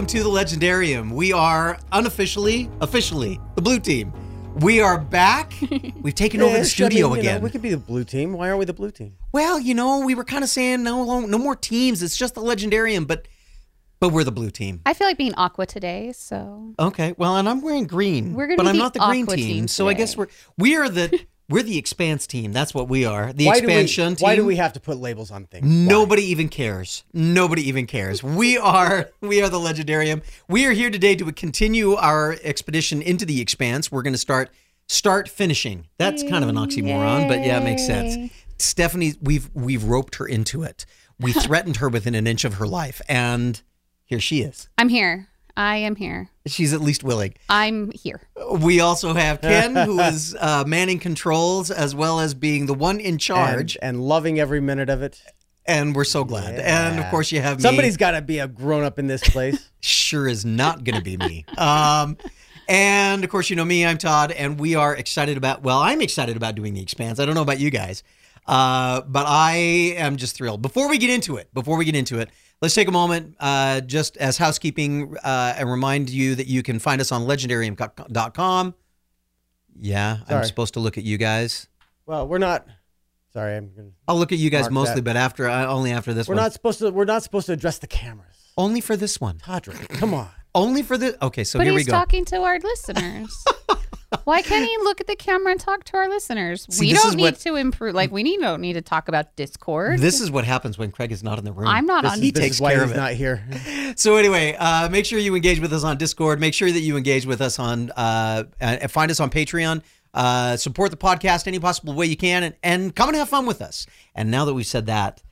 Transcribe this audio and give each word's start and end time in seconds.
welcome 0.00 0.18
to 0.18 0.22
the 0.22 0.30
Legendarium. 0.30 1.12
We 1.12 1.30
are 1.30 1.78
unofficially, 1.92 2.70
officially, 2.80 3.38
the 3.54 3.60
blue 3.60 3.78
team. 3.78 4.14
We 4.56 4.80
are 4.80 4.98
back. 4.98 5.52
We've 6.00 6.14
taken 6.14 6.40
over 6.40 6.56
the 6.56 6.64
sure, 6.64 6.86
I 6.86 6.88
mean, 6.88 6.92
studio 6.92 7.08
know, 7.08 7.20
again. 7.20 7.42
we 7.42 7.50
could 7.50 7.60
be 7.60 7.68
the 7.68 7.76
blue 7.76 8.04
team. 8.04 8.32
Why 8.32 8.48
aren't 8.48 8.60
we 8.60 8.64
the 8.64 8.72
blue 8.72 8.90
team? 8.90 9.18
well, 9.32 9.60
you 9.60 9.74
know, 9.74 10.00
we 10.00 10.14
were 10.14 10.24
kind 10.24 10.42
of 10.42 10.48
saying 10.48 10.82
no, 10.84 11.20
no 11.26 11.36
more 11.36 11.54
teams. 11.54 12.02
It's 12.02 12.16
just 12.16 12.34
the 12.34 12.40
Legendarium, 12.40 13.06
but 13.06 13.28
but 14.00 14.08
we're 14.08 14.24
the 14.24 14.32
blue 14.32 14.48
team. 14.48 14.80
I 14.86 14.94
feel 14.94 15.06
like 15.06 15.18
being 15.18 15.34
aqua 15.34 15.66
today, 15.66 16.12
so 16.12 16.72
Okay. 16.78 17.14
Well, 17.18 17.36
and 17.36 17.46
I'm 17.46 17.60
wearing 17.60 17.86
green. 17.86 18.32
We're 18.32 18.46
gonna 18.46 18.56
but 18.56 18.68
I'm 18.68 18.78
not 18.78 18.94
the 18.94 19.00
green 19.00 19.26
team. 19.26 19.36
team 19.36 19.68
so 19.68 19.86
I 19.86 19.92
guess 19.92 20.16
we're 20.16 20.28
we 20.56 20.76
are 20.76 20.88
the 20.88 21.26
we're 21.50 21.64
the 21.64 21.76
expanse 21.76 22.26
team. 22.26 22.52
That's 22.52 22.72
what 22.72 22.88
we 22.88 23.04
are. 23.04 23.32
The 23.32 23.46
why 23.46 23.56
expansion 23.56 24.14
do 24.14 24.24
we, 24.24 24.24
Why 24.24 24.36
do 24.36 24.44
we 24.44 24.56
have 24.56 24.72
to 24.74 24.80
put 24.80 24.98
labels 24.98 25.30
on 25.30 25.46
things? 25.46 25.66
Why? 25.66 25.70
Nobody 25.70 26.22
even 26.22 26.48
cares. 26.48 27.02
Nobody 27.12 27.68
even 27.68 27.86
cares. 27.86 28.22
We 28.22 28.56
are 28.56 29.10
we 29.20 29.42
are 29.42 29.48
the 29.48 29.58
Legendarium. 29.58 30.22
We 30.48 30.64
are 30.66 30.72
here 30.72 30.90
today 30.90 31.16
to 31.16 31.30
continue 31.32 31.94
our 31.94 32.36
expedition 32.42 33.02
into 33.02 33.26
the 33.26 33.40
expanse. 33.40 33.90
We're 33.90 34.02
going 34.02 34.14
to 34.14 34.18
start 34.18 34.50
start 34.88 35.28
finishing. 35.28 35.88
That's 35.98 36.22
kind 36.22 36.44
of 36.44 36.48
an 36.48 36.56
oxymoron, 36.56 37.28
but 37.28 37.40
yeah, 37.40 37.58
it 37.58 37.64
makes 37.64 37.84
sense. 37.84 38.32
Stephanie, 38.58 39.14
we've 39.20 39.50
we've 39.52 39.84
roped 39.84 40.16
her 40.16 40.26
into 40.26 40.62
it. 40.62 40.86
We 41.18 41.32
threatened 41.34 41.78
her 41.78 41.88
within 41.88 42.14
an 42.14 42.26
inch 42.28 42.44
of 42.44 42.54
her 42.54 42.66
life, 42.66 43.02
and 43.08 43.60
here 44.04 44.20
she 44.20 44.42
is. 44.42 44.68
I'm 44.78 44.88
here. 44.88 45.29
I 45.60 45.76
am 45.76 45.94
here. 45.94 46.30
She's 46.46 46.72
at 46.72 46.80
least 46.80 47.04
willing. 47.04 47.34
I'm 47.50 47.90
here. 47.90 48.22
We 48.50 48.80
also 48.80 49.12
have 49.12 49.42
Ken, 49.42 49.76
who 49.76 50.00
is 50.00 50.34
uh, 50.40 50.64
manning 50.66 50.98
controls 50.98 51.70
as 51.70 51.94
well 51.94 52.18
as 52.18 52.32
being 52.32 52.64
the 52.64 52.72
one 52.72 52.98
in 52.98 53.18
charge, 53.18 53.76
and, 53.82 53.96
and 53.96 54.02
loving 54.02 54.40
every 54.40 54.62
minute 54.62 54.88
of 54.88 55.02
it. 55.02 55.20
and, 55.66 55.94
we're 55.94 56.04
so 56.04 56.24
glad. 56.24 56.58
And 56.58 56.98
of 56.98 57.10
course, 57.10 57.30
you 57.30 57.42
have 57.42 57.58
me. 57.58 57.62
Somebody's 57.62 57.98
got 57.98 58.12
to 58.12 58.22
be 58.22 58.38
a 58.38 58.48
grown 58.48 58.84
up 58.84 58.98
in 58.98 59.06
this 59.06 59.20
place. 59.22 59.70
sure 59.80 60.26
is 60.26 60.46
not 60.46 60.82
going 60.82 60.96
to 60.96 61.04
be 61.04 61.18
me. 61.18 61.44
Um, 61.58 62.16
and 62.66 63.22
of 63.22 63.28
course, 63.28 63.50
you 63.50 63.56
know 63.56 63.66
me, 63.66 63.84
I'm 63.84 63.98
Todd, 63.98 64.32
and 64.32 64.58
we 64.58 64.76
are 64.76 64.96
excited 64.96 65.36
about, 65.36 65.60
well, 65.62 65.80
I'm 65.80 66.00
excited 66.00 66.38
about 66.38 66.54
doing 66.54 66.72
The 66.72 66.80
Expanse. 66.80 67.20
I 67.20 67.26
don't 67.26 67.34
know 67.34 67.42
about 67.42 67.60
you 67.60 67.68
guys, 67.68 68.02
uh, 68.46 69.02
but 69.02 69.26
I 69.28 69.56
am 69.98 70.16
just 70.16 70.36
thrilled. 70.36 70.62
Before 70.62 70.88
we 70.88 70.96
get 70.96 71.10
into 71.10 71.36
it, 71.36 71.52
before 71.52 71.76
we 71.76 71.84
get 71.84 71.96
into 71.96 72.18
it, 72.18 72.30
let's 72.60 72.74
take 72.74 72.88
a 72.88 72.92
moment 72.92 73.36
uh, 73.40 73.80
just 73.80 74.16
as 74.16 74.38
housekeeping 74.38 75.16
uh, 75.22 75.54
and 75.56 75.70
remind 75.70 76.10
you 76.10 76.34
that 76.34 76.46
you 76.46 76.62
can 76.62 76.78
find 76.78 77.00
us 77.00 77.12
on 77.12 77.22
legendarium.com. 77.22 78.74
Yeah, 79.78 80.18
I'm 80.28 80.44
supposed 80.44 80.74
to 80.74 80.80
look 80.80 80.98
at 80.98 81.04
you 81.04 81.16
guys. 81.18 81.68
well, 82.06 82.26
we're 82.26 82.38
not. 82.38 82.66
Sorry, 83.32 83.56
I'm. 83.56 83.70
Gonna, 83.74 83.90
I'll 84.08 84.18
look 84.18 84.32
at 84.32 84.38
you 84.38 84.50
guys 84.50 84.70
mostly, 84.70 84.96
that. 84.96 85.02
but 85.04 85.16
after 85.16 85.48
uh, 85.48 85.66
only 85.66 85.92
after 85.92 86.12
this 86.12 86.28
we're 86.28 86.34
one. 86.34 86.42
not 86.42 86.52
supposed 86.52 86.80
to. 86.80 86.90
We're 86.90 87.04
not 87.04 87.22
supposed 87.22 87.46
to 87.46 87.52
address 87.52 87.78
the 87.78 87.86
cameras. 87.86 88.52
only 88.56 88.80
for 88.80 88.96
this 88.96 89.20
one. 89.20 89.38
Todrick, 89.38 89.88
come 89.90 90.12
on. 90.14 90.28
Only 90.54 90.82
for 90.82 90.96
the. 90.98 91.22
Okay, 91.24 91.44
so 91.44 91.58
but 91.58 91.64
here 91.66 91.74
we 91.74 91.80
he's 91.80 91.86
go. 91.86 91.92
talking 91.92 92.24
to 92.26 92.36
our 92.42 92.58
listeners. 92.58 93.44
Why 94.24 94.42
can't 94.42 94.66
he 94.68 94.76
look 94.78 95.00
at 95.00 95.06
the 95.06 95.14
camera 95.14 95.52
and 95.52 95.60
talk 95.60 95.84
to 95.84 95.96
our 95.96 96.08
listeners? 96.08 96.66
See, 96.68 96.88
we 96.88 96.92
don't 96.94 97.14
need 97.14 97.22
what- 97.22 97.38
to 97.40 97.54
improve. 97.54 97.94
Like 97.94 98.10
we 98.10 98.24
need, 98.24 98.40
don't 98.40 98.60
need 98.60 98.72
to 98.72 98.82
talk 98.82 99.06
about 99.06 99.36
Discord. 99.36 100.00
This 100.00 100.20
is 100.20 100.32
what 100.32 100.44
happens 100.44 100.76
when 100.76 100.90
Craig 100.90 101.12
is 101.12 101.22
not 101.22 101.38
in 101.38 101.44
the 101.44 101.52
room. 101.52 101.68
I'm 101.68 101.86
not 101.86 102.02
This 102.02 102.12
on. 102.12 102.18
is, 102.18 102.24
He 102.24 102.30
this 102.32 102.42
takes 102.42 102.56
is 102.56 102.60
why 102.60 102.72
care 102.72 102.80
he's 102.82 102.90
of 102.90 102.96
it. 102.96 103.00
not 103.00 103.12
here. 103.12 103.44
So 103.96 104.16
anyway, 104.16 104.54
uh, 104.58 104.88
make 104.88 105.04
sure 105.04 105.18
you 105.18 105.34
engage 105.34 105.58
with 105.60 105.72
us 105.72 105.82
on 105.84 105.98
Discord. 105.98 106.40
Make 106.40 106.54
sure 106.54 106.70
that 106.70 106.80
you 106.80 106.96
engage 106.96 107.26
with 107.26 107.40
us 107.40 107.58
on 107.58 107.90
uh, 107.92 108.44
and 108.60 108.90
find 108.90 109.10
us 109.10 109.18
on 109.20 109.30
Patreon. 109.30 109.82
Uh, 110.14 110.56
support 110.56 110.90
the 110.92 110.96
podcast 110.96 111.46
any 111.48 111.58
possible 111.58 111.92
way 111.94 112.06
you 112.06 112.16
can, 112.16 112.42
and, 112.44 112.54
and 112.62 112.94
come 112.96 113.08
and 113.08 113.16
have 113.18 113.28
fun 113.28 113.46
with 113.46 113.60
us. 113.62 113.86
And 114.14 114.30
now 114.30 114.44
that 114.44 114.54
we've 114.54 114.66
said 114.66 114.86
that, 114.86 115.22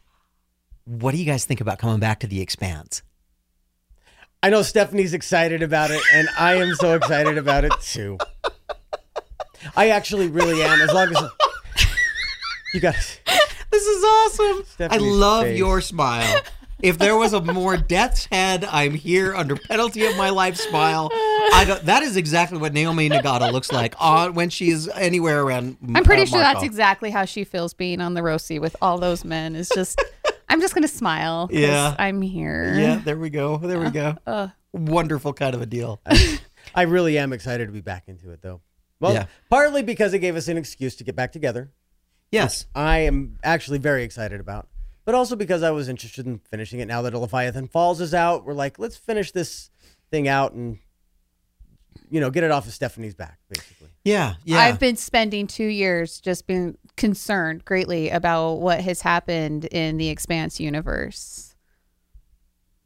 what 0.84 1.12
do 1.12 1.18
you 1.18 1.24
guys 1.24 1.44
think 1.44 1.60
about 1.60 1.78
coming 1.78 1.98
back 2.00 2.20
to 2.20 2.26
the 2.26 2.40
Expanse? 2.40 3.02
I 4.42 4.50
know 4.50 4.62
Stephanie's 4.62 5.14
excited 5.14 5.62
about 5.62 5.90
it, 5.90 6.00
and 6.12 6.28
I 6.38 6.54
am 6.54 6.74
so 6.76 6.94
excited 6.94 7.38
about 7.38 7.64
it 7.64 7.72
too. 7.80 8.18
I 9.76 9.90
actually 9.90 10.28
really 10.28 10.62
am. 10.62 10.80
As 10.80 10.92
long 10.92 11.14
as 11.14 11.22
you 12.72 12.80
guys, 12.80 13.18
This 13.70 13.86
is 13.86 14.04
awesome. 14.04 14.88
I 14.90 14.96
love 14.96 15.44
face. 15.44 15.58
your 15.58 15.80
smile. 15.80 16.40
If 16.80 16.98
there 16.98 17.16
was 17.16 17.32
a 17.32 17.40
more 17.40 17.76
death's 17.76 18.26
head, 18.26 18.64
I'm 18.64 18.94
here 18.94 19.34
under 19.34 19.56
penalty 19.56 20.06
of 20.06 20.16
my 20.16 20.30
life 20.30 20.56
smile. 20.56 21.10
I 21.12 21.64
don't, 21.66 21.84
that 21.86 22.02
is 22.04 22.16
exactly 22.16 22.58
what 22.58 22.72
Naomi 22.72 23.10
Nagata 23.10 23.52
looks 23.52 23.72
like 23.72 23.94
on 23.98 24.34
when 24.34 24.48
she 24.48 24.70
is 24.70 24.88
anywhere 24.94 25.42
around. 25.42 25.76
I'm 25.94 26.04
pretty 26.04 26.22
uh, 26.22 26.26
sure 26.26 26.38
that's 26.38 26.62
exactly 26.62 27.10
how 27.10 27.24
she 27.24 27.42
feels 27.44 27.74
being 27.74 28.00
on 28.00 28.14
the 28.14 28.20
roasty 28.20 28.60
with 28.60 28.76
all 28.80 28.98
those 28.98 29.24
men. 29.24 29.56
Is 29.56 29.68
just, 29.74 30.00
I'm 30.48 30.60
just 30.60 30.74
gonna 30.74 30.88
smile. 30.88 31.48
Yeah. 31.52 31.94
I'm 31.98 32.22
here. 32.22 32.74
Yeah, 32.76 32.96
there 33.04 33.18
we 33.18 33.30
go. 33.30 33.58
There 33.58 33.78
we 33.80 33.90
go. 33.90 34.16
Uh, 34.26 34.48
Wonderful 34.72 35.32
kind 35.32 35.54
of 35.54 35.62
a 35.62 35.66
deal. 35.66 36.00
I 36.74 36.82
really 36.82 37.18
am 37.18 37.32
excited 37.32 37.66
to 37.66 37.72
be 37.72 37.80
back 37.80 38.04
into 38.08 38.30
it, 38.30 38.42
though. 38.42 38.60
Well, 39.00 39.14
Yeah. 39.14 39.26
partly 39.50 39.82
because 39.82 40.12
it 40.14 40.18
gave 40.20 40.36
us 40.36 40.48
an 40.48 40.56
excuse 40.56 40.96
to 40.96 41.04
get 41.04 41.16
back 41.16 41.32
together. 41.32 41.70
Yes. 42.30 42.66
I 42.74 42.98
am 43.00 43.38
actually 43.42 43.78
very 43.78 44.02
excited 44.04 44.40
about, 44.40 44.68
but 45.06 45.14
also 45.14 45.36
because 45.36 45.62
I 45.62 45.70
was 45.70 45.88
interested 45.88 46.26
in 46.26 46.38
finishing 46.50 46.80
it. 46.80 46.86
Now 46.86 47.00
that 47.02 47.14
Leviathan 47.14 47.68
Falls 47.68 48.00
is 48.00 48.12
out, 48.12 48.44
we're 48.44 48.52
like, 48.54 48.78
let's 48.78 48.96
finish 48.96 49.32
this 49.32 49.70
thing 50.10 50.28
out 50.28 50.52
and, 50.52 50.78
you 52.10 52.20
know, 52.20 52.30
get 52.30 52.44
it 52.44 52.50
off 52.50 52.66
of 52.66 52.72
Stephanie's 52.74 53.14
back, 53.14 53.38
basically. 53.48 53.88
Yeah. 54.04 54.34
Yeah. 54.44 54.58
I've 54.58 54.78
been 54.78 54.96
spending 54.96 55.46
two 55.46 55.64
years 55.66 56.20
just 56.20 56.46
being 56.46 56.76
concerned 56.98 57.64
greatly 57.64 58.10
about 58.10 58.56
what 58.56 58.80
has 58.82 59.00
happened 59.00 59.64
in 59.66 59.96
the 59.96 60.10
Expanse 60.10 60.60
universe. 60.60 61.54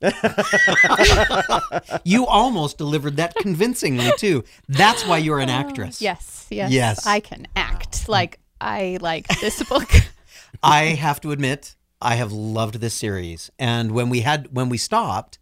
you 2.05 2.27
almost 2.27 2.79
delivered 2.79 3.17
that 3.17 3.35
convincingly 3.37 4.11
too. 4.17 4.45
That's 4.69 5.07
why 5.07 5.19
you're 5.19 5.39
an 5.41 5.49
actress. 5.49 6.01
Yes, 6.01 6.47
yes, 6.51 6.71
Yes. 6.71 7.07
I 7.07 7.21
can 7.21 7.47
act 7.57 8.09
like 8.09 8.39
I 8.61 8.99
like 9.01 9.29
this 9.41 9.63
book. 9.69 9.91
I 10.63 10.85
have 10.87 11.21
to 11.23 11.31
admit, 11.33 11.77
I 12.01 12.17
have 12.17 12.33
loved 12.33 12.77
this 12.77 12.95
series. 12.95 13.51
And 13.59 13.93
when 13.93 14.11
we 14.11 14.21
had 14.21 14.49
when 14.53 14.69
we 14.69 14.79
stopped, 14.79 15.39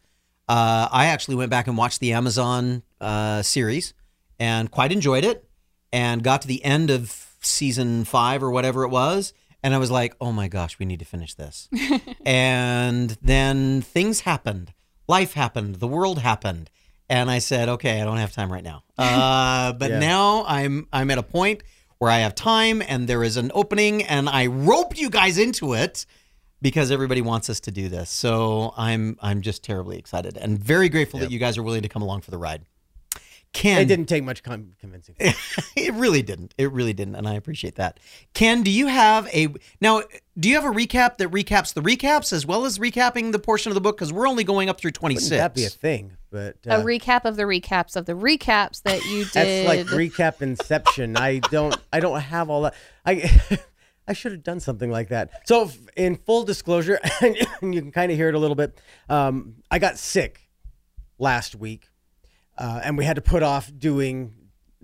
uh, 0.48 0.88
I 0.90 1.06
actually 1.06 1.36
went 1.36 1.50
back 1.50 1.66
and 1.66 1.76
watched 1.76 2.00
the 2.00 2.12
Amazon 2.12 2.82
uh, 3.00 3.42
series 3.42 3.94
and 4.38 4.70
quite 4.70 4.92
enjoyed 4.92 5.24
it. 5.24 5.46
And 5.92 6.22
got 6.22 6.42
to 6.42 6.48
the 6.48 6.64
end 6.64 6.88
of 6.90 7.29
season 7.40 8.04
five 8.04 8.42
or 8.42 8.50
whatever 8.50 8.84
it 8.84 8.88
was, 8.90 9.32
and 9.62 9.74
I 9.74 9.78
was 9.78 9.90
like, 9.90 10.14
"Oh 10.20 10.32
my 10.32 10.48
gosh, 10.48 10.78
we 10.78 10.86
need 10.86 10.98
to 11.00 11.04
finish 11.04 11.34
this." 11.34 11.68
and 12.24 13.16
then 13.22 13.82
things 13.82 14.20
happened, 14.20 14.72
life 15.08 15.34
happened, 15.34 15.76
the 15.76 15.86
world 15.88 16.18
happened, 16.20 16.70
and 17.08 17.30
I 17.30 17.38
said, 17.38 17.68
"Okay, 17.68 18.00
I 18.00 18.04
don't 18.04 18.18
have 18.18 18.32
time 18.32 18.52
right 18.52 18.64
now." 18.64 18.84
Uh, 19.00 19.72
but 19.72 19.90
Yeah. 19.90 19.98
now 19.98 20.44
I'm 20.46 20.86
I'm 20.92 21.10
at 21.10 21.16
a 21.18 21.22
point 21.22 21.62
where 21.98 22.10
I 22.10 22.18
have 22.18 22.34
time 22.34 22.82
and 22.86 23.08
there 23.08 23.22
is 23.24 23.36
an 23.38 23.50
opening, 23.54 24.02
and 24.04 24.28
I 24.28 24.46
roped 24.46 24.98
you 24.98 25.08
guys 25.10 25.38
into 25.38 25.72
it 25.74 26.04
because 26.62 26.90
everybody 26.90 27.22
wants 27.22 27.48
us 27.48 27.60
to 27.60 27.70
do 27.70 27.88
this. 27.88 28.10
So 28.10 28.74
I'm 28.76 29.16
I'm 29.22 29.40
just 29.40 29.64
terribly 29.64 29.98
excited 29.98 30.36
and 30.36 30.58
very 30.58 30.88
grateful 30.90 31.18
that 31.20 31.30
you 31.30 31.38
guys 31.38 31.56
are 31.56 31.62
willing 31.62 31.80
to 31.82 31.88
come 31.88 32.02
along 32.02 32.20
for 32.20 32.30
the 32.30 32.36
ride. 32.38 32.62
Ken, 33.52 33.82
It 33.82 33.86
didn't 33.86 34.06
take 34.06 34.22
much 34.22 34.44
con- 34.44 34.74
convincing. 34.78 35.16
it 35.18 35.92
really 35.94 36.22
didn't. 36.22 36.54
It 36.56 36.70
really 36.70 36.92
didn't, 36.92 37.16
and 37.16 37.26
I 37.26 37.34
appreciate 37.34 37.74
that. 37.76 37.98
Ken, 38.32 38.62
do 38.62 38.70
you 38.70 38.86
have 38.86 39.26
a 39.34 39.48
now? 39.80 40.02
Do 40.38 40.48
you 40.48 40.54
have 40.54 40.64
a 40.64 40.74
recap 40.74 41.16
that 41.16 41.30
recaps 41.30 41.74
the 41.74 41.82
recaps 41.82 42.32
as 42.32 42.46
well 42.46 42.64
as 42.64 42.78
recapping 42.78 43.32
the 43.32 43.40
portion 43.40 43.70
of 43.70 43.74
the 43.74 43.80
book? 43.80 43.96
Because 43.96 44.12
we're 44.12 44.28
only 44.28 44.44
going 44.44 44.68
up 44.68 44.80
through 44.80 44.92
twenty 44.92 45.16
Wouldn't 45.16 45.30
that 45.30 45.54
be 45.54 45.64
a 45.64 45.68
thing? 45.68 46.16
But 46.30 46.58
a 46.64 46.74
uh, 46.74 46.84
recap 46.84 47.24
of 47.24 47.34
the 47.34 47.42
recaps 47.42 47.96
of 47.96 48.06
the 48.06 48.12
recaps 48.12 48.82
that 48.82 49.04
you 49.06 49.24
that's 49.34 49.34
did. 49.34 49.66
like 49.66 49.86
recap 49.86 50.42
Inception. 50.42 51.16
I 51.16 51.40
don't. 51.40 51.76
I 51.92 51.98
don't 51.98 52.20
have 52.20 52.50
all 52.50 52.62
that. 52.62 52.74
I. 53.04 53.30
I 54.08 54.12
should 54.12 54.32
have 54.32 54.42
done 54.42 54.58
something 54.58 54.90
like 54.90 55.10
that. 55.10 55.46
So, 55.46 55.70
in 55.96 56.16
full 56.16 56.42
disclosure, 56.42 56.98
and 57.20 57.36
you 57.74 57.80
can 57.80 57.92
kind 57.92 58.10
of 58.10 58.18
hear 58.18 58.28
it 58.28 58.34
a 58.34 58.40
little 58.40 58.56
bit. 58.56 58.76
Um, 59.08 59.56
I 59.70 59.78
got 59.78 59.98
sick 59.98 60.48
last 61.16 61.54
week, 61.54 61.86
uh, 62.60 62.80
and 62.84 62.98
we 62.98 63.04
had 63.04 63.16
to 63.16 63.22
put 63.22 63.42
off 63.42 63.72
doing 63.76 64.34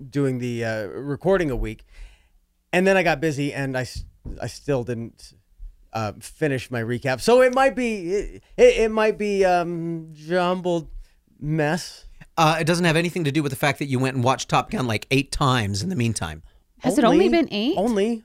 doing 0.09 0.39
the 0.39 0.65
uh, 0.65 0.87
recording 0.87 1.51
a 1.51 1.55
week. 1.55 1.85
And 2.73 2.85
then 2.85 2.97
I 2.97 3.03
got 3.03 3.21
busy, 3.21 3.53
and 3.53 3.77
I 3.77 3.85
I 4.41 4.47
still 4.47 4.83
didn't 4.83 5.33
uh, 5.93 6.13
finish 6.19 6.69
my 6.69 6.81
recap. 6.81 7.21
So 7.21 7.41
it 7.41 7.53
might 7.53 7.75
be 7.75 8.09
it, 8.11 8.43
it 8.57 8.91
might 8.91 9.17
be 9.17 9.45
um, 9.45 10.09
jumbled 10.13 10.89
mess. 11.39 12.05
Uh, 12.35 12.57
it 12.59 12.65
doesn't 12.65 12.85
have 12.85 12.95
anything 12.95 13.23
to 13.23 13.31
do 13.31 13.41
with 13.41 13.51
the 13.51 13.55
fact 13.55 13.79
that 13.79 13.85
you 13.85 13.99
went 13.99 14.15
and 14.15 14.23
watched 14.23 14.49
Top 14.49 14.69
Gun 14.69 14.85
like 14.85 15.07
eight 15.11 15.31
times 15.31 15.81
in 15.81 15.89
the 15.89 15.95
meantime. 15.95 16.43
Has 16.79 16.97
it 16.97 17.03
only 17.03 17.29
been 17.29 17.47
eight? 17.51 17.75
Only. 17.77 18.23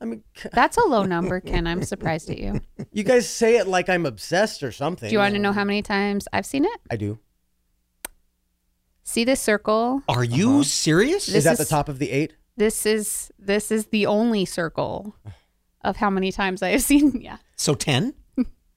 I 0.00 0.06
mean, 0.06 0.22
That's 0.52 0.76
a 0.76 0.84
low 0.84 1.04
number, 1.04 1.40
Ken. 1.40 1.66
I'm 1.66 1.82
surprised 1.82 2.28
at 2.28 2.38
you. 2.38 2.60
you 2.92 3.04
guys 3.04 3.28
say 3.28 3.56
it 3.56 3.66
like 3.66 3.88
I'm 3.88 4.04
obsessed 4.04 4.62
or 4.62 4.72
something. 4.72 5.08
Do 5.08 5.12
you 5.12 5.18
want 5.18 5.34
to 5.34 5.40
know 5.40 5.52
how 5.52 5.64
many 5.64 5.80
times 5.80 6.28
I've 6.32 6.44
seen 6.44 6.64
it? 6.66 6.80
I 6.90 6.96
do. 6.96 7.18
See 9.04 9.24
this 9.24 9.40
circle? 9.40 10.02
Are 10.08 10.24
you 10.24 10.50
uh-huh. 10.54 10.62
serious? 10.64 11.26
This 11.26 11.36
Is 11.36 11.44
that 11.44 11.58
the 11.58 11.66
top 11.66 11.88
of 11.88 11.98
the 11.98 12.10
eight? 12.10 12.32
This 12.56 12.86
is 12.86 13.30
this 13.38 13.70
is 13.70 13.86
the 13.86 14.06
only 14.06 14.44
circle 14.46 15.14
of 15.82 15.96
how 15.96 16.08
many 16.08 16.32
times 16.32 16.62
I 16.62 16.70
have 16.70 16.82
seen. 16.92 17.20
Yeah. 17.20 17.36
So 17.56 17.74
ten? 17.74 18.14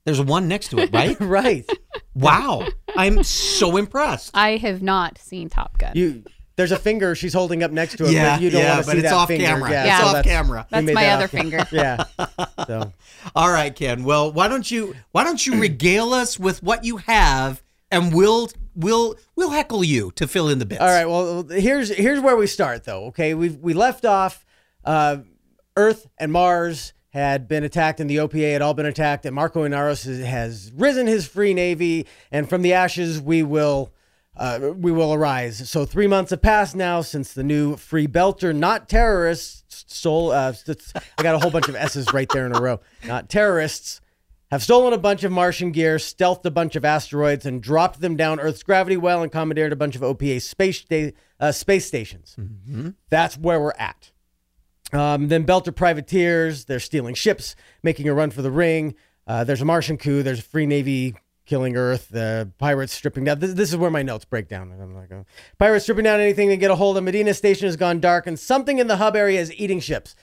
There's 0.04 0.22
one 0.22 0.48
next 0.48 0.70
to 0.70 0.80
it, 0.80 0.94
right? 0.94 1.20
Right. 1.20 1.70
wow. 2.14 2.66
I'm 2.96 3.24
so 3.24 3.76
impressed. 3.76 4.32
I 4.38 4.56
have 4.56 4.82
not 4.82 5.18
seen 5.18 5.50
Top 5.50 5.78
Gun. 5.78 5.92
You 5.96 6.24
there's 6.56 6.72
a 6.72 6.80
finger 6.80 7.14
she's 7.14 7.34
holding 7.34 7.62
up 7.62 7.72
next 7.72 7.98
to 7.98 8.06
it, 8.06 8.12
Yeah, 8.12 8.36
but 8.36 8.42
you 8.42 8.50
don't 8.50 8.62
yeah, 8.62 8.74
want 8.76 8.86
to 8.86 8.92
see 8.92 8.98
it's 8.98 9.10
that 9.10 9.14
off 9.14 9.28
finger. 9.28 9.46
camera. 9.46 9.70
Yeah, 9.70 9.86
It's 9.88 9.98
so 9.98 10.06
off 10.08 10.14
that's- 10.14 10.26
camera. 10.26 10.68
That's 10.72 10.92
my 10.92 11.04
that 11.04 11.14
other 11.14 11.24
off 11.26 11.30
finger. 11.30 11.68
Yeah. 11.72 12.04
So 12.66 12.94
All 13.36 13.52
right, 13.52 13.74
Ken. 13.76 14.04
Well, 14.04 14.32
why 14.32 14.48
don't 14.48 14.70
you 14.70 14.96
why 15.12 15.24
don't 15.24 15.46
you 15.46 15.60
regale 15.60 16.14
us 16.14 16.40
with 16.40 16.64
what 16.64 16.84
you 16.84 16.98
have, 16.98 17.62
and 17.92 18.14
we'll 18.14 18.50
we'll 18.78 19.16
we'll 19.36 19.50
heckle 19.50 19.84
you 19.84 20.12
to 20.12 20.28
fill 20.28 20.48
in 20.48 20.60
the 20.60 20.66
bits. 20.66 20.82
All 20.82 20.88
right. 20.88 21.06
Well, 21.06 21.44
here's 21.44 21.90
here's 21.90 22.22
where 22.22 22.38
we 22.38 22.48
start, 22.48 22.86
though. 22.86 23.06
Okay, 23.08 23.34
we 23.34 23.50
we 23.50 23.74
left 23.74 24.06
off. 24.06 24.46
Uh, 24.86 25.18
Earth 25.76 26.08
and 26.18 26.32
Mars 26.32 26.94
had 27.10 27.48
been 27.48 27.64
attacked, 27.64 28.00
and 28.00 28.10
the 28.10 28.18
OPA 28.18 28.54
had 28.54 28.62
all 28.62 28.74
been 28.74 28.86
attacked, 28.86 29.26
and 29.26 29.36
Marco 29.36 29.68
Inaros 29.68 30.06
has, 30.06 30.20
has 30.20 30.72
risen 30.76 31.08
his 31.08 31.28
free 31.28 31.54
navy, 31.54 32.08
and 32.32 32.48
from 32.48 32.62
the 32.62 32.74
ashes 32.74 33.20
we 33.22 33.44
will. 33.44 33.92
Uh, 34.40 34.72
we 34.76 34.92
will 34.92 35.16
arise. 35.16 35.68
So 35.68 35.84
three 35.84 36.06
months 36.06 36.30
have 36.30 36.44
passed 36.44 36.76
now 36.76 37.02
since 37.02 37.34
the 37.34 37.42
new 37.42 37.76
free 37.76 38.06
belter, 38.06 38.56
not 38.56 38.88
terrorists, 38.88 39.84
stole. 39.88 40.32
Uh, 40.32 40.54
I 41.18 41.24
got 41.24 41.34
a 41.34 41.40
whole 41.40 41.50
bunch 41.50 41.68
of 41.68 41.76
S's 41.76 42.14
right 42.14 42.30
there 42.30 42.46
in 42.46 42.56
a 42.56 42.62
row. 42.62 42.80
Not 43.08 43.30
terrorists 43.30 44.00
have 44.52 44.64
stolen 44.64 44.94
a 44.94 44.98
bunch 44.98 45.24
of 45.24 45.32
Martian 45.32 45.72
gear, 45.72 45.98
stealthed 45.98 46.46
a 46.46 46.52
bunch 46.52 46.76
of 46.76 46.86
asteroids, 46.86 47.46
and 47.46 47.62
dropped 47.62 48.00
them 48.00 48.16
down 48.16 48.40
Earth's 48.40 48.64
gravity 48.64 48.98
well 48.98 49.22
and 49.22 49.32
commandeered 49.32 49.74
a 49.74 49.76
bunch 49.76 49.96
of 49.96 50.02
OPA 50.02 50.42
space 50.42 50.86
uh, 51.40 51.52
space 51.52 51.86
stations. 51.86 52.36
That's 53.10 53.38
where 53.38 53.60
we're 53.60 53.74
at. 53.78 54.12
Um, 54.94 55.28
then 55.28 55.46
Belter 55.46 55.76
privateers, 55.76 56.66
they're 56.66 56.80
stealing 56.80 57.14
ships, 57.14 57.56
making 57.84 58.08
a 58.08 58.14
run 58.14 58.32
for 58.32 58.42
the 58.42 58.52
ring. 58.52 58.96
Uh, 59.26 59.44
there's 59.44 59.62
a 59.62 59.66
Martian 59.66 59.98
coup. 59.98 60.24
There's 60.24 60.40
a 60.40 60.44
free 60.44 60.66
navy 60.66 61.16
killing 61.46 61.76
Earth. 61.76 62.08
The 62.10 62.50
pirates 62.58 62.94
stripping 62.94 63.26
down. 63.26 63.40
This, 63.40 63.54
this 63.54 63.70
is 63.70 63.76
where 63.76 63.92
my 63.92 64.02
notes 64.02 64.24
break 64.24 64.48
down. 64.48 64.72
I'm 64.72 64.96
like, 64.96 65.12
oh. 65.12 65.26
pirates 65.58 65.84
stripping 65.84 66.06
down 66.06 66.22
anything 66.22 66.48
they 66.48 66.58
get 66.58 66.72
a 66.72 66.76
hold 66.76 66.98
of. 66.98 67.04
Medina 67.04 67.34
Station 67.34 67.66
has 67.66 67.76
gone 67.76 68.00
dark, 68.00 68.28
and 68.28 68.40
something 68.40 68.80
in 68.80 68.88
the 68.88 68.98
hub 68.98 69.16
area 69.18 69.42
is 69.42 69.54
eating 69.56 69.82
ships. 69.82 70.16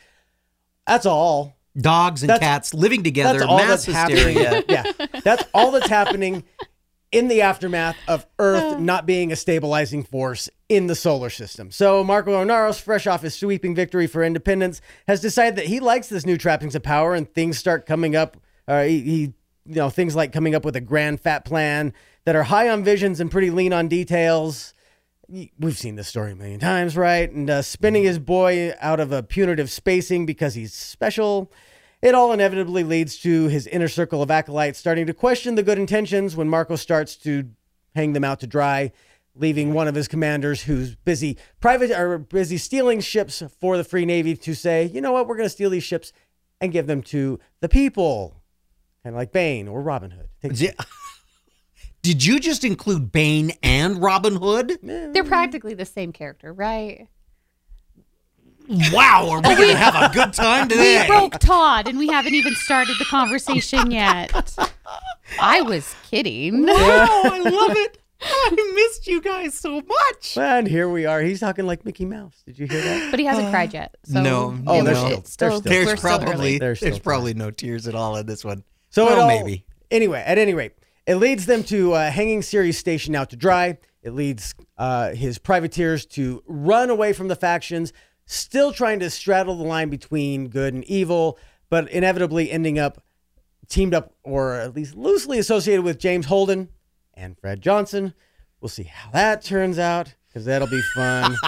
That's 0.87 1.05
all. 1.05 1.57
Dogs 1.77 2.23
and 2.23 2.31
That's- 2.31 2.49
cats 2.49 2.75
living 2.75 3.03
together, 3.03 3.41
That's 3.41 3.51
all 3.51 3.59
mass 3.59 3.85
that's 3.87 4.11
hysteria. 4.13 4.49
happening. 4.55 4.65
yeah, 4.69 5.21
that's 5.25 5.45
all 5.53 5.71
that's 5.73 5.89
happening 5.89 6.45
in 7.11 7.29
the 7.29 7.43
aftermath 7.43 7.97
of 8.09 8.27
Earth 8.39 8.79
not 8.81 9.07
being 9.07 9.31
a 9.33 9.37
stabilizing 9.37 10.03
force 10.03 10.49
in 10.69 10.87
the 10.89 10.95
solar 10.95 11.31
system. 11.31 11.71
So 11.71 12.03
Marco 12.05 12.33
Inaros, 12.45 12.81
fresh 12.81 13.07
off 13.07 13.23
his 13.23 13.35
sweeping 13.35 13.75
victory 13.75 14.07
for 14.09 14.23
independence, 14.25 14.81
has 15.09 15.21
decided 15.21 15.57
that 15.57 15.67
he 15.67 15.79
likes 15.81 16.09
this 16.09 16.27
new 16.27 16.37
trappings 16.37 16.75
of 16.75 16.83
power, 16.83 17.15
and 17.15 17.33
things 17.33 17.57
start 17.59 17.87
coming 17.87 18.17
up. 18.17 18.37
Uh, 18.67 18.83
he, 18.83 19.01
he, 19.01 19.21
you 19.67 19.75
know, 19.77 19.91
things 19.91 20.17
like 20.17 20.33
coming 20.33 20.55
up 20.55 20.65
with 20.65 20.75
a 20.77 20.81
grand 20.81 21.21
fat 21.21 21.45
plan 21.45 21.93
that 22.25 22.35
are 22.35 22.43
high 22.45 22.69
on 22.69 22.83
visions 22.83 23.21
and 23.21 23.31
pretty 23.31 23.51
lean 23.51 23.73
on 23.73 23.87
details. 23.89 24.74
We've 25.59 25.77
seen 25.77 25.97
this 25.97 26.09
story 26.09 26.33
a 26.33 26.37
million 26.37 26.61
times, 26.61 26.97
right? 26.97 27.31
And 27.31 27.49
uh, 27.51 27.63
spinning 27.63 28.05
his 28.05 28.19
boy 28.19 28.73
out 28.81 29.01
of 29.01 29.11
a 29.13 29.23
punitive 29.23 29.71
spacing 29.71 30.27
because 30.27 30.55
he's 30.55 30.73
special. 30.73 31.51
It 32.03 32.15
all 32.15 32.33
inevitably 32.33 32.85
leads 32.85 33.17
to 33.21 33.49
his 33.49 33.67
inner 33.67 33.89
circle 33.89 34.23
of 34.23 34.31
acolytes 34.31 34.79
starting 34.79 35.07
to 35.07 35.15
question 35.15 35.55
the 35.55 35.63
good 35.63 35.79
intentions 35.79 36.37
when 36.37 36.49
Marco 36.49 36.77
starts 36.77 37.17
to 37.17 37.49
hang 37.95 38.13
them 38.13 38.25
out 38.25 38.41
to 38.41 38.47
dry, 38.47 38.93
leaving 39.35 39.73
one 39.73 39.89
of 39.89 39.95
his 39.95 40.07
commanders 40.07 40.65
who's 40.65 40.95
busy 40.97 41.39
private 41.61 41.91
or 41.91 42.19
busy 42.19 42.59
stealing 42.59 43.01
ships 43.01 43.43
for 43.59 43.77
the 43.77 43.85
Free 43.85 44.05
Navy 44.05 44.37
to 44.37 44.55
say, 44.55 44.85
you 44.85 45.01
know 45.01 45.13
what, 45.13 45.27
we're 45.27 45.37
going 45.37 45.47
to 45.47 45.51
steal 45.51 45.71
these 45.71 45.85
ships 45.85 46.13
and 46.61 46.73
give 46.73 46.87
them 46.87 47.03
to 47.03 47.41
the 47.61 47.69
people, 47.69 48.41
kind 49.03 49.15
of 49.15 49.19
like 49.19 49.33
Bane 49.33 49.67
or 49.67 49.81
Robin 49.83 50.11
Hood. 50.11 50.29
Take- 50.43 50.61
Yeah. 50.61 50.73
Did 52.05 52.23
you 52.23 52.39
just 52.39 52.65
include 52.65 53.13
Bane 53.13 53.53
and 53.63 54.03
Robin 54.03 54.37
Hood? 54.37 54.79
They're 54.83 55.25
practically 55.25 55.73
the 55.73 55.87
same 55.87 56.13
character, 56.13 56.53
right? 56.53 57.09
Wow, 58.93 59.29
are 59.31 59.39
we 59.39 59.57
going 59.57 59.71
to 59.71 59.77
have 59.77 59.95
a 60.11 60.13
good 60.13 60.35
time 60.35 60.69
today? 60.69 61.01
We 61.01 61.07
broke 61.09 61.39
Todd, 61.39 61.89
and 61.89 61.99
we 61.99 62.09
haven't 62.09 62.35
even 62.35 62.55
started 62.57 62.97
the 62.99 63.07
conversation 63.07 63.91
yet. 63.91 64.55
I 65.41 65.63
was 65.63 65.95
kidding. 66.11 66.67
Wow, 66.67 66.75
I 66.77 67.39
love 67.43 67.75
it. 67.75 67.99
I 68.21 68.73
missed 68.75 69.07
you 69.07 69.23
guys 69.23 69.55
so 69.55 69.81
much. 69.81 70.37
And 70.37 70.69
here 70.69 70.91
we 70.91 71.07
are. 71.07 71.23
He's 71.23 71.41
talking 71.41 71.65
like 71.67 71.87
Mickey 71.87 72.05
Mouse. 72.05 72.43
Did 72.45 72.59
you 72.59 72.67
hear 72.67 72.83
that? 72.83 73.11
But 73.13 73.19
he 73.19 73.25
hasn't 73.25 73.47
uh, 73.47 73.51
cried 73.51 73.73
yet. 73.73 73.97
So 74.05 74.21
No, 74.23 74.59
Oh, 74.67 74.83
there's 74.85 74.99
was- 74.99 75.07
still- 75.07 75.25
still, 75.25 75.49
there's 75.49 75.61
still- 75.61 75.61
There's 75.73 75.99
still 76.01 76.19
probably. 76.19 76.59
There's 76.59 76.81
there's, 76.81 76.99
probably 76.99 77.33
no 77.33 77.51
tears 77.51 77.89
at 77.89 77.95
all 77.95 78.17
in 78.17 78.27
this 78.27 78.45
one. 78.45 78.63
So 78.91 79.07
well, 79.07 79.23
all, 79.23 79.29
maybe. 79.29 79.65
Anyway, 79.91 80.23
at 80.25 80.37
any 80.39 80.53
rate, 80.53 80.73
it 81.07 81.17
leads 81.17 81.47
them 81.47 81.63
to 81.65 81.93
uh, 81.93 82.11
hanging 82.11 82.43
Ceres 82.43 82.79
Station 82.79 83.15
out 83.15 83.31
to 83.31 83.37
dry. 83.37 83.79
It 84.03 84.13
leads 84.15 84.55
uh, 84.77 85.13
his 85.13 85.39
privateers 85.39 86.05
to 86.07 86.43
run 86.47 86.91
away 86.91 87.13
from 87.13 87.29
the 87.29 87.37
factions, 87.37 87.93
still 88.27 88.73
trying 88.73 89.01
to 89.01 89.11
straddle 89.11 89.57
the 89.57 89.65
line 89.65 89.89
between 89.89 90.49
good 90.49 90.75
and 90.75 90.85
evil, 90.85 91.39
but 91.71 91.91
inevitably 91.91 92.51
ending 92.51 92.79
up 92.79 93.03
teamed 93.69 93.95
up 93.95 94.15
or 94.23 94.55
at 94.55 94.75
least 94.75 94.95
loosely 94.95 95.39
associated 95.39 95.83
with 95.83 95.99
James 95.99 96.27
Holden 96.27 96.69
and 97.15 97.39
Fred 97.39 97.63
Johnson. 97.63 98.13
We'll 98.61 98.69
see 98.69 98.83
how 98.85 99.11
that 99.13 99.43
turns 99.43 99.79
out 99.79 100.15
because 100.29 100.45
that'll 100.45 100.69
be 100.69 100.83
fun. 100.95 101.35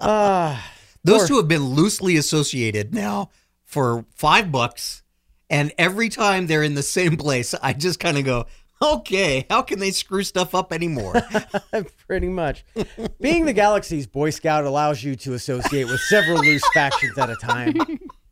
Ah. 0.00 0.72
Those 1.04 1.24
Or- 1.24 1.26
two 1.26 1.36
have 1.36 1.48
been 1.48 1.64
loosely 1.64 2.16
associated 2.16 2.94
now 2.94 3.30
for 3.64 4.04
five 4.14 4.50
bucks, 4.52 5.02
and 5.50 5.72
every 5.78 6.08
time 6.08 6.46
they're 6.46 6.62
in 6.62 6.74
the 6.74 6.82
same 6.82 7.16
place, 7.16 7.54
I 7.62 7.72
just 7.72 8.00
kind 8.00 8.16
of 8.18 8.24
go, 8.24 8.46
"Okay, 8.82 9.46
how 9.48 9.62
can 9.62 9.78
they 9.78 9.90
screw 9.90 10.22
stuff 10.22 10.54
up 10.54 10.72
anymore?" 10.72 11.14
Pretty 12.06 12.28
much. 12.28 12.64
Being 13.20 13.44
the 13.46 13.52
galaxy's 13.52 14.06
Boy 14.06 14.30
Scout 14.30 14.64
allows 14.64 15.02
you 15.02 15.16
to 15.16 15.34
associate 15.34 15.84
with 15.84 16.00
several 16.00 16.38
loose 16.40 16.62
factions 16.74 17.16
at 17.18 17.30
a 17.30 17.36
time. 17.36 17.74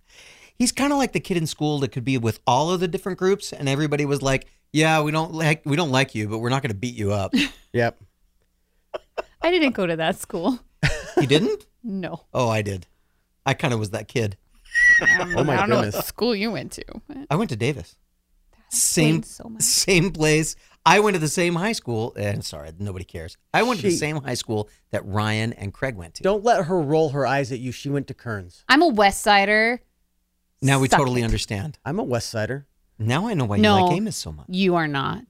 He's 0.57 0.71
kind 0.71 0.93
of 0.93 0.99
like 0.99 1.13
the 1.13 1.21
kid 1.21 1.37
in 1.37 1.47
school 1.47 1.81
that 1.81 1.89
could 1.93 2.05
be 2.05 2.17
with 2.19 2.41
all 2.47 2.71
of 2.71 2.81
the 2.81 2.87
different 2.89 3.19
groups, 3.19 3.53
and 3.53 3.69
everybody 3.69 4.05
was 4.05 4.23
like, 4.23 4.47
"Yeah, 4.73 5.03
we 5.03 5.11
don't 5.11 5.33
like 5.33 5.63
we 5.65 5.77
don't 5.77 5.91
like 5.91 6.15
you, 6.15 6.29
but 6.29 6.39
we're 6.39 6.51
not 6.51 6.63
going 6.63 6.71
to 6.73 6.77
beat 6.79 6.95
you 6.95 7.13
up." 7.13 7.33
Yep. 7.73 8.01
I 9.43 9.51
didn't 9.51 9.73
go 9.73 9.87
to 9.87 9.97
that 9.97 10.19
school. 10.19 10.61
you 11.21 11.27
didn't? 11.27 11.67
No. 11.83 12.25
Oh, 12.33 12.49
I 12.49 12.63
did. 12.63 12.87
I 13.45 13.55
kind 13.55 13.75
of 13.75 13.81
was 13.81 13.91
that 13.91 14.09
kid. 14.09 14.37
Um, 15.21 15.35
Oh 15.37 15.45
my 15.45 15.55
I 15.55 15.57
don't 15.59 15.69
know 15.71 15.81
what 15.83 15.93
school 16.07 16.35
you 16.35 16.51
went 16.51 16.73
to. 16.73 16.85
I 17.31 17.37
went 17.37 17.51
to 17.51 17.57
Davis. 17.57 17.97
Same 18.75 19.23
so 19.23 19.49
much. 19.49 19.63
same 19.63 20.11
place. 20.11 20.57
I 20.87 21.01
went 21.01 21.15
to 21.15 21.19
the 21.21 21.29
same 21.29 21.55
high 21.55 21.73
school, 21.73 22.13
and 22.15 22.45
sorry, 22.45 22.71
nobody 22.79 23.05
cares. 23.07 23.37
I 23.55 23.63
went 23.63 23.81
to 23.81 23.87
the 23.87 23.97
same 23.97 24.17
high 24.17 24.35
school 24.35 24.69
that 24.91 25.05
Ryan 25.07 25.55
and 25.55 25.73
Craig 25.73 25.97
went 25.97 26.15
to. 26.17 26.23
Don't 26.23 26.45
let 26.45 26.67
her 26.67 26.79
roll 26.81 27.09
her 27.11 27.27
eyes 27.27 27.51
at 27.53 27.59
you. 27.59 27.73
She 27.73 27.89
went 27.89 28.07
to 28.09 28.15
Kearns. 28.15 28.65
I'm 28.69 28.83
a 28.83 28.89
West 28.89 29.23
Sider. 29.23 29.81
now 30.61 30.79
we 30.81 30.89
Suck 30.89 30.99
totally 30.99 31.23
it. 31.23 31.25
understand. 31.25 31.79
I'm 31.87 31.99
a 31.99 32.03
West 32.03 32.29
Sider. 32.31 32.67
Now 32.99 33.27
I 33.29 33.35
know 33.35 33.47
why 33.47 33.57
No. 33.57 33.79
you 33.79 33.85
like 33.87 33.97
Amos 33.97 34.17
so 34.17 34.31
much. 34.33 34.47
You 34.49 34.75
are 34.77 34.87
not. 34.87 35.25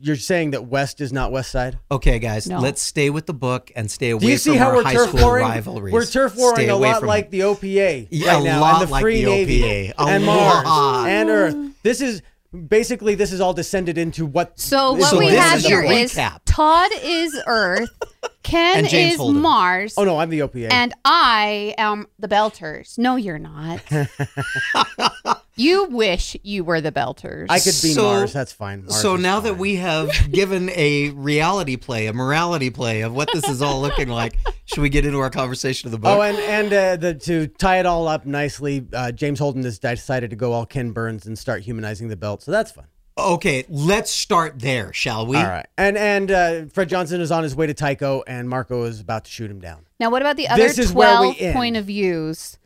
You're 0.00 0.16
saying 0.16 0.50
that 0.52 0.66
West 0.66 1.00
is 1.00 1.12
not 1.12 1.32
West 1.32 1.50
Side? 1.50 1.78
Okay, 1.90 2.18
guys, 2.18 2.46
No. 2.46 2.58
let's 2.60 2.80
stay 2.82 3.08
with 3.10 3.26
the 3.26 3.32
book 3.34 3.72
and 3.74 3.90
stay 3.90 4.10
away 4.10 4.20
Do 4.20 4.30
you 4.30 4.36
see 4.38 4.50
from 4.50 4.58
how 4.58 4.68
our 4.68 4.76
we're 4.76 4.82
high 4.84 4.92
turf 4.94 5.08
school 5.08 5.20
warring? 5.22 5.44
rivalries. 5.46 5.92
We're 5.92 6.04
turf 6.06 6.36
warring 6.36 6.56
Stay 6.56 6.68
a 6.68 6.76
lot 6.76 7.02
like 7.02 7.26
it. 7.26 7.30
the 7.32 7.40
OPA 7.42 8.08
Yeah, 8.10 8.34
right 8.34 8.40
a 8.42 8.44
now, 8.44 8.60
lot 8.60 8.80
and 8.82 8.88
the 8.88 8.92
like 8.92 9.02
Free 9.02 9.24
the 9.24 9.30
Navy 9.30 9.62
OPA. 9.62 9.94
A 9.98 10.06
and 10.08 10.26
lot. 10.26 10.64
Mars 10.64 11.08
and 11.08 11.30
Earth. 11.30 11.56
This 11.82 12.00
is 12.00 12.22
basically 12.68 13.14
this 13.14 13.32
is 13.32 13.40
all 13.40 13.52
descended 13.54 13.98
into 13.98 14.26
what. 14.26 14.58
So 14.58 14.92
what 14.92 15.10
So 15.10 15.18
we 15.18 15.30
this 15.30 15.38
have 15.40 15.58
is 15.58 15.64
in 15.64 15.70
your 15.70 15.82
the 15.82 15.88
here 15.88 15.96
book. 15.96 16.04
is 16.04 16.14
recap. 16.14 16.40
Todd 16.46 16.90
is 17.02 17.40
Earth, 17.46 17.90
Ken 18.42 18.78
And 18.78 18.88
James 18.88 19.14
is 19.14 19.18
Holden. 19.18 19.42
Mars, 19.42 19.94
Oh 19.96 20.04
no, 20.04 20.18
I'm 20.18 20.30
the 20.30 20.40
OPA. 20.40 20.70
and 20.70 20.94
I 21.04 21.74
am 21.78 22.06
the 22.18 22.28
Belters. 22.28 22.96
No, 22.98 23.16
you're 23.16 23.38
not. 23.38 23.80
you 25.56 25.84
wish 25.86 26.36
you 26.42 26.64
were 26.64 26.80
the 26.80 26.92
Belters. 26.92 27.46
I 27.48 27.58
could 27.58 27.66
be 27.82 27.92
So- 27.92 28.02
Mars. 28.02 28.32
That's 28.32 28.52
fine. 28.52 28.84
Mars 28.86 29.00
so 29.00 29.14
is 29.14 29.20
now 29.22 29.40
that 29.40 29.56
we 29.58 29.76
have 29.76 30.10
given 30.32 30.70
a 30.70 31.10
reality 31.10 31.76
play, 31.76 32.06
a 32.06 32.12
morality 32.12 32.70
play 32.70 33.02
of 33.02 33.14
what 33.14 33.28
this 33.32 33.48
is 33.48 33.62
all 33.62 33.80
looking 33.80 34.08
like, 34.08 34.36
should 34.64 34.80
we 34.80 34.88
get 34.88 35.04
into 35.06 35.18
our 35.18 35.30
conversation 35.30 35.86
of 35.88 35.92
the 35.92 35.98
book? 35.98 36.18
Oh, 36.18 36.22
and 36.22 36.36
and 36.38 36.72
uh, 36.72 36.96
the, 36.96 37.14
to 37.14 37.46
tie 37.46 37.78
it 37.78 37.86
all 37.86 38.08
up 38.08 38.26
nicely, 38.26 38.86
uh, 38.92 39.12
James 39.12 39.38
Holden 39.38 39.62
has 39.64 39.78
decided 39.78 40.30
to 40.30 40.36
go 40.36 40.52
all 40.52 40.66
Ken 40.66 40.90
Burns 40.92 41.26
and 41.26 41.38
start 41.38 41.62
humanizing 41.62 42.08
the 42.08 42.16
belt. 42.16 42.42
So 42.42 42.50
that's 42.50 42.70
fun. 42.72 42.86
okay, 43.16 43.64
let's 43.68 44.10
start 44.10 44.58
there, 44.58 44.92
shall 44.92 45.24
we? 45.26 45.36
All 45.36 45.44
right. 45.44 45.66
And 45.78 45.96
and 45.96 46.30
uh, 46.30 46.64
Fred 46.66 46.88
Johnson 46.88 47.20
is 47.20 47.30
on 47.30 47.42
his 47.44 47.54
way 47.54 47.66
to 47.66 47.74
Tycho, 47.74 48.24
and 48.26 48.48
Marco 48.48 48.84
is 48.84 49.00
about 49.00 49.24
to 49.26 49.30
shoot 49.30 49.50
him 49.50 49.60
down. 49.60 49.86
Now, 50.00 50.10
what 50.10 50.20
about 50.22 50.36
the 50.36 50.48
other 50.48 50.60
This 50.62 50.78
is 50.78 50.92
where 50.92 51.20
we 51.20 51.26
12 51.34 51.40
end. 51.40 51.54
point 51.54 51.76
of 51.76 51.84
views 51.84 52.58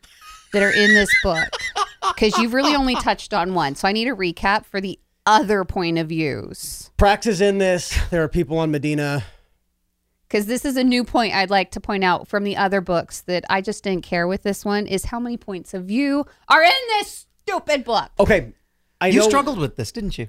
that 0.53 0.63
are 0.63 0.71
in 0.71 0.93
this 0.93 1.09
book? 1.23 1.49
Because 2.15 2.37
you've 2.37 2.53
really 2.53 2.75
only 2.75 2.95
touched 2.95 3.33
on 3.33 3.53
one. 3.53 3.75
So 3.75 3.87
I 3.87 3.91
need 3.91 4.07
a 4.07 4.15
recap 4.15 4.65
for 4.65 4.81
the 4.81 4.99
other 5.25 5.63
point 5.65 5.97
of 5.97 6.07
views. 6.09 6.91
Prax 6.97 7.27
is 7.27 7.41
in 7.41 7.57
this. 7.57 7.97
There 8.09 8.23
are 8.23 8.27
people 8.29 8.57
on 8.57 8.71
Medina. 8.71 9.23
Because 10.27 10.45
this 10.45 10.63
is 10.63 10.77
a 10.77 10.83
new 10.83 11.03
point 11.03 11.33
I'd 11.33 11.49
like 11.49 11.71
to 11.71 11.79
point 11.79 12.03
out 12.03 12.27
from 12.27 12.43
the 12.43 12.55
other 12.55 12.81
books 12.81 13.21
that 13.21 13.45
I 13.49 13.61
just 13.61 13.83
didn't 13.83 14.03
care 14.03 14.27
with 14.27 14.43
this 14.43 14.63
one 14.63 14.85
is 14.85 15.05
how 15.05 15.19
many 15.19 15.37
points 15.37 15.73
of 15.73 15.85
view 15.85 16.25
are 16.47 16.61
in 16.63 16.71
this 16.99 17.25
stupid 17.41 17.83
book. 17.83 18.11
Okay. 18.19 18.53
I 19.01 19.07
You 19.07 19.19
know. 19.19 19.27
struggled 19.27 19.57
with 19.59 19.75
this, 19.75 19.91
didn't 19.91 20.17
you? 20.17 20.27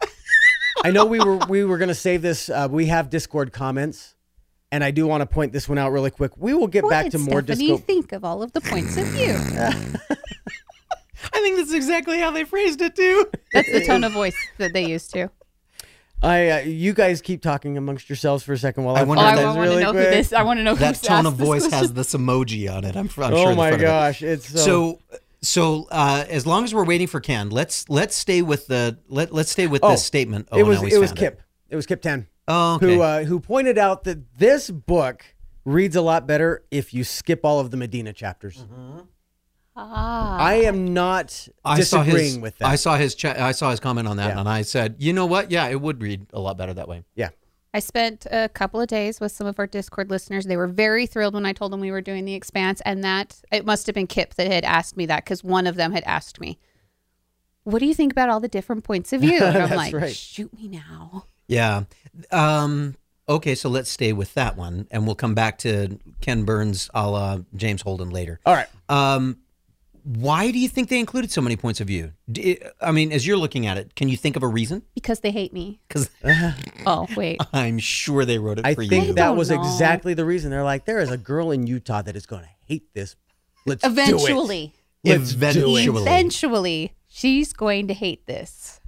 I 0.84 0.90
know 0.90 1.04
we 1.04 1.18
were 1.20 1.36
we 1.48 1.64
were 1.64 1.76
gonna 1.76 1.94
save 1.94 2.22
this. 2.22 2.48
Uh, 2.48 2.68
we 2.70 2.86
have 2.86 3.10
Discord 3.10 3.52
comments, 3.52 4.11
and 4.72 4.82
I 4.82 4.90
do 4.90 5.06
want 5.06 5.20
to 5.20 5.26
point 5.26 5.52
this 5.52 5.68
one 5.68 5.78
out 5.78 5.92
really 5.92 6.10
quick. 6.10 6.32
We 6.36 6.54
will 6.54 6.66
get 6.66 6.82
What 6.82 6.90
back 6.90 7.04
did 7.04 7.12
to 7.12 7.18
more 7.18 7.42
Stephanie 7.42 7.66
you 7.68 7.78
think 7.78 8.10
of 8.12 8.24
all 8.24 8.42
of 8.42 8.52
the 8.52 8.60
points 8.62 8.96
of 8.96 9.06
view? 9.08 9.34
I 11.34 11.40
think 11.40 11.56
that's 11.58 11.72
exactly 11.72 12.18
how 12.18 12.30
they 12.32 12.42
phrased 12.44 12.80
it 12.80 12.96
too. 12.96 13.30
That's 13.52 13.70
the 13.70 13.84
tone 13.86 14.02
of 14.02 14.12
voice 14.12 14.34
that 14.58 14.72
they 14.72 14.84
used 14.86 15.12
to. 15.12 15.30
I 16.22 16.48
uh, 16.50 16.58
you 16.60 16.92
guys 16.94 17.20
keep 17.20 17.42
talking 17.42 17.76
amongst 17.76 18.08
yourselves 18.08 18.42
for 18.44 18.52
a 18.52 18.58
second 18.58 18.84
while 18.84 18.96
I, 18.96 19.00
I 19.00 19.02
Oh, 19.02 19.06
wonder 19.06 19.24
find 19.24 19.38
I 19.40 19.42
if 19.42 19.46
this 19.48 19.56
want 19.56 19.70
to 19.70 19.80
know 19.80 19.92
quick. 19.92 20.04
who 20.04 20.10
this. 20.10 20.32
I 20.32 20.42
want 20.42 20.58
to 20.58 20.64
know 20.64 20.74
that 20.76 21.02
tone 21.02 21.26
of 21.26 21.34
voice 21.34 21.62
question. 21.62 21.78
has 21.78 21.92
this 21.92 22.14
emoji 22.14 22.72
on 22.72 22.84
it. 22.84 22.96
I'm, 22.96 23.08
I'm 23.18 23.34
oh 23.34 23.36
sure. 23.36 23.50
the 23.50 23.56
my 23.56 23.68
front 23.70 23.74
of 23.74 23.80
it. 23.80 23.84
gosh, 23.84 24.22
it's 24.22 24.48
so, 24.48 24.58
So, 24.58 25.00
so 25.42 25.88
uh, 25.90 26.24
as 26.28 26.46
long 26.46 26.62
as 26.64 26.72
we're 26.74 26.84
waiting 26.84 27.08
for 27.08 27.20
Ken, 27.20 27.50
let's 27.50 27.88
let's 27.88 28.14
stay 28.16 28.40
with 28.40 28.68
the 28.68 28.98
let 29.08 29.32
let's 29.34 29.50
stay 29.50 29.66
with 29.66 29.82
Oh, 29.84 29.90
this 29.90 30.04
statement. 30.04 30.48
Oh, 30.52 30.58
it 30.58 30.62
was 30.66 30.80
now 30.80 30.88
it 30.88 30.98
was 30.98 31.10
found 31.10 31.18
Kip. 31.18 31.42
It. 31.70 31.76
was 31.76 31.86
Kip 31.86 32.00
Ten 32.02 32.28
Oh, 32.48 32.74
okay. 32.76 32.94
who 32.96 33.00
uh, 33.02 33.24
who 33.24 33.38
pointed 33.40 33.78
out 33.78 34.04
that 34.04 34.36
this 34.38 34.70
book 34.70 35.24
reads 35.64 35.94
a 35.96 36.02
lot 36.02 36.26
better 36.26 36.64
if 36.70 36.92
you 36.92 37.04
skip 37.04 37.40
all 37.44 37.60
of 37.60 37.70
the 37.70 37.76
Medina 37.76 38.12
chapters. 38.12 38.64
Ah. 39.74 40.36
I 40.38 40.54
am 40.64 40.92
not 40.92 41.48
I 41.64 41.80
saw 41.80 42.02
disagreeing 42.02 42.24
his, 42.34 42.38
with 42.40 42.58
that. 42.58 42.68
I 42.68 42.76
saw 42.76 42.96
his 42.96 43.14
cha- 43.14 43.36
I 43.38 43.52
saw 43.52 43.70
his 43.70 43.80
comment 43.80 44.06
on 44.06 44.16
that, 44.18 44.34
Yeah. 44.34 44.40
and 44.40 44.48
I 44.48 44.62
said, 44.62 44.96
you 44.98 45.12
know 45.12 45.24
what? 45.26 45.50
Yeah, 45.50 45.68
it 45.68 45.80
would 45.80 46.02
read 46.02 46.26
a 46.32 46.40
lot 46.40 46.58
better 46.58 46.74
that 46.74 46.88
way. 46.88 47.04
yeah. 47.14 47.30
I 47.74 47.78
spent 47.78 48.26
a 48.30 48.50
couple 48.50 48.82
of 48.82 48.88
days 48.88 49.18
with 49.18 49.32
some 49.32 49.46
of 49.46 49.58
our 49.58 49.66
Discord 49.66 50.10
listeners. 50.10 50.44
They 50.44 50.58
were 50.58 50.66
very 50.66 51.06
thrilled 51.06 51.32
when 51.32 51.46
I 51.46 51.54
told 51.54 51.72
them 51.72 51.80
we 51.80 51.90
were 51.90 52.02
doing 52.02 52.26
the 52.26 52.34
Expanse, 52.34 52.82
and 52.84 53.02
that 53.02 53.40
it 53.50 53.64
must 53.64 53.86
have 53.86 53.94
been 53.94 54.06
Kip 54.06 54.34
that 54.34 54.46
had 54.52 54.64
asked 54.64 54.94
me 54.94 55.06
that 55.06 55.24
because 55.24 55.42
one 55.42 55.66
of 55.66 55.76
them 55.76 55.92
had 55.92 56.02
asked 56.04 56.38
me, 56.38 56.58
"What 57.64 57.78
do 57.78 57.86
you 57.86 57.94
think 57.94 58.12
about 58.12 58.28
all 58.28 58.40
the 58.40 58.48
different 58.48 58.84
points 58.84 59.14
of 59.14 59.22
view?" 59.22 59.38
And 59.42 59.56
I'm 59.56 59.70
like, 59.76 59.94
right. 59.94 60.14
"Shoot 60.14 60.52
me 60.52 60.68
now." 60.68 61.24
Yeah. 61.52 61.84
Um, 62.30 62.96
okay, 63.28 63.54
so 63.54 63.68
let's 63.68 63.90
stay 63.90 64.12
with 64.12 64.34
that 64.34 64.56
one, 64.56 64.86
and 64.90 65.06
we'll 65.06 65.14
come 65.14 65.34
back 65.34 65.58
to 65.58 65.98
Ken 66.20 66.44
Burns, 66.44 66.90
a 66.94 67.08
la 67.08 67.38
James 67.54 67.82
Holden 67.82 68.10
later. 68.10 68.40
All 68.46 68.54
right. 68.54 68.68
Um, 68.88 69.38
why 70.04 70.50
do 70.50 70.58
you 70.58 70.68
think 70.68 70.88
they 70.88 70.98
included 70.98 71.30
so 71.30 71.40
many 71.40 71.56
points 71.56 71.80
of 71.80 71.86
view? 71.86 72.12
I 72.80 72.90
mean, 72.90 73.12
as 73.12 73.24
you're 73.26 73.36
looking 73.36 73.66
at 73.66 73.78
it, 73.78 73.94
can 73.94 74.08
you 74.08 74.16
think 74.16 74.34
of 74.34 74.42
a 74.42 74.48
reason? 74.48 74.82
Because 74.94 75.20
they 75.20 75.30
hate 75.30 75.52
me. 75.52 75.80
Because 75.86 76.10
Oh 76.86 77.06
wait, 77.16 77.40
I'm 77.52 77.78
sure 77.78 78.24
they 78.24 78.38
wrote 78.38 78.58
it 78.58 78.66
I 78.66 78.74
for 78.74 78.84
think 78.84 79.06
you. 79.08 79.12
that 79.14 79.26
don't 79.26 79.36
was 79.36 79.50
know. 79.50 79.60
exactly 79.60 80.14
the 80.14 80.24
reason. 80.24 80.50
They're 80.50 80.64
like, 80.64 80.86
there 80.86 80.98
is 80.98 81.10
a 81.10 81.16
girl 81.16 81.52
in 81.52 81.66
Utah 81.66 82.02
that 82.02 82.16
is 82.16 82.26
going 82.26 82.42
to 82.42 82.48
hate 82.66 82.92
this. 82.94 83.14
Let's 83.64 83.84
eventually, 83.84 84.74
do 85.04 85.12
it. 85.12 85.18
Let's 85.18 85.34
do 85.34 85.36
it. 85.36 85.50
Eventually. 85.52 86.02
eventually, 86.02 86.92
she's 87.06 87.52
going 87.52 87.86
to 87.86 87.94
hate 87.94 88.26
this. 88.26 88.80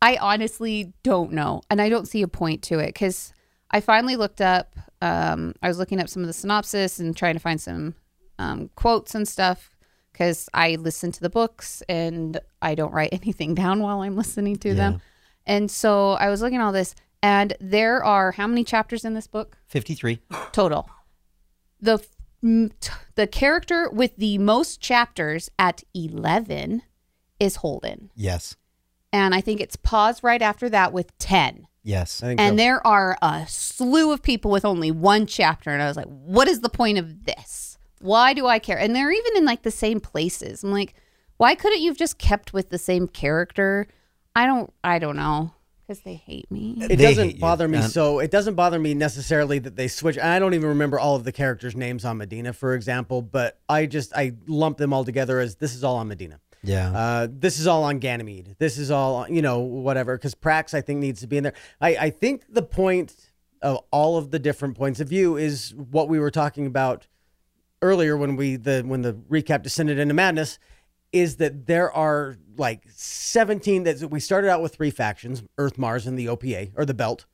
I 0.00 0.16
honestly 0.16 0.92
don't 1.02 1.32
know, 1.32 1.62
and 1.70 1.80
I 1.80 1.88
don't 1.88 2.06
see 2.06 2.22
a 2.22 2.28
point 2.28 2.62
to 2.64 2.78
it 2.78 2.88
because 2.88 3.32
I 3.70 3.80
finally 3.80 4.16
looked 4.16 4.40
up. 4.40 4.76
Um, 5.02 5.54
I 5.62 5.68
was 5.68 5.78
looking 5.78 6.00
up 6.00 6.08
some 6.08 6.22
of 6.22 6.26
the 6.26 6.32
synopsis 6.32 6.98
and 6.98 7.16
trying 7.16 7.34
to 7.34 7.40
find 7.40 7.60
some 7.60 7.94
um, 8.38 8.70
quotes 8.76 9.14
and 9.14 9.26
stuff 9.26 9.70
because 10.12 10.48
I 10.54 10.76
listen 10.76 11.12
to 11.12 11.20
the 11.20 11.30
books 11.30 11.82
and 11.88 12.40
I 12.62 12.74
don't 12.74 12.92
write 12.92 13.12
anything 13.12 13.54
down 13.54 13.80
while 13.80 14.00
I'm 14.00 14.16
listening 14.16 14.56
to 14.56 14.74
them. 14.74 15.00
And 15.46 15.70
so 15.70 16.12
I 16.12 16.28
was 16.28 16.42
looking 16.42 16.58
at 16.58 16.64
all 16.64 16.72
this, 16.72 16.94
and 17.22 17.54
there 17.58 18.04
are 18.04 18.32
how 18.32 18.46
many 18.46 18.64
chapters 18.64 19.04
in 19.04 19.14
this 19.14 19.26
book? 19.26 19.56
53. 19.68 20.20
total. 20.52 20.88
The 21.80 22.02
the 22.40 23.26
character 23.26 23.90
with 23.90 24.14
the 24.16 24.38
most 24.38 24.80
chapters 24.80 25.50
at 25.58 25.82
11 25.92 26.82
is 27.40 27.56
Holden. 27.56 28.10
Yes. 28.14 28.54
And 29.12 29.34
I 29.34 29.40
think 29.40 29.60
it's 29.60 29.76
paused 29.76 30.22
right 30.22 30.42
after 30.42 30.68
that 30.68 30.92
with 30.92 31.16
10. 31.18 31.66
Yes. 31.82 32.22
I 32.22 32.26
think 32.28 32.40
And 32.40 32.52
so. 32.52 32.56
there 32.56 32.86
are 32.86 33.16
a 33.22 33.46
slew 33.48 34.12
of 34.12 34.22
people 34.22 34.50
with 34.50 34.64
only 34.64 34.90
one 34.90 35.26
chapter 35.26 35.70
and 35.70 35.82
I 35.82 35.86
was 35.88 35.96
like, 35.96 36.06
what 36.06 36.46
is 36.48 36.60
the 36.60 36.68
point 36.68 36.98
of 36.98 37.24
this? 37.24 37.78
Why 38.00 38.34
do 38.34 38.46
I 38.46 38.58
care? 38.58 38.78
And 38.78 38.94
they're 38.94 39.10
even 39.10 39.36
in 39.36 39.44
like 39.44 39.62
the 39.62 39.70
same 39.70 39.98
places. 40.00 40.62
I'm 40.62 40.70
like, 40.72 40.94
why 41.38 41.54
couldn't 41.54 41.80
you've 41.80 41.96
just 41.96 42.18
kept 42.18 42.52
with 42.52 42.68
the 42.70 42.78
same 42.78 43.08
character? 43.08 43.86
I 44.36 44.44
don't 44.46 44.72
I 44.84 44.98
don't 44.98 45.16
know 45.16 45.52
cuz 45.86 46.00
they 46.00 46.14
hate 46.16 46.50
me. 46.50 46.76
it 46.82 46.88
They 46.88 46.96
doesn't 46.96 47.34
you. 47.36 47.40
bother 47.40 47.66
me. 47.66 47.78
And- 47.78 47.90
so 47.90 48.18
it 48.18 48.30
doesn't 48.30 48.54
bother 48.56 48.78
me 48.78 48.92
necessarily 48.92 49.58
that 49.60 49.76
they 49.76 49.88
switch. 49.88 50.18
I 50.18 50.38
don't 50.38 50.52
even 50.52 50.68
remember 50.68 50.98
all 51.00 51.16
of 51.16 51.24
the 51.24 51.32
characters' 51.32 51.74
names 51.74 52.04
on 52.04 52.18
Medina, 52.18 52.52
for 52.52 52.74
example. 52.74 53.22
But 53.22 53.58
I 53.68 53.86
just 53.86 54.12
I 54.14 54.32
lump 54.46 54.76
them 54.76 54.92
all 54.92 55.04
together 55.04 55.40
as 55.40 55.56
this 55.56 55.74
is 55.74 55.82
all 55.82 55.96
on 55.96 56.08
Medina. 56.08 56.40
Yeah. 56.62 56.90
Uh, 56.90 57.28
this 57.30 57.58
is 57.58 57.66
all 57.66 57.84
on 57.84 57.98
Ganymede. 57.98 58.56
This 58.58 58.78
is 58.78 58.90
all 58.90 59.28
you 59.28 59.42
know, 59.42 59.60
whatever. 59.60 60.16
Because 60.16 60.34
Prax, 60.34 60.74
I 60.74 60.80
think, 60.80 61.00
needs 61.00 61.20
to 61.20 61.26
be 61.26 61.36
in 61.36 61.44
there. 61.44 61.54
I, 61.80 61.96
I 61.96 62.10
think 62.10 62.44
the 62.48 62.62
point 62.62 63.14
of 63.62 63.84
all 63.90 64.16
of 64.16 64.30
the 64.30 64.38
different 64.38 64.76
points 64.76 65.00
of 65.00 65.08
view 65.08 65.36
is 65.36 65.74
what 65.74 66.08
we 66.08 66.18
were 66.18 66.30
talking 66.30 66.66
about 66.66 67.06
earlier 67.82 68.16
when 68.16 68.36
we 68.36 68.56
the 68.56 68.82
when 68.86 69.02
the 69.02 69.14
recap 69.14 69.62
descended 69.62 69.98
into 69.98 70.14
madness 70.14 70.58
is 71.12 71.36
that 71.36 71.66
there 71.66 71.90
are 71.92 72.36
like 72.56 72.84
17 72.88 73.84
that 73.84 74.10
we 74.10 74.20
started 74.20 74.50
out 74.50 74.60
with 74.60 74.74
three 74.74 74.90
factions 74.90 75.42
earth 75.58 75.78
mars 75.78 76.06
and 76.06 76.18
the 76.18 76.26
opa 76.26 76.72
or 76.76 76.84
the 76.84 76.94
belt 76.94 77.26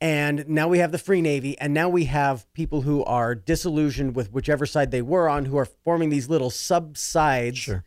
and 0.00 0.48
now 0.48 0.68
we 0.68 0.78
have 0.78 0.92
the 0.92 0.98
free 0.98 1.20
navy 1.20 1.58
and 1.58 1.74
now 1.74 1.88
we 1.88 2.04
have 2.04 2.50
people 2.54 2.82
who 2.82 3.04
are 3.04 3.34
disillusioned 3.34 4.14
with 4.14 4.32
whichever 4.32 4.66
side 4.66 4.90
they 4.92 5.02
were 5.02 5.28
on 5.28 5.46
who 5.46 5.56
are 5.58 5.64
forming 5.66 6.10
these 6.10 6.28
little 6.28 6.50
sub 6.50 6.96
sides 6.96 7.58
Sure. 7.58 7.84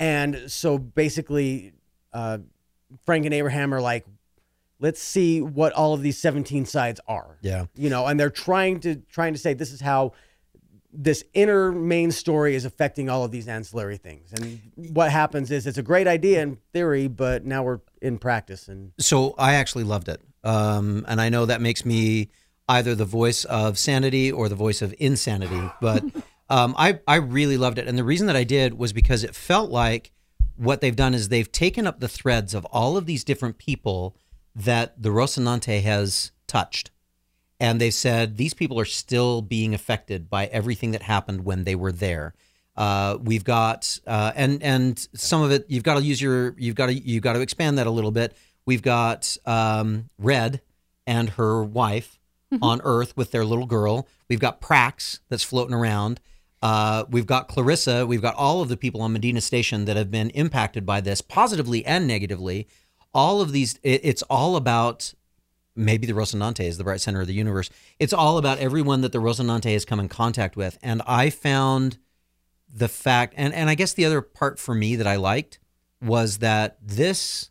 And 0.00 0.50
so 0.50 0.78
basically 0.78 1.72
uh, 2.12 2.38
franck 3.06 3.24
and 3.24 3.32
abraham 3.32 3.72
are 3.72 3.80
like 3.80 4.04
let's 4.80 5.00
see 5.00 5.40
what 5.40 5.72
all 5.74 5.94
of 5.94 6.02
these 6.02 6.18
17 6.18 6.66
sides 6.66 6.98
are 7.06 7.38
Yeah. 7.42 7.66
you 7.76 7.88
know 7.88 8.06
and 8.06 8.18
they're 8.18 8.30
trying 8.30 8.80
to 8.80 8.96
trying 9.12 9.32
to 9.34 9.38
say 9.38 9.54
this 9.54 9.70
is 9.72 9.80
how 9.80 10.12
this 10.92 11.22
inner 11.34 11.70
main 11.70 12.10
story 12.10 12.56
is 12.56 12.64
affecting 12.64 13.08
all 13.08 13.22
of 13.22 13.30
these 13.30 13.46
ancillary 13.46 13.96
things 13.96 14.32
and 14.32 14.60
what 14.92 15.12
happens 15.12 15.52
is 15.52 15.68
it's 15.68 15.78
a 15.78 15.82
great 15.84 16.08
idea 16.08 16.42
in 16.42 16.58
theory 16.72 17.06
but 17.06 17.44
now 17.44 17.62
we're 17.62 17.78
in 18.02 18.18
practice 18.18 18.66
and 18.66 18.90
So 18.98 19.34
I 19.38 19.54
actually 19.54 19.84
loved 19.84 20.08
it. 20.08 20.20
Um, 20.42 21.04
and 21.06 21.20
I 21.20 21.28
know 21.28 21.46
that 21.46 21.60
makes 21.60 21.84
me 21.84 22.30
either 22.68 22.94
the 22.96 23.04
voice 23.04 23.44
of 23.44 23.78
sanity 23.78 24.32
or 24.32 24.48
the 24.48 24.54
voice 24.56 24.80
of 24.82 24.94
insanity, 24.98 25.70
but 25.80 26.02
um, 26.50 26.74
I, 26.76 26.98
I 27.06 27.16
really 27.16 27.56
loved 27.56 27.78
it. 27.78 27.86
And 27.86 27.96
the 27.96 28.04
reason 28.04 28.26
that 28.26 28.36
I 28.36 28.44
did 28.44 28.74
was 28.74 28.92
because 28.92 29.22
it 29.24 29.34
felt 29.34 29.70
like 29.70 30.10
what 30.56 30.80
they've 30.80 30.96
done 30.96 31.14
is 31.14 31.28
they've 31.28 31.50
taken 31.50 31.86
up 31.86 32.00
the 32.00 32.08
threads 32.08 32.52
of 32.52 32.64
all 32.66 32.96
of 32.96 33.06
these 33.06 33.24
different 33.24 33.56
people 33.56 34.16
that 34.54 35.00
the 35.00 35.10
Rocinante 35.10 35.80
has 35.80 36.32
touched. 36.46 36.90
And 37.60 37.80
they 37.80 37.90
said 37.90 38.36
these 38.36 38.52
people 38.52 38.80
are 38.80 38.84
still 38.84 39.42
being 39.42 39.74
affected 39.74 40.28
by 40.28 40.46
everything 40.46 40.90
that 40.90 41.02
happened 41.02 41.44
when 41.44 41.64
they 41.64 41.74
were 41.74 41.92
there. 41.92 42.34
Uh, 42.76 43.18
we've 43.22 43.44
got 43.44 43.98
uh, 44.06 44.32
and 44.34 44.62
and 44.62 45.08
some 45.14 45.42
of 45.42 45.50
it 45.52 45.66
you've 45.68 45.82
got 45.82 45.98
to 45.98 46.02
use 46.02 46.20
your 46.20 46.54
you've 46.56 46.74
got 46.74 46.86
to 46.86 46.94
you've 46.94 47.22
got 47.22 47.34
to 47.34 47.40
expand 47.40 47.78
that 47.78 47.86
a 47.86 47.90
little 47.90 48.10
bit. 48.10 48.34
We've 48.64 48.82
got 48.82 49.36
um, 49.44 50.08
Red 50.18 50.62
and 51.06 51.30
her 51.30 51.62
wife 51.62 52.18
on 52.62 52.80
Earth 52.82 53.16
with 53.16 53.30
their 53.30 53.44
little 53.44 53.66
girl. 53.66 54.08
We've 54.28 54.40
got 54.40 54.60
Prax 54.60 55.20
that's 55.28 55.42
floating 55.42 55.74
around. 55.74 56.20
Uh, 56.62 57.04
we've 57.08 57.26
got 57.26 57.48
Clarissa. 57.48 58.06
We've 58.06 58.22
got 58.22 58.34
all 58.36 58.60
of 58.60 58.68
the 58.68 58.76
people 58.76 59.00
on 59.02 59.12
Medina 59.12 59.40
Station 59.40 59.86
that 59.86 59.96
have 59.96 60.10
been 60.10 60.30
impacted 60.30 60.84
by 60.84 61.00
this, 61.00 61.20
positively 61.20 61.84
and 61.86 62.06
negatively. 62.06 62.68
All 63.14 63.40
of 63.40 63.52
these, 63.52 63.78
it, 63.82 64.00
it's 64.04 64.22
all 64.22 64.56
about 64.56 65.14
maybe 65.74 66.06
the 66.06 66.12
Rocinante 66.12 66.64
is 66.64 66.78
the 66.78 66.84
bright 66.84 67.00
center 67.00 67.20
of 67.20 67.26
the 67.26 67.34
universe. 67.34 67.70
It's 67.98 68.12
all 68.12 68.38
about 68.38 68.58
everyone 68.58 69.00
that 69.00 69.12
the 69.12 69.18
Rocinante 69.18 69.72
has 69.72 69.84
come 69.84 70.00
in 70.00 70.08
contact 70.08 70.56
with. 70.56 70.78
And 70.82 71.00
I 71.06 71.30
found 71.30 71.98
the 72.72 72.88
fact, 72.88 73.34
and, 73.36 73.54
and 73.54 73.70
I 73.70 73.74
guess 73.74 73.94
the 73.94 74.04
other 74.04 74.20
part 74.20 74.58
for 74.58 74.74
me 74.74 74.96
that 74.96 75.06
I 75.06 75.16
liked 75.16 75.58
was 76.02 76.38
that 76.38 76.76
this 76.82 77.50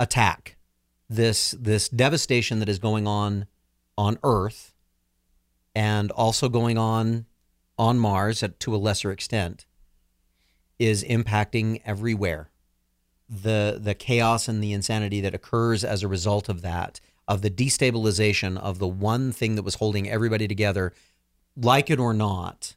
attack, 0.00 0.56
this 1.08 1.52
this 1.58 1.88
devastation 1.88 2.58
that 2.60 2.68
is 2.68 2.78
going 2.78 3.06
on 3.06 3.46
on 3.96 4.18
Earth, 4.22 4.74
and 5.74 6.10
also 6.12 6.48
going 6.48 6.78
on 6.78 7.26
on 7.78 7.98
Mars 7.98 8.42
at, 8.42 8.58
to 8.60 8.74
a 8.74 8.76
lesser 8.76 9.10
extent, 9.10 9.66
is 10.78 11.04
impacting 11.04 11.80
everywhere. 11.84 12.50
The 13.28 13.78
the 13.80 13.94
chaos 13.94 14.48
and 14.48 14.62
the 14.62 14.72
insanity 14.72 15.20
that 15.20 15.34
occurs 15.34 15.84
as 15.84 16.02
a 16.02 16.08
result 16.08 16.48
of 16.48 16.62
that, 16.62 17.00
of 17.26 17.42
the 17.42 17.50
destabilization 17.50 18.56
of 18.56 18.78
the 18.78 18.88
one 18.88 19.32
thing 19.32 19.54
that 19.56 19.64
was 19.64 19.76
holding 19.76 20.08
everybody 20.08 20.48
together, 20.48 20.92
like 21.56 21.90
it 21.90 21.98
or 21.98 22.14
not, 22.14 22.74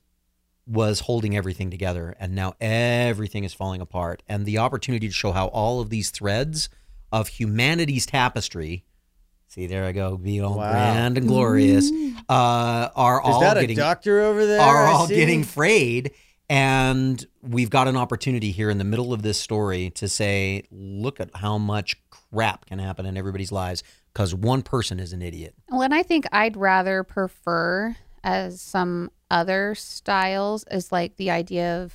was 0.68 1.02
holding 1.02 1.36
everything 1.36 1.72
together, 1.72 2.16
and 2.20 2.36
now 2.36 2.54
everything 2.60 3.44
is 3.44 3.54
falling 3.54 3.82
apart. 3.82 4.24
And 4.28 4.46
the 4.46 4.58
opportunity 4.58 5.08
to 5.08 5.14
show 5.14 5.32
how 5.32 5.48
all 5.48 5.80
of 5.80 5.90
these 5.90 6.10
threads 6.10 6.70
of 7.12 7.28
humanity's 7.28 8.06
tapestry. 8.06 8.86
See, 9.52 9.68
there 9.68 9.84
I 9.84 9.92
go, 9.92 10.16
being 10.16 10.46
all 10.46 10.58
Wow. 10.58 10.72
grand 10.72 11.18
and 11.18 11.28
glorious. 11.28 11.92
Uh, 12.30 12.88
are 12.96 13.20
is 13.20 13.24
all 13.26 13.42
that 13.42 13.58
a 13.58 13.62
getting 13.62 13.76
doctor 13.76 14.22
over 14.22 14.46
there 14.46 14.62
are 14.62 14.88
I 14.88 14.92
all 14.94 15.08
see? 15.08 15.16
getting 15.16 15.44
frayed 15.44 16.12
And 16.50 17.26
we've 17.42 17.70
got 17.70 17.88
an 17.90 17.98
opportunity 17.98 18.52
here 18.52 18.70
in 18.70 18.78
the 18.78 18.84
middle 18.86 19.12
of 19.14 19.22
this 19.24 19.38
story 19.38 19.90
to 19.92 20.08
say, 20.10 20.64
look 20.72 21.20
at 21.20 21.30
how 21.36 21.58
much 21.58 21.96
crap 22.10 22.66
can 22.66 22.80
happen 22.80 23.06
in 23.06 23.18
everybody's 23.18 23.52
lives 23.52 23.84
because 24.14 24.34
one 24.36 24.62
person 24.62 25.00
is 25.00 25.12
an 25.14 25.22
idiot. 25.22 25.54
Well, 25.70 25.82
and 25.82 25.94
I 25.94 26.04
think 26.04 26.26
I'd 26.32 26.56
rather 26.58 27.04
prefer 27.04 27.96
as 28.24 28.62
some 28.62 29.12
other 29.30 29.76
styles 29.76 30.64
is 30.72 30.92
like 30.94 31.16
the 31.18 31.30
idea 31.32 31.82
of 31.84 31.94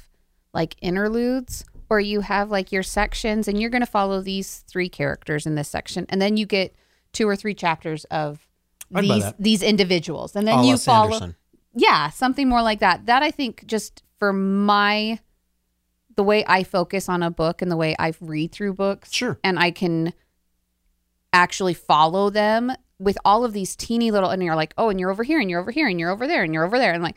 like 0.54 0.76
interludes 0.82 1.64
or 1.90 2.00
you 2.00 2.20
have 2.22 2.50
like 2.50 2.70
your 2.72 2.82
sections 2.82 3.48
and 3.48 3.60
you're 3.60 3.70
going 3.70 3.80
to 3.84 3.86
follow 3.86 4.20
these 4.20 4.64
three 4.68 4.88
characters 4.90 5.46
in 5.46 5.54
this 5.54 5.68
section 5.68 6.04
and 6.08 6.20
then 6.20 6.36
you 6.36 6.44
get 6.46 6.74
two 7.16 7.28
or 7.28 7.34
three 7.36 7.54
chapters 7.54 8.04
of 8.10 8.46
I'd 8.94 9.04
these 9.04 9.24
these 9.38 9.62
individuals 9.62 10.36
and 10.36 10.46
then 10.46 10.54
A 10.58 10.62
la 10.62 10.68
you 10.70 10.76
follow 10.76 11.10
Sanderson. 11.18 11.36
yeah 11.74 12.10
something 12.10 12.48
more 12.48 12.62
like 12.62 12.80
that 12.80 13.06
that 13.06 13.22
i 13.22 13.30
think 13.30 13.64
just 13.66 14.02
for 14.18 14.32
my 14.32 15.18
the 16.14 16.22
way 16.22 16.44
i 16.46 16.62
focus 16.62 17.08
on 17.08 17.22
a 17.22 17.30
book 17.30 17.62
and 17.62 17.70
the 17.70 17.76
way 17.76 17.96
i 17.98 18.12
read 18.20 18.52
through 18.52 18.74
books 18.74 19.12
Sure. 19.12 19.38
and 19.42 19.58
i 19.58 19.70
can 19.70 20.12
actually 21.32 21.74
follow 21.74 22.30
them 22.30 22.72
with 22.98 23.18
all 23.24 23.44
of 23.44 23.52
these 23.52 23.76
teeny 23.76 24.10
little 24.10 24.30
and 24.30 24.42
you're 24.42 24.56
like 24.56 24.72
oh 24.78 24.88
and 24.88 24.98
you're 25.00 25.10
over 25.10 25.22
here 25.24 25.40
and 25.40 25.50
you're 25.50 25.60
over 25.60 25.70
here 25.70 25.88
and 25.88 25.98
you're 26.00 26.10
over 26.10 26.26
there 26.26 26.42
and 26.44 26.54
you're 26.54 26.64
over 26.64 26.78
there 26.78 26.92
and 26.94 27.02
like 27.02 27.16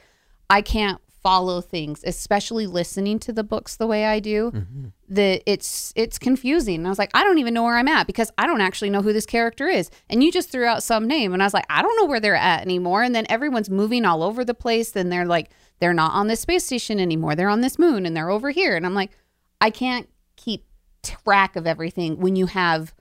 i 0.49 0.61
can't 0.61 0.99
follow 1.21 1.59
things 1.59 2.01
especially 2.05 2.65
listening 2.65 3.19
to 3.19 3.33
the 3.33 3.43
books 3.43 3.75
the 3.75 3.87
way 3.87 4.05
i 4.05 4.19
do 4.19 4.51
mm-hmm. 4.51 4.87
that 5.09 5.41
it's 5.45 5.91
it's 5.95 6.17
confusing. 6.17 6.75
And 6.75 6.87
i 6.87 6.89
was 6.89 6.99
like 6.99 7.11
i 7.13 7.23
don't 7.23 7.39
even 7.39 7.53
know 7.53 7.63
where 7.63 7.77
i'm 7.77 7.87
at 7.87 8.07
because 8.07 8.31
i 8.37 8.45
don't 8.45 8.61
actually 8.61 8.89
know 8.89 9.01
who 9.01 9.11
this 9.11 9.25
character 9.25 9.67
is. 9.67 9.89
And 10.09 10.23
you 10.23 10.31
just 10.31 10.49
threw 10.49 10.65
out 10.65 10.83
some 10.83 11.07
name 11.07 11.33
and 11.33 11.43
i 11.43 11.45
was 11.45 11.53
like 11.53 11.65
i 11.69 11.81
don't 11.81 11.95
know 11.97 12.05
where 12.05 12.19
they're 12.19 12.35
at 12.35 12.61
anymore. 12.61 13.03
And 13.03 13.13
then 13.13 13.25
everyone's 13.29 13.69
moving 13.69 14.05
all 14.05 14.23
over 14.23 14.45
the 14.45 14.53
place 14.53 14.95
and 14.95 15.11
they're 15.11 15.25
like 15.25 15.49
they're 15.79 15.93
not 15.93 16.13
on 16.13 16.27
this 16.27 16.41
space 16.41 16.65
station 16.65 16.99
anymore. 16.99 17.35
They're 17.35 17.49
on 17.49 17.61
this 17.61 17.79
moon 17.79 18.05
and 18.05 18.15
they're 18.15 18.29
over 18.29 18.49
here. 18.51 18.75
And 18.75 18.85
i'm 18.85 18.95
like 18.95 19.11
i 19.59 19.69
can't 19.69 20.07
keep 20.37 20.65
track 21.03 21.55
of 21.55 21.67
everything 21.67 22.19
when 22.19 22.35
you 22.35 22.45
have 22.45 22.93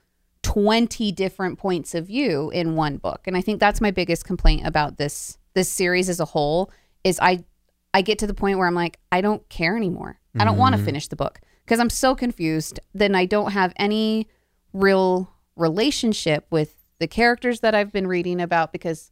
20 0.43 1.11
different 1.11 1.59
points 1.59 1.93
of 1.93 2.07
view 2.07 2.49
in 2.49 2.75
one 2.75 2.97
book. 2.97 3.21
And 3.27 3.37
i 3.37 3.41
think 3.41 3.59
that's 3.59 3.79
my 3.79 3.91
biggest 3.91 4.25
complaint 4.25 4.67
about 4.67 4.97
this 4.97 5.37
this 5.53 5.69
series 5.69 6.09
as 6.09 6.19
a 6.19 6.25
whole 6.25 6.71
is 7.03 7.19
i 7.21 7.43
i 7.93 8.01
get 8.01 8.19
to 8.19 8.27
the 8.27 8.33
point 8.33 8.57
where 8.57 8.67
i'm 8.67 8.75
like 8.75 8.97
i 9.11 9.21
don't 9.21 9.47
care 9.49 9.75
anymore 9.75 10.19
i 10.39 10.43
don't 10.43 10.57
want 10.57 10.75
to 10.75 10.81
finish 10.81 11.07
the 11.07 11.15
book 11.15 11.39
because 11.65 11.79
i'm 11.79 11.89
so 11.89 12.15
confused 12.15 12.79
then 12.93 13.15
i 13.15 13.25
don't 13.25 13.51
have 13.51 13.73
any 13.77 14.27
real 14.73 15.31
relationship 15.55 16.45
with 16.49 16.75
the 16.99 17.07
characters 17.07 17.59
that 17.61 17.73
i've 17.75 17.91
been 17.91 18.07
reading 18.07 18.39
about 18.41 18.71
because 18.71 19.11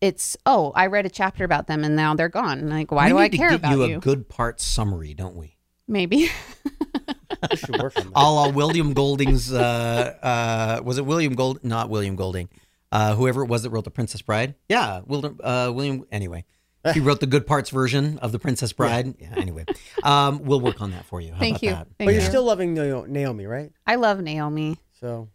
it's 0.00 0.36
oh 0.46 0.72
i 0.74 0.86
read 0.86 1.04
a 1.06 1.10
chapter 1.10 1.44
about 1.44 1.66
them 1.66 1.84
and 1.84 1.96
now 1.96 2.14
they're 2.14 2.28
gone 2.28 2.68
like 2.68 2.90
why 2.90 3.04
we 3.06 3.10
do 3.10 3.14
need 3.16 3.22
i 3.22 3.28
to 3.28 3.36
care 3.36 3.50
get 3.50 3.56
about 3.56 3.72
you 3.72 3.84
you, 3.86 3.96
a 3.96 4.00
good 4.00 4.28
part 4.28 4.60
summary, 4.60 5.14
don't 5.14 5.36
we? 5.36 5.56
maybe 5.88 6.28
I 7.42 7.54
should 7.54 7.80
work 7.80 7.96
on 7.96 8.04
that. 8.04 8.12
a 8.14 8.30
la 8.30 8.48
William 8.50 8.92
Golding's. 8.92 9.50
Uh, 9.52 10.14
uh, 10.22 10.82
was 10.84 10.98
it 10.98 11.06
William 11.06 11.34
Gold? 11.34 11.64
Not 11.64 11.88
William 11.88 12.14
Golding. 12.14 12.50
Uh, 12.92 13.14
whoever 13.14 13.42
it 13.42 13.46
was 13.46 13.62
that 13.62 13.70
wrote 13.70 13.84
the 13.84 13.90
Princess 13.90 14.20
Bride. 14.20 14.54
Yeah, 14.68 15.00
William. 15.06 15.40
Uh, 15.42 15.70
William. 15.74 16.04
Anyway, 16.12 16.44
he 16.94 17.00
wrote 17.00 17.20
the 17.20 17.26
good 17.26 17.46
parts 17.46 17.70
version 17.70 18.18
of 18.18 18.32
the 18.32 18.38
Princess 18.38 18.72
Bride. 18.72 19.14
Yeah. 19.18 19.34
anyway, 19.36 19.64
um, 20.02 20.42
we'll 20.44 20.60
work 20.60 20.80
on 20.80 20.90
that 20.92 21.04
for 21.04 21.20
you. 21.20 21.32
How 21.32 21.38
thank 21.38 21.56
about 21.56 21.62
you 21.62 21.70
that? 21.70 21.86
thank 21.98 22.08
but 22.08 22.14
you're 22.14 22.22
still 22.22 22.44
loving 22.44 22.74
Naomi, 22.74 23.46
right? 23.46 23.70
i 23.86 23.96
love 23.96 24.20
naomi 24.20 24.76
So 25.00 25.28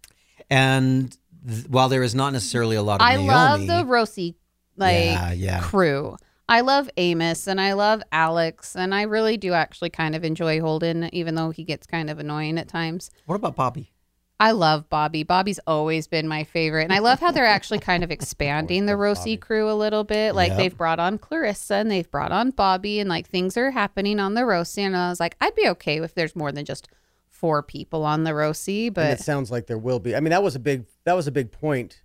And 0.49 1.15
th- 1.47 1.67
while 1.67 1.89
there 1.89 2.03
is 2.03 2.15
not 2.15 2.33
necessarily 2.33 2.75
a 2.75 2.81
lot 2.83 3.01
of 3.01 3.07
Naomi. 3.07 3.29
I 3.29 3.33
Naomi, 3.57 3.67
love 3.67 3.79
the 3.85 3.85
Rosie 3.91 4.35
like 4.77 5.05
Yeah, 5.05 5.31
yeah. 5.33 5.59
crew. 5.61 6.17
I 6.47 6.61
love 6.61 6.89
Amos 6.97 7.47
and 7.47 7.59
I 7.59 7.73
love 7.73 8.03
Alex 8.11 8.75
and 8.75 8.93
I 8.93 9.03
really 9.03 9.35
do 9.37 9.53
actually 9.53 9.89
kind 9.89 10.15
of 10.15 10.23
enjoy 10.23 10.61
Holden 10.61 11.09
even 11.13 11.33
though 11.35 11.49
he 11.49 11.63
gets 11.63 11.87
kind 11.87 12.09
of 12.09 12.19
annoying 12.19 12.57
at 12.59 12.67
times. 12.67 13.09
What 13.25 13.35
about 13.35 13.55
Bobby? 13.55 13.91
I 14.39 14.51
love 14.51 14.89
Bobby. 14.89 15.23
Bobby's 15.23 15.59
always 15.65 16.07
been 16.07 16.27
my 16.27 16.43
favorite. 16.43 16.83
And 16.83 16.93
I 16.93 16.99
love 16.99 17.19
how 17.21 17.31
they're 17.31 17.45
actually 17.45 17.79
kind 17.79 18.03
of 18.03 18.11
expanding 18.11 18.85
the 18.85 18.97
Rosie 18.97 19.37
crew 19.37 19.71
a 19.71 19.73
little 19.73 20.03
bit. 20.03 20.35
Like 20.35 20.49
Yep. 20.49 20.57
they've 20.57 20.77
brought 20.77 20.99
on 20.99 21.17
Clarissa 21.17 21.75
and 21.75 21.89
they've 21.89 22.09
brought 22.09 22.31
on 22.33 22.51
Bobby 22.51 22.99
and 22.99 23.09
like 23.09 23.27
things 23.27 23.55
are 23.55 23.71
happening 23.71 24.19
on 24.19 24.33
the 24.33 24.45
Rosie 24.45 24.81
and 24.83 24.95
I 24.95 25.09
was 25.09 25.19
like 25.19 25.37
I'd 25.39 25.55
be 25.55 25.67
okay 25.69 26.01
if 26.03 26.13
there's 26.13 26.35
more 26.35 26.51
than 26.51 26.65
just 26.65 26.89
four 27.29 27.61
people 27.61 28.05
on 28.05 28.23
the 28.23 28.33
Rosie, 28.33 28.87
and 28.87 28.95
but 28.95 29.11
it 29.11 29.19
sounds 29.19 29.51
like 29.51 29.67
there 29.67 29.77
will 29.77 29.99
be. 29.99 30.15
I 30.15 30.19
mean, 30.21 30.31
that 30.31 30.41
was 30.43 30.55
a 30.55 30.59
big 30.59 30.85
that 31.05 31.13
was 31.13 31.27
a 31.27 31.31
big 31.31 31.51
point 31.51 32.01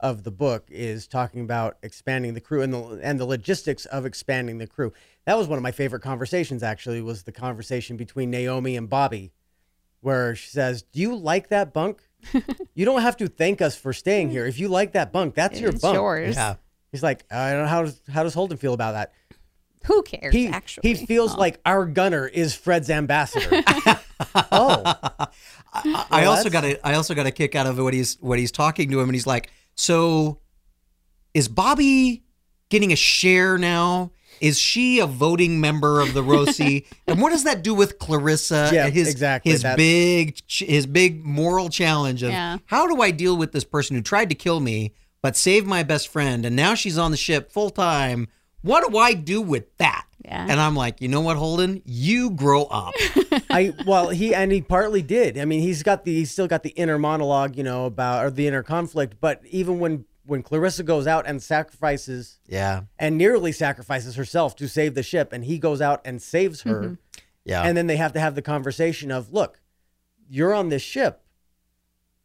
of 0.00 0.22
the 0.22 0.30
book 0.30 0.66
is 0.70 1.06
talking 1.06 1.40
about 1.40 1.78
expanding 1.82 2.34
the 2.34 2.40
crew 2.40 2.60
and 2.62 2.72
the 2.72 3.00
and 3.02 3.18
the 3.18 3.24
logistics 3.24 3.86
of 3.86 4.04
expanding 4.04 4.58
the 4.58 4.66
crew. 4.66 4.92
That 5.24 5.38
was 5.38 5.48
one 5.48 5.56
of 5.58 5.62
my 5.62 5.72
favorite 5.72 6.00
conversations. 6.02 6.62
Actually, 6.62 7.00
was 7.00 7.22
the 7.22 7.32
conversation 7.32 7.96
between 7.96 8.30
Naomi 8.30 8.76
and 8.76 8.88
Bobby, 8.88 9.32
where 10.06 10.36
she 10.36 10.48
says, 10.50 10.82
"Do 10.82 11.00
you 11.00 11.16
like 11.16 11.48
that 11.48 11.72
bunk? 11.74 12.00
you 12.74 12.84
don't 12.84 13.02
have 13.02 13.16
to 13.16 13.26
thank 13.26 13.60
us 13.60 13.74
for 13.76 13.92
staying 13.92 14.30
here. 14.30 14.46
If 14.46 14.60
you 14.60 14.68
like 14.68 14.92
that 14.92 15.12
bunk, 15.12 15.34
that's 15.34 15.58
your 15.60 15.70
it's 15.70 15.82
bunk." 15.82 15.96
yours. 15.96 16.36
Yeah. 16.36 16.54
He's 16.92 17.02
like, 17.02 17.24
I 17.28 17.50
don't 17.52 17.62
know 17.62 17.68
how 17.68 17.82
does 17.82 18.00
how 18.08 18.22
does 18.22 18.32
Holden 18.32 18.56
feel 18.56 18.72
about 18.72 18.92
that? 18.92 19.12
Who 19.86 20.02
cares 20.02 20.32
He 20.32 20.46
actually? 20.46 20.94
he 20.94 21.06
feels 21.06 21.36
like 21.36 21.60
our 21.66 21.86
gunner 21.86 22.26
is 22.26 22.54
Fred's 22.54 22.88
ambassador. 22.88 23.48
oh, 24.52 24.82
I, 24.84 25.26
I 25.74 26.20
Well, 26.22 26.30
also 26.30 26.50
got 26.50 26.62
that's- 26.62 26.78
a 26.82 26.86
I 26.86 26.94
also 26.94 27.14
got 27.14 27.26
a 27.26 27.30
kick 27.32 27.56
out 27.56 27.66
of 27.66 27.76
what 27.78 27.92
he's 27.92 28.14
what 28.20 28.38
he's 28.38 28.52
talking 28.52 28.88
to 28.92 29.00
him, 29.00 29.08
and 29.08 29.14
he's 29.14 29.26
like, 29.26 29.50
"So, 29.74 30.38
is 31.34 31.48
Bobby 31.48 32.22
getting 32.68 32.92
a 32.92 32.96
share 32.96 33.58
now? 33.58 34.12
Is 34.40 34.58
she 34.58 34.98
a 35.00 35.06
voting 35.06 35.60
member 35.60 36.00
of 36.00 36.14
the 36.14 36.22
Rossi? 36.22 36.86
and 37.06 37.20
what 37.20 37.30
does 37.30 37.44
that 37.44 37.62
do 37.62 37.74
with 37.74 37.98
Clarissa? 37.98 38.70
Yeah, 38.72 38.88
his 38.88 39.08
exactly. 39.08 39.52
his 39.52 39.62
That's- 39.62 39.76
big 39.76 40.38
his 40.48 40.86
big 40.86 41.24
moral 41.24 41.68
challenge 41.68 42.22
of 42.22 42.30
Yeah. 42.30 42.58
how 42.66 42.86
do 42.86 43.00
I 43.02 43.10
deal 43.10 43.36
with 43.36 43.52
this 43.52 43.64
person 43.64 43.96
who 43.96 44.02
tried 44.02 44.28
to 44.30 44.34
kill 44.34 44.60
me 44.60 44.92
but 45.22 45.36
saved 45.36 45.66
my 45.66 45.82
best 45.82 46.08
friend, 46.08 46.44
and 46.46 46.54
now 46.54 46.74
she's 46.74 46.98
on 46.98 47.10
the 47.10 47.16
ship 47.16 47.50
full 47.50 47.70
time? 47.70 48.28
What 48.62 48.90
do 48.90 48.98
I 48.98 49.14
do 49.14 49.40
with 49.40 49.76
that?" 49.78 50.04
Yeah. 50.24 50.46
And 50.48 50.58
I'm 50.60 50.74
like, 50.74 51.00
you 51.00 51.06
know 51.06 51.20
what, 51.20 51.36
Holden, 51.36 51.82
you 51.84 52.30
grow 52.30 52.64
up. 52.64 52.94
I 53.50 53.72
well 53.86 54.08
he 54.08 54.34
and 54.34 54.50
he 54.50 54.60
partly 54.60 55.00
did. 55.02 55.38
I 55.38 55.44
mean, 55.44 55.60
he's 55.60 55.84
got 55.84 56.04
the 56.04 56.12
he's 56.12 56.32
still 56.32 56.48
got 56.48 56.62
the 56.64 56.70
inner 56.70 56.98
monologue, 56.98 57.56
you 57.56 57.62
know, 57.62 57.86
about 57.86 58.24
or 58.24 58.30
the 58.30 58.46
inner 58.48 58.64
conflict. 58.64 59.14
But 59.20 59.40
even 59.50 59.78
when 59.78 60.04
when 60.26 60.42
Clarissa 60.42 60.82
goes 60.82 61.06
out 61.06 61.26
and 61.26 61.42
sacrifices 61.42 62.38
yeah, 62.46 62.82
and 62.98 63.16
nearly 63.16 63.52
sacrifices 63.52 64.16
herself 64.16 64.56
to 64.56 64.68
save 64.68 64.94
the 64.94 65.02
ship, 65.02 65.32
and 65.32 65.44
he 65.44 65.58
goes 65.58 65.80
out 65.80 66.00
and 66.04 66.20
saves 66.20 66.62
her, 66.62 66.82
mm-hmm. 66.82 66.94
yeah. 67.44 67.62
and 67.62 67.76
then 67.76 67.86
they 67.86 67.96
have 67.96 68.12
to 68.12 68.20
have 68.20 68.34
the 68.34 68.42
conversation 68.42 69.10
of, 69.10 69.32
look, 69.32 69.60
you're 70.28 70.54
on 70.54 70.68
this 70.68 70.82
ship. 70.82 71.22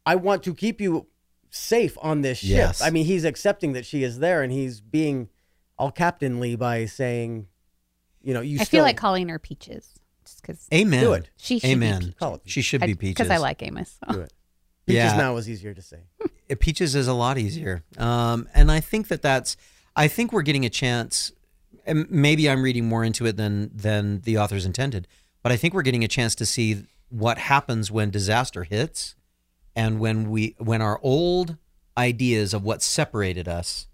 I 0.04 0.16
want 0.16 0.42
to 0.44 0.54
keep 0.54 0.80
you 0.80 1.06
safe 1.50 1.96
on 2.02 2.22
this 2.22 2.38
ship. 2.38 2.50
Yes. 2.50 2.82
I 2.82 2.90
mean, 2.90 3.04
he's 3.04 3.24
accepting 3.24 3.72
that 3.72 3.86
she 3.86 4.02
is 4.02 4.18
there, 4.18 4.42
and 4.42 4.52
he's 4.52 4.80
being 4.80 5.28
all 5.78 5.90
captainly 5.90 6.56
by 6.56 6.86
saying, 6.86 7.46
you 8.20 8.34
know, 8.34 8.40
you 8.40 8.58
I 8.60 8.64
still 8.64 8.78
feel 8.78 8.84
like 8.84 8.96
calling 8.96 9.28
her 9.28 9.38
Peaches 9.38 9.94
just 10.24 10.42
because 10.42 10.68
Amen. 10.72 11.02
Do 11.02 11.12
it. 11.14 11.30
she 11.36 11.58
should 11.58 11.70
Amen. 11.70 12.00
be 12.00 12.12
Call 12.12 12.36
it 12.36 12.42
She 12.44 12.62
should 12.62 12.80
be 12.80 12.94
Peaches. 12.94 13.14
because 13.14 13.30
I 13.30 13.38
like 13.38 13.62
Amos. 13.62 13.98
do 14.10 14.20
it. 14.20 14.32
Peaches 14.86 14.96
Yeah. 14.96 15.16
now 15.16 15.36
is 15.36 15.48
easier 15.48 15.74
to 15.74 15.82
say. 15.82 15.98
Peaches 16.60 16.94
is 16.94 17.08
a 17.08 17.12
lot 17.14 17.38
easier. 17.38 17.82
Um, 17.98 18.48
and 18.54 18.70
I 18.70 18.80
think 18.80 19.08
that 19.08 19.22
that's, 19.22 19.56
I 19.96 20.08
think 20.08 20.32
we're 20.32 20.42
getting 20.42 20.64
a 20.64 20.70
chance, 20.70 21.32
and 21.86 22.10
maybe 22.10 22.48
I'm 22.48 22.62
reading 22.62 22.88
more 22.88 23.04
into 23.04 23.26
it 23.26 23.36
than, 23.36 23.70
than 23.74 24.20
the 24.20 24.38
authors 24.38 24.64
intended, 24.64 25.08
but 25.42 25.52
I 25.52 25.56
think 25.56 25.74
we're 25.74 25.82
getting 25.82 26.04
a 26.04 26.08
chance 26.08 26.34
to 26.36 26.46
see 26.46 26.84
what 27.08 27.38
happens 27.38 27.90
when 27.90 28.10
disaster 28.10 28.64
hits 28.64 29.14
and 29.76 30.00
when 30.00 30.30
we, 30.30 30.54
when 30.58 30.80
our 30.80 30.98
old 31.02 31.56
ideas 31.96 32.54
of 32.54 32.62
what 32.62 32.82
separated 32.82 33.48
us 33.48 33.86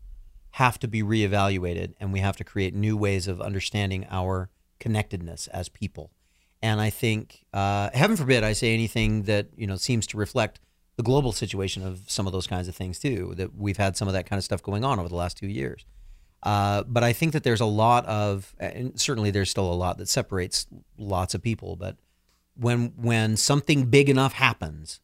have 0.53 0.79
to 0.81 0.89
be 0.89 1.03
reevaluated 1.03 1.95
and 2.01 2.13
we 2.13 2.21
have 2.21 2.37
to 2.37 2.45
create 2.45 2.75
new 2.75 2.97
ways 2.97 3.29
of 3.29 3.41
understanding 3.41 4.07
our 4.11 4.51
connectedness 4.81 5.47
as 5.49 5.69
people. 5.69 6.11
And 6.61 6.81
I 6.81 6.91
think, 6.91 7.45
uh, 7.53 7.91
heaven 7.95 8.17
forbid, 8.17 8.43
I 8.43 8.53
say 8.53 8.75
anything 8.75 9.25
that 9.25 9.49
you 9.57 9.67
know 9.67 9.77
seems 9.77 10.07
to 10.09 10.17
reflect 10.17 10.61
the 10.99 11.05
global 11.05 11.31
situation 11.31 11.87
of 11.87 12.01
some 12.09 12.27
of 12.27 12.33
those 12.33 12.49
kinds 12.49 12.67
of 12.67 12.75
things 12.75 12.99
too. 12.99 13.33
That 13.37 13.55
we've 13.55 13.77
had 13.77 13.97
some 13.97 14.09
of 14.09 14.15
that 14.15 14.29
kind 14.29 14.37
of 14.37 14.45
stuff 14.45 14.63
going 14.63 14.85
on 14.85 14.99
over 14.99 15.09
the 15.09 15.15
last 15.15 15.39
two 15.39 15.47
years. 15.47 15.87
Uh, 16.43 16.83
but 16.89 17.05
I 17.05 17.13
think 17.13 17.33
that 17.33 17.45
there's 17.45 17.61
a 17.61 17.67
lot 17.67 18.05
of, 18.07 18.53
and 18.59 19.01
certainly 19.01 19.31
there's 19.31 19.49
still 19.49 19.73
a 19.73 19.75
lot 19.75 19.99
that 19.99 20.09
separates 20.09 20.67
lots 20.99 21.35
of 21.35 21.43
people. 21.43 21.77
But 21.77 21.99
when 22.57 22.95
when 22.97 23.37
something 23.37 23.87
big 23.87 24.11
enough 24.11 24.33
happens 24.33 24.99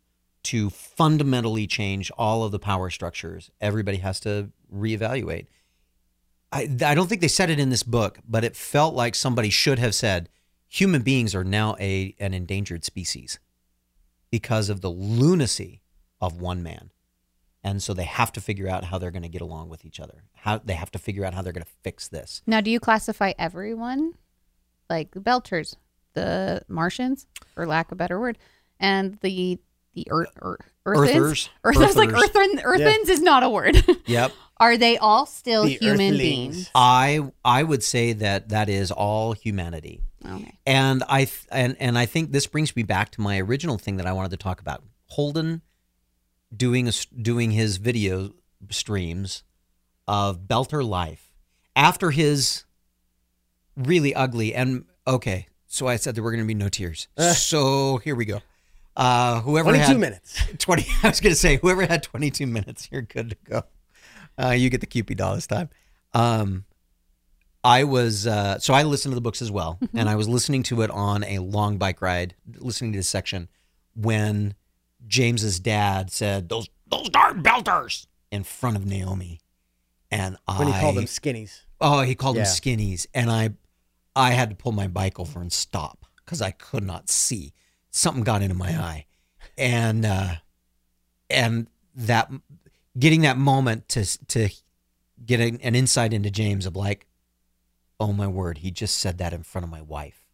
to 0.45 0.69
fundamentally 0.69 1.69
change 1.69 2.11
all 2.19 2.43
of 2.43 2.51
the 2.51 2.59
power 2.59 2.91
structures, 2.91 3.53
everybody 3.61 3.99
has 3.99 4.19
to 4.21 4.51
reevaluate. 4.75 5.47
I, 6.51 6.63
I 6.85 6.95
don't 6.97 7.07
think 7.07 7.21
they 7.21 7.29
said 7.29 7.51
it 7.51 7.61
in 7.61 7.71
this 7.71 7.85
book, 7.85 8.19
but 8.29 8.43
it 8.43 8.57
felt 8.57 8.97
like 8.97 9.15
somebody 9.15 9.49
should 9.49 9.79
have 9.79 9.95
said 9.95 10.29
human 10.69 11.03
beings 11.03 11.37
are 11.37 11.45
now 11.45 11.77
a 11.79 12.17
an 12.19 12.35
endangered 12.35 12.85
species 12.85 13.39
because 14.33 14.69
of 14.69 14.81
the 14.81 14.91
lunacy 14.91 15.83
of 16.27 16.41
one 16.41 16.63
man. 16.63 16.91
And 17.63 17.83
so 17.83 17.95
they 17.95 18.05
have 18.05 18.31
to 18.33 18.41
figure 18.43 18.69
out 18.69 18.85
how 18.85 18.99
they're 18.99 19.11
going 19.11 19.23
to 19.23 19.29
get 19.29 19.41
along 19.41 19.71
with 19.71 19.85
each 19.87 19.99
other. 19.99 20.25
How 20.35 20.59
they 20.59 20.75
have 20.75 20.91
to 20.91 20.99
figure 20.99 21.25
out 21.25 21.33
how 21.33 21.41
they're 21.41 21.53
going 21.53 21.65
to 21.65 21.71
fix 21.83 22.09
this. 22.09 22.43
Now, 22.47 22.61
do 22.61 22.71
you 22.71 22.79
classify 22.79 23.33
everyone 23.39 24.13
like 24.91 25.13
the 25.13 25.21
Belters, 25.21 25.77
the 26.13 26.61
Martians, 26.69 27.27
for 27.55 27.67
lack 27.67 27.87
of 27.89 27.93
a 27.93 27.97
better 27.97 28.21
word, 28.21 28.37
and 28.79 29.19
the 29.23 29.59
the 29.95 30.07
Earth, 30.11 30.29
Earth 30.43 30.61
Earthens. 30.85 31.17
Earthers. 31.17 31.51
Earth, 31.65 31.77
I 31.79 31.91
like 31.93 32.09
Earthers. 32.13 32.31
Earthen, 32.35 32.61
Earthens 32.65 33.09
is 33.09 33.23
not 33.23 33.43
a 33.43 33.49
word. 33.49 33.77
Yep. 34.07 34.33
Are 34.59 34.77
they 34.77 34.99
all 34.99 35.25
still 35.27 35.65
The 35.65 35.71
human 35.81 36.15
Earthlings. 36.15 36.19
beings? 36.19 36.71
I 36.75 37.21
I 37.45 37.63
would 37.63 37.83
say 37.83 38.13
that 38.13 38.51
that 38.51 38.69
is 38.69 38.91
all 38.91 39.33
humanity. 39.33 40.03
Okay. 40.25 40.53
And 40.67 41.03
I 41.09 41.25
th- 41.25 41.47
and 41.51 41.77
and 41.81 41.97
I 41.99 42.07
think 42.07 42.31
this 42.33 42.47
brings 42.47 42.75
me 42.77 42.83
back 42.83 43.11
to 43.13 43.21
my 43.21 43.39
original 43.41 43.79
thing 43.79 43.97
that 43.97 44.07
I 44.07 44.13
wanted 44.13 44.31
to 44.33 44.37
talk 44.37 44.61
about. 44.61 44.83
Holden 45.07 45.63
doing 46.57 46.89
a, 46.89 46.93
doing 47.21 47.51
his 47.51 47.77
video 47.77 48.33
streams 48.71 49.43
of 50.07 50.41
Belter 50.41 50.87
life 50.87 51.35
after 51.75 52.11
his 52.11 52.65
really 53.77 54.15
ugly 54.15 54.55
and 54.55 54.85
okay. 55.07 55.49
So 55.67 55.89
I 55.89 55.97
said 55.97 56.15
there 56.15 56.23
were 56.23 56.31
going 56.31 56.45
to 56.45 56.47
be 56.47 56.55
no 56.55 56.69
tears. 56.69 57.09
so 57.35 57.99
here 57.99 58.15
we 58.15 58.25
go. 58.25 58.41
Uh, 58.97 59.41
whoever 59.41 59.71
22 59.71 59.85
had 59.87 59.99
minutes. 59.99 60.43
20 60.59 60.87
I 61.03 61.09
was 61.09 61.21
going 61.21 61.33
to 61.33 61.39
say 61.39 61.57
whoever 61.57 61.85
had 61.85 62.03
22 62.03 62.47
minutes 62.47 62.89
you're 62.93 63.03
good 63.03 63.31
to 63.31 63.37
go. 63.45 63.63
Uh, 64.41 64.51
you 64.51 64.71
get 64.71 64.81
the 64.81 64.87
Kewpie 64.87 65.17
doll 65.17 65.35
this 65.35 65.47
time. 65.47 65.69
Um, 66.13 66.65
I 67.63 67.85
was 67.85 68.27
uh, 68.27 68.59
so 68.59 68.75
I 68.75 68.83
listened 68.83 69.13
to 69.13 69.15
the 69.15 69.23
books 69.23 69.41
as 69.41 69.51
well, 69.51 69.79
and 69.95 70.09
I 70.09 70.17
was 70.17 70.29
listening 70.29 70.63
to 70.65 70.83
it 70.83 70.91
on 70.91 71.25
a 71.25 71.39
long 71.39 71.79
bike 71.79 72.03
ride, 72.03 72.35
listening 72.59 72.93
to 72.93 72.99
this 72.99 73.09
section 73.09 73.49
when 73.97 74.55
James's 75.07 75.61
dad 75.61 76.11
said 76.11 76.49
those 76.49 76.69
those 76.87 77.09
darn 77.09 77.43
belters 77.43 78.07
in 78.31 78.45
front 78.45 78.77
of 78.77 78.85
Naomi, 78.87 79.41
and 80.11 80.37
When 80.57 80.69
he 80.69 80.75
called 80.81 80.97
them 80.97 81.05
skinnies. 81.05 81.63
oh 81.81 82.03
he 82.03 82.15
called 82.15 82.37
them 82.37 82.45
skinnies, 82.45 83.07
and 83.15 83.31
I 83.31 83.51
I 84.17 84.31
had 84.31 84.51
to 84.51 84.57
pull 84.57 84.73
my 84.73 84.89
bike 84.89 85.19
over 85.19 85.41
and 85.41 85.53
stop 85.53 86.07
because 86.25 86.41
I 86.41 86.51
could 86.53 86.85
not 86.85 87.09
see 87.11 87.53
something 87.91 88.25
got 88.25 88.43
into 88.43 88.55
my 88.55 88.71
eye, 88.71 89.07
and 89.59 90.05
uh, 90.05 90.35
and 91.31 91.69
that 91.95 92.31
getting 92.99 93.23
that 93.23 93.37
moment 93.37 93.89
to 93.91 94.05
to 94.29 94.49
get 95.25 95.41
an, 95.41 95.59
an 95.63 95.75
insight 95.75 96.13
into 96.13 96.31
James 96.31 96.67
of 96.67 96.77
like, 96.77 97.07
oh 98.01 98.13
my 98.13 98.27
word, 98.27 98.59
he 98.59 98.71
just 98.71 98.99
said 98.99 99.19
that 99.19 99.33
in 99.33 99.43
front 99.43 99.65
of 99.65 99.71
my 99.71 99.83
wife. 99.83 100.25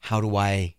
How 0.00 0.20
do 0.20 0.36
I 0.36 0.76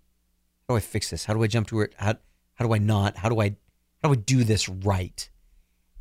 how 0.67 0.73
do 0.73 0.77
I 0.77 0.81
fix 0.81 1.09
this? 1.09 1.25
How 1.25 1.33
do 1.33 1.43
I 1.43 1.47
jump 1.47 1.67
to 1.69 1.81
it? 1.81 1.93
How 1.97 2.15
how 2.59 2.65
do 2.67 2.73
I 2.73 2.77
not? 2.77 3.17
How 3.17 3.29
do 3.29 3.39
I 3.39 3.55
how 4.03 4.09
do 4.09 4.11
I 4.11 4.15
do 4.15 4.43
this 4.43 4.67
right? 4.69 5.29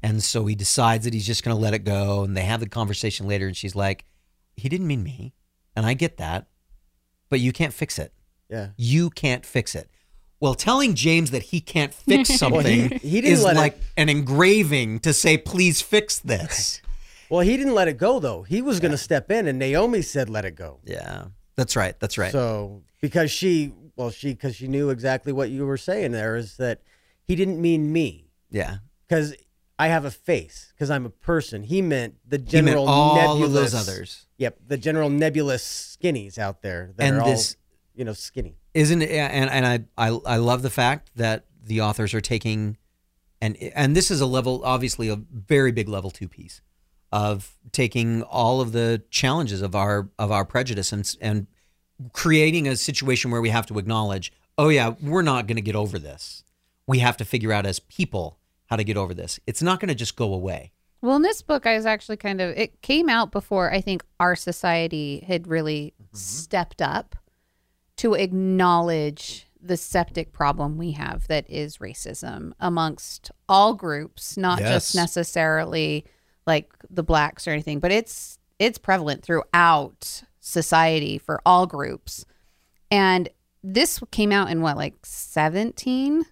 And 0.02 0.22
so 0.22 0.44
he 0.46 0.54
decides 0.54 1.04
that 1.04 1.14
he's 1.14 1.26
just 1.26 1.42
going 1.44 1.56
to 1.56 1.60
let 1.60 1.72
it 1.74 1.80
go. 1.84 2.22
And 2.24 2.36
they 2.36 2.42
have 2.42 2.60
the 2.60 2.68
conversation 2.68 3.26
later, 3.26 3.46
and 3.46 3.56
she's 3.56 3.74
like, 3.74 4.04
he 4.56 4.68
didn't 4.68 4.86
mean 4.86 5.02
me, 5.02 5.34
and 5.74 5.86
I 5.86 5.94
get 5.94 6.16
that, 6.18 6.46
but 7.30 7.40
you 7.40 7.52
can't 7.52 7.72
fix 7.72 7.98
it. 7.98 8.12
Yeah. 8.50 8.68
You 8.76 9.10
can't 9.10 9.44
fix 9.46 9.74
it. 9.74 9.88
Well, 10.40 10.54
telling 10.54 10.94
James 10.94 11.30
that 11.32 11.42
he 11.44 11.60
can't 11.60 11.92
fix 11.94 12.28
Well, 12.42 12.60
he- 12.60 12.88
something 12.88 12.98
he 13.00 13.20
didn't 13.20 13.32
is 13.32 13.44
let 13.44 13.56
it- 13.56 13.60
like 13.60 13.80
an 13.96 14.08
engraving 14.08 15.00
to 15.00 15.12
say, 15.12 15.38
please 15.38 15.80
fix 15.80 16.18
this. 16.18 16.80
Well, 17.30 17.40
he 17.40 17.58
didn't 17.58 17.74
let 17.74 17.88
it 17.88 17.98
go 17.98 18.20
though. 18.20 18.42
He 18.44 18.62
was 18.62 18.80
going 18.80 18.92
to 18.92 18.96
step 18.96 19.30
in, 19.30 19.46
and 19.46 19.58
Naomi 19.58 20.00
said, 20.00 20.30
"Let 20.30 20.46
it 20.46 20.52
go." 20.52 20.80
Yeah, 20.86 21.24
that's 21.56 21.76
right. 21.76 21.94
That's 22.00 22.16
right. 22.16 22.32
So 22.32 22.80
because 23.02 23.30
she, 23.30 23.74
well, 23.98 24.10
she 24.10 24.28
because 24.32 24.56
she 24.56 24.68
knew 24.68 24.88
exactly 24.90 25.32
what 25.32 25.50
you 25.50 25.66
were 25.66 25.76
saying 25.76 26.12
there 26.12 26.36
is 26.36 26.56
that 26.56 26.80
he 27.24 27.34
didn't 27.36 27.60
mean 27.60 27.92
me 27.92 28.30
yeah. 28.50 28.78
because 29.06 29.34
I 29.78 29.88
have 29.88 30.04
a 30.04 30.10
face 30.10 30.72
because 30.74 30.90
I'm 30.90 31.04
a 31.04 31.10
person. 31.10 31.64
He 31.64 31.82
meant 31.82 32.14
the 32.26 32.36
He 32.38 32.42
meant 32.42 32.66
general 32.68 32.88
all 32.88 33.16
nebulous. 33.16 33.44
of 33.46 33.52
those 33.52 33.74
others. 33.88 34.26
Yep, 34.38 34.58
the 34.66 34.76
general 34.78 35.10
nebulous 35.10 35.96
skinnies 36.00 36.38
out 36.38 36.62
there 36.62 36.92
that 36.96 37.04
And 37.04 37.18
are 37.20 37.28
this- 37.28 37.54
all 37.54 37.60
you 37.94 38.04
know 38.04 38.12
skinny. 38.14 38.56
Isn't 38.74 39.02
it? 39.02 39.10
And, 39.10 39.50
and 39.50 39.66
I, 39.66 40.08
I, 40.10 40.18
I 40.24 40.36
love 40.36 40.62
the 40.62 40.70
fact 40.70 41.10
that 41.16 41.46
the 41.64 41.80
authors 41.80 42.14
are 42.14 42.20
taking, 42.20 42.76
and, 43.40 43.56
and 43.74 43.96
this 43.96 44.08
is 44.08 44.20
a 44.20 44.26
level, 44.26 44.62
obviously 44.64 45.08
a 45.08 45.16
very 45.16 45.72
big 45.72 45.88
level 45.88 46.12
two 46.12 46.28
piece 46.28 46.60
of 47.10 47.58
taking 47.72 48.22
all 48.22 48.60
of 48.60 48.70
the 48.70 49.02
challenges 49.10 49.62
of 49.62 49.74
our, 49.74 50.10
of 50.16 50.30
our 50.30 50.44
prejudice 50.44 50.92
and, 50.92 51.16
and 51.20 51.48
creating 52.12 52.68
a 52.68 52.76
situation 52.76 53.30
where 53.30 53.40
we 53.40 53.50
have 53.50 53.66
to 53.66 53.78
acknowledge, 53.78 54.32
oh 54.56 54.68
yeah, 54.68 54.94
we're 55.02 55.22
not 55.22 55.46
going 55.46 55.56
to 55.56 55.62
get 55.62 55.76
over 55.76 55.98
this. 55.98 56.44
We 56.86 57.00
have 57.00 57.16
to 57.18 57.24
figure 57.24 57.52
out 57.52 57.66
as 57.66 57.80
people 57.80 58.38
how 58.66 58.76
to 58.76 58.84
get 58.84 58.96
over 58.96 59.14
this. 59.14 59.40
It's 59.46 59.62
not 59.62 59.80
going 59.80 59.88
to 59.88 59.94
just 59.94 60.16
go 60.16 60.32
away. 60.32 60.72
Well, 61.00 61.16
in 61.16 61.22
this 61.22 61.42
book, 61.42 61.64
I 61.66 61.76
was 61.76 61.86
actually 61.86 62.16
kind 62.16 62.40
of, 62.40 62.56
it 62.56 62.82
came 62.82 63.08
out 63.08 63.30
before 63.30 63.72
I 63.72 63.80
think 63.80 64.04
our 64.18 64.34
society 64.34 65.24
had 65.26 65.46
really 65.46 65.94
mm-hmm. 66.02 66.16
stepped 66.16 66.82
up 66.82 67.14
to 67.98 68.14
acknowledge 68.14 69.46
the 69.60 69.76
septic 69.76 70.32
problem 70.32 70.76
we 70.76 70.92
have 70.92 71.26
that 71.28 71.48
is 71.50 71.78
racism 71.78 72.52
amongst 72.60 73.30
all 73.48 73.74
groups, 73.74 74.36
not 74.36 74.60
Yes. 74.60 74.70
just 74.70 74.94
necessarily 74.94 76.04
like 76.46 76.72
the 76.88 77.02
blacks 77.02 77.46
or 77.46 77.50
anything, 77.50 77.80
but 77.80 77.92
it's 77.92 78.38
it's 78.58 78.78
prevalent 78.78 79.22
throughout 79.22 80.22
society 80.48 81.18
for 81.18 81.40
all 81.44 81.66
groups. 81.66 82.24
And 82.90 83.28
this 83.62 84.00
came 84.10 84.32
out 84.32 84.50
in 84.50 84.60
what 84.62 84.76
like 84.76 84.94
17 85.04 86.24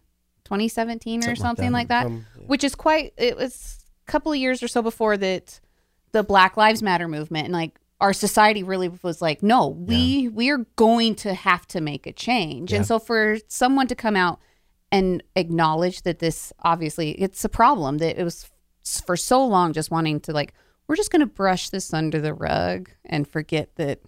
2017 0.44 1.24
or 1.28 1.34
Something 1.34 1.72
like 1.72 1.88
that. 1.88 2.04
like 2.04 2.12
that, 2.12 2.16
Um, 2.16 2.26
which 2.46 2.62
is 2.64 2.74
quite 2.74 3.12
it 3.16 3.36
was 3.36 3.78
a 4.06 4.10
couple 4.10 4.30
of 4.32 4.38
years 4.38 4.62
or 4.62 4.68
so 4.68 4.80
before 4.80 5.16
that 5.16 5.60
the 6.12 6.22
black 6.22 6.56
lives 6.56 6.82
matter 6.82 7.08
movement 7.08 7.46
and 7.46 7.52
like 7.52 7.78
our 8.00 8.12
society 8.12 8.62
really 8.62 8.88
was 9.02 9.20
like 9.20 9.42
no 9.42 9.66
we 9.68 10.28
we 10.28 10.50
are 10.50 10.64
going 10.76 11.16
to 11.16 11.34
have 11.34 11.66
to 11.66 11.80
make 11.80 12.06
a 12.06 12.12
change 12.12 12.70
Yeah. 12.70 12.78
and 12.78 12.86
so 12.86 12.98
for 13.00 13.38
someone 13.48 13.88
to 13.88 13.96
come 13.96 14.14
out 14.16 14.38
and 14.92 15.20
acknowledge 15.34 16.02
that 16.02 16.20
this 16.20 16.52
obviously 16.62 17.10
it's 17.12 17.44
a 17.44 17.48
problem 17.48 17.98
that 17.98 18.18
it 18.20 18.22
was 18.24 18.48
for 19.04 19.16
so 19.16 19.44
long 19.44 19.72
just 19.72 19.90
wanting 19.90 20.20
to 20.20 20.32
like 20.32 20.54
we're 20.88 20.96
just 20.96 21.10
going 21.10 21.20
to 21.20 21.26
brush 21.26 21.70
this 21.70 21.92
under 21.92 22.20
the 22.20 22.34
rug 22.34 22.90
and 23.04 23.26
forget 23.26 23.74
that 23.76 24.00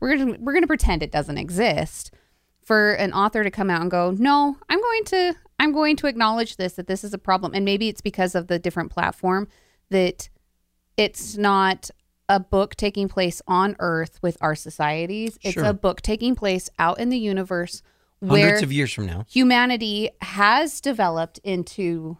we're 0.00 0.16
going 0.16 0.34
to 0.34 0.40
we're 0.40 0.52
going 0.52 0.62
to 0.62 0.68
pretend 0.68 1.02
it 1.02 1.12
doesn't 1.12 1.38
exist 1.38 2.12
for 2.62 2.92
an 2.94 3.12
author 3.12 3.42
to 3.44 3.50
come 3.50 3.70
out 3.70 3.80
and 3.82 3.90
go 3.90 4.10
no 4.18 4.56
i'm 4.68 4.80
going 4.80 5.04
to 5.04 5.34
i'm 5.58 5.72
going 5.72 5.96
to 5.96 6.06
acknowledge 6.06 6.56
this 6.56 6.74
that 6.74 6.86
this 6.86 7.02
is 7.04 7.12
a 7.14 7.18
problem 7.18 7.52
and 7.54 7.64
maybe 7.64 7.88
it's 7.88 8.00
because 8.00 8.34
of 8.34 8.46
the 8.46 8.58
different 8.58 8.90
platform 8.90 9.48
that 9.90 10.28
it's 10.96 11.36
not 11.36 11.90
a 12.28 12.38
book 12.40 12.76
taking 12.76 13.08
place 13.08 13.42
on 13.48 13.74
earth 13.80 14.18
with 14.22 14.36
our 14.40 14.54
societies 14.54 15.38
it's 15.42 15.54
Sure. 15.54 15.64
a 15.64 15.72
book 15.74 16.00
taking 16.02 16.34
place 16.34 16.70
out 16.78 16.98
in 17.00 17.08
the 17.10 17.18
universe 17.18 17.82
where 18.20 18.42
Hundreds 18.42 18.62
of 18.62 18.72
years 18.72 18.92
from 18.92 19.06
now. 19.06 19.24
humanity 19.28 20.08
has 20.20 20.80
developed 20.80 21.38
into 21.42 22.16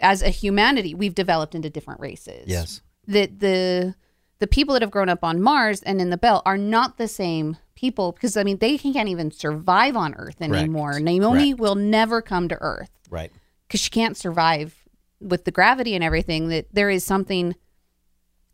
as 0.00 0.22
a 0.22 0.28
humanity 0.30 0.94
we've 0.94 1.14
developed 1.14 1.54
into 1.54 1.70
different 1.70 2.00
races 2.00 2.44
Yes. 2.46 2.82
That 3.08 3.40
the 3.40 3.94
the 4.38 4.46
people 4.46 4.74
that 4.74 4.82
have 4.82 4.92
grown 4.92 5.08
up 5.08 5.24
on 5.24 5.42
Mars 5.42 5.82
and 5.82 6.00
in 6.00 6.10
the 6.10 6.16
belt 6.16 6.42
are 6.46 6.56
not 6.58 6.96
the 6.96 7.08
same 7.08 7.56
people 7.74 8.12
because 8.12 8.36
I 8.36 8.44
mean 8.44 8.58
they 8.58 8.78
can't 8.78 9.08
even 9.08 9.30
survive 9.32 9.96
on 9.96 10.14
Earth 10.14 10.40
anymore. 10.40 11.00
Naomi 11.00 11.54
will 11.54 11.74
never 11.74 12.22
come 12.22 12.48
to 12.48 12.56
Earth 12.60 12.90
Right. 13.10 13.32
because 13.66 13.80
she 13.80 13.90
can't 13.90 14.16
survive 14.16 14.76
with 15.20 15.44
the 15.44 15.50
gravity 15.50 15.94
and 15.94 16.04
everything. 16.04 16.48
That 16.48 16.66
there 16.72 16.90
is 16.90 17.02
something 17.04 17.56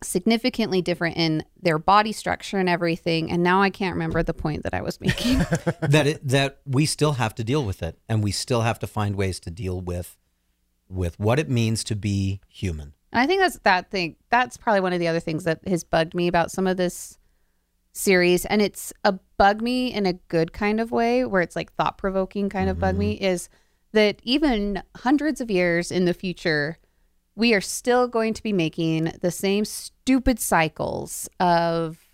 significantly 0.02 0.82
different 0.82 1.16
in 1.16 1.44
their 1.60 1.78
body 1.78 2.12
structure 2.12 2.58
and 2.58 2.68
everything. 2.68 3.30
And 3.30 3.42
now 3.42 3.62
I 3.62 3.70
can't 3.70 3.94
remember 3.94 4.22
the 4.22 4.34
point 4.34 4.62
that 4.64 4.74
I 4.74 4.82
was 4.82 5.00
making. 5.00 5.38
that 5.80 6.06
it, 6.06 6.28
that 6.28 6.60
we 6.66 6.86
still 6.86 7.12
have 7.12 7.34
to 7.36 7.44
deal 7.44 7.64
with 7.64 7.82
it, 7.82 7.98
and 8.08 8.22
we 8.22 8.30
still 8.30 8.62
have 8.62 8.78
to 8.80 8.86
find 8.86 9.16
ways 9.16 9.40
to 9.40 9.50
deal 9.50 9.80
with 9.80 10.16
with 10.88 11.18
what 11.18 11.38
it 11.38 11.48
means 11.48 11.82
to 11.84 11.96
be 11.96 12.40
human. 12.48 12.92
And 13.14 13.22
I 13.22 13.26
think 13.26 13.40
that's 13.40 13.58
that 13.60 13.90
thing. 13.90 14.16
That's 14.28 14.56
probably 14.56 14.80
one 14.80 14.92
of 14.92 14.98
the 14.98 15.08
other 15.08 15.20
things 15.20 15.44
that 15.44 15.66
has 15.68 15.84
bugged 15.84 16.14
me 16.14 16.26
about 16.26 16.50
some 16.50 16.66
of 16.66 16.76
this 16.76 17.16
series, 17.92 18.44
and 18.44 18.60
it's 18.60 18.92
a 19.04 19.12
bug 19.38 19.62
me 19.62 19.92
in 19.92 20.04
a 20.04 20.14
good 20.14 20.52
kind 20.52 20.80
of 20.80 20.90
way, 20.90 21.24
where 21.24 21.40
it's 21.40 21.54
like 21.54 21.72
thought 21.74 21.96
provoking 21.96 22.48
kind 22.48 22.68
of 22.68 22.80
bug 22.80 22.96
me, 22.98 23.14
mm-hmm. 23.14 23.24
is 23.24 23.48
that 23.92 24.18
even 24.24 24.82
hundreds 24.96 25.40
of 25.40 25.48
years 25.48 25.92
in 25.92 26.04
the 26.04 26.12
future, 26.12 26.76
we 27.36 27.54
are 27.54 27.60
still 27.60 28.08
going 28.08 28.34
to 28.34 28.42
be 28.42 28.52
making 28.52 29.12
the 29.20 29.30
same 29.30 29.64
stupid 29.64 30.40
cycles 30.40 31.28
of 31.38 32.08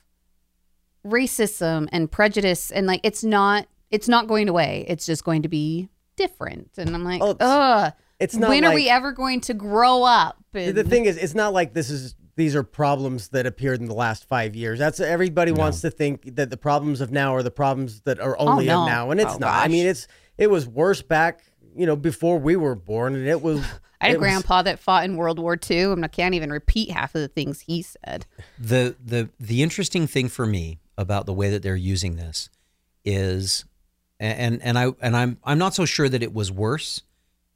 racism 1.06 1.88
and 1.92 2.12
prejudice, 2.12 2.70
and 2.70 2.86
like 2.86 3.00
it's 3.02 3.24
not 3.24 3.66
it's 3.90 4.08
not 4.08 4.26
going 4.26 4.50
away. 4.50 4.84
It's 4.86 5.06
just 5.06 5.24
going 5.24 5.42
to 5.42 5.48
be 5.48 5.88
different, 6.16 6.72
and 6.76 6.94
I'm 6.94 7.04
like, 7.04 7.22
Oh, 7.22 7.36
ugh. 7.40 7.94
It's 8.20 8.36
not 8.36 8.50
when 8.50 8.62
like, 8.62 8.72
are 8.72 8.74
we 8.74 8.88
ever 8.88 9.12
going 9.12 9.40
to 9.42 9.54
grow 9.54 10.04
up? 10.04 10.36
And, 10.54 10.76
The 10.76 10.84
thing 10.84 11.06
is, 11.06 11.16
it's 11.16 11.34
not 11.34 11.52
like 11.52 11.72
this 11.72 11.90
is 11.90 12.14
these 12.36 12.54
are 12.54 12.62
problems 12.62 13.28
that 13.28 13.46
appeared 13.46 13.80
in 13.80 13.86
the 13.86 13.94
last 13.94 14.26
five 14.28 14.54
years. 14.54 14.78
That's 14.78 15.00
everybody 15.00 15.52
wants 15.52 15.80
to 15.80 15.90
think 15.90 16.36
that 16.36 16.50
the 16.50 16.56
problems 16.56 17.00
of 17.00 17.10
now 17.10 17.34
are 17.34 17.42
the 17.42 17.50
problems 17.50 18.02
that 18.02 18.20
are 18.20 18.38
only 18.38 18.68
oh, 18.70 18.74
no. 18.74 18.82
of 18.82 18.88
now, 18.88 19.10
and 19.10 19.20
it's 19.20 19.34
Oh, 19.34 19.38
not. 19.38 19.64
I 19.64 19.68
mean, 19.68 19.86
it's 19.86 20.06
it 20.38 20.50
was 20.50 20.66
worse 20.68 21.02
back, 21.02 21.42
you 21.74 21.86
know, 21.86 21.96
before 21.96 22.38
we 22.38 22.56
were 22.56 22.74
born, 22.74 23.14
and 23.14 23.26
it 23.26 23.42
was. 23.48 23.64
I 24.02 24.06
had 24.06 24.12
a 24.12 24.14
it 24.14 24.18
was- 24.20 24.24
grandpa 24.26 24.62
that 24.62 24.78
fought 24.78 25.04
in 25.04 25.16
World 25.16 25.38
War 25.38 25.58
II, 25.70 25.92
and 25.92 26.04
I 26.04 26.08
can't 26.08 26.34
even 26.34 26.50
repeat 26.50 26.90
half 26.90 27.14
of 27.14 27.20
the 27.20 27.28
things 27.28 27.60
he 27.60 27.82
said. 27.82 28.26
the 28.58 28.96
the 29.04 29.30
the 29.40 29.62
interesting 29.62 30.06
thing 30.06 30.28
for 30.28 30.46
me 30.46 30.78
about 30.98 31.26
the 31.26 31.34
way 31.34 31.50
that 31.50 31.62
they're 31.62 31.76
using 31.76 32.16
this 32.16 32.50
is 33.04 33.64
and 34.18 34.62
and 34.62 34.78
I 34.78 34.92
and 35.00 35.16
I'm 35.16 35.38
I'm 35.44 35.58
not 35.58 35.74
so 35.74 35.84
sure 35.84 36.08
that 36.08 36.22
it 36.22 36.32
was 36.34 36.50
worse, 36.52 37.02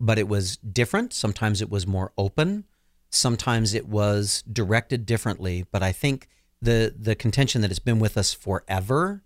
but 0.04 0.18
it 0.18 0.28
was 0.28 0.58
different. 0.58 1.12
Sometimes 1.12 1.62
it 1.62 1.70
was 1.70 1.86
more 1.86 2.12
open. 2.18 2.64
Sometimes 3.10 3.72
it 3.72 3.88
was 3.88 4.42
directed 4.50 5.06
differently. 5.06 5.64
But 5.70 5.82
I 5.82 5.92
think 5.92 6.28
the 6.60 6.94
the 6.96 7.14
contention 7.14 7.62
that 7.62 7.70
it's 7.70 7.80
been 7.80 7.98
with 7.98 8.18
us 8.18 8.34
forever, 8.34 9.22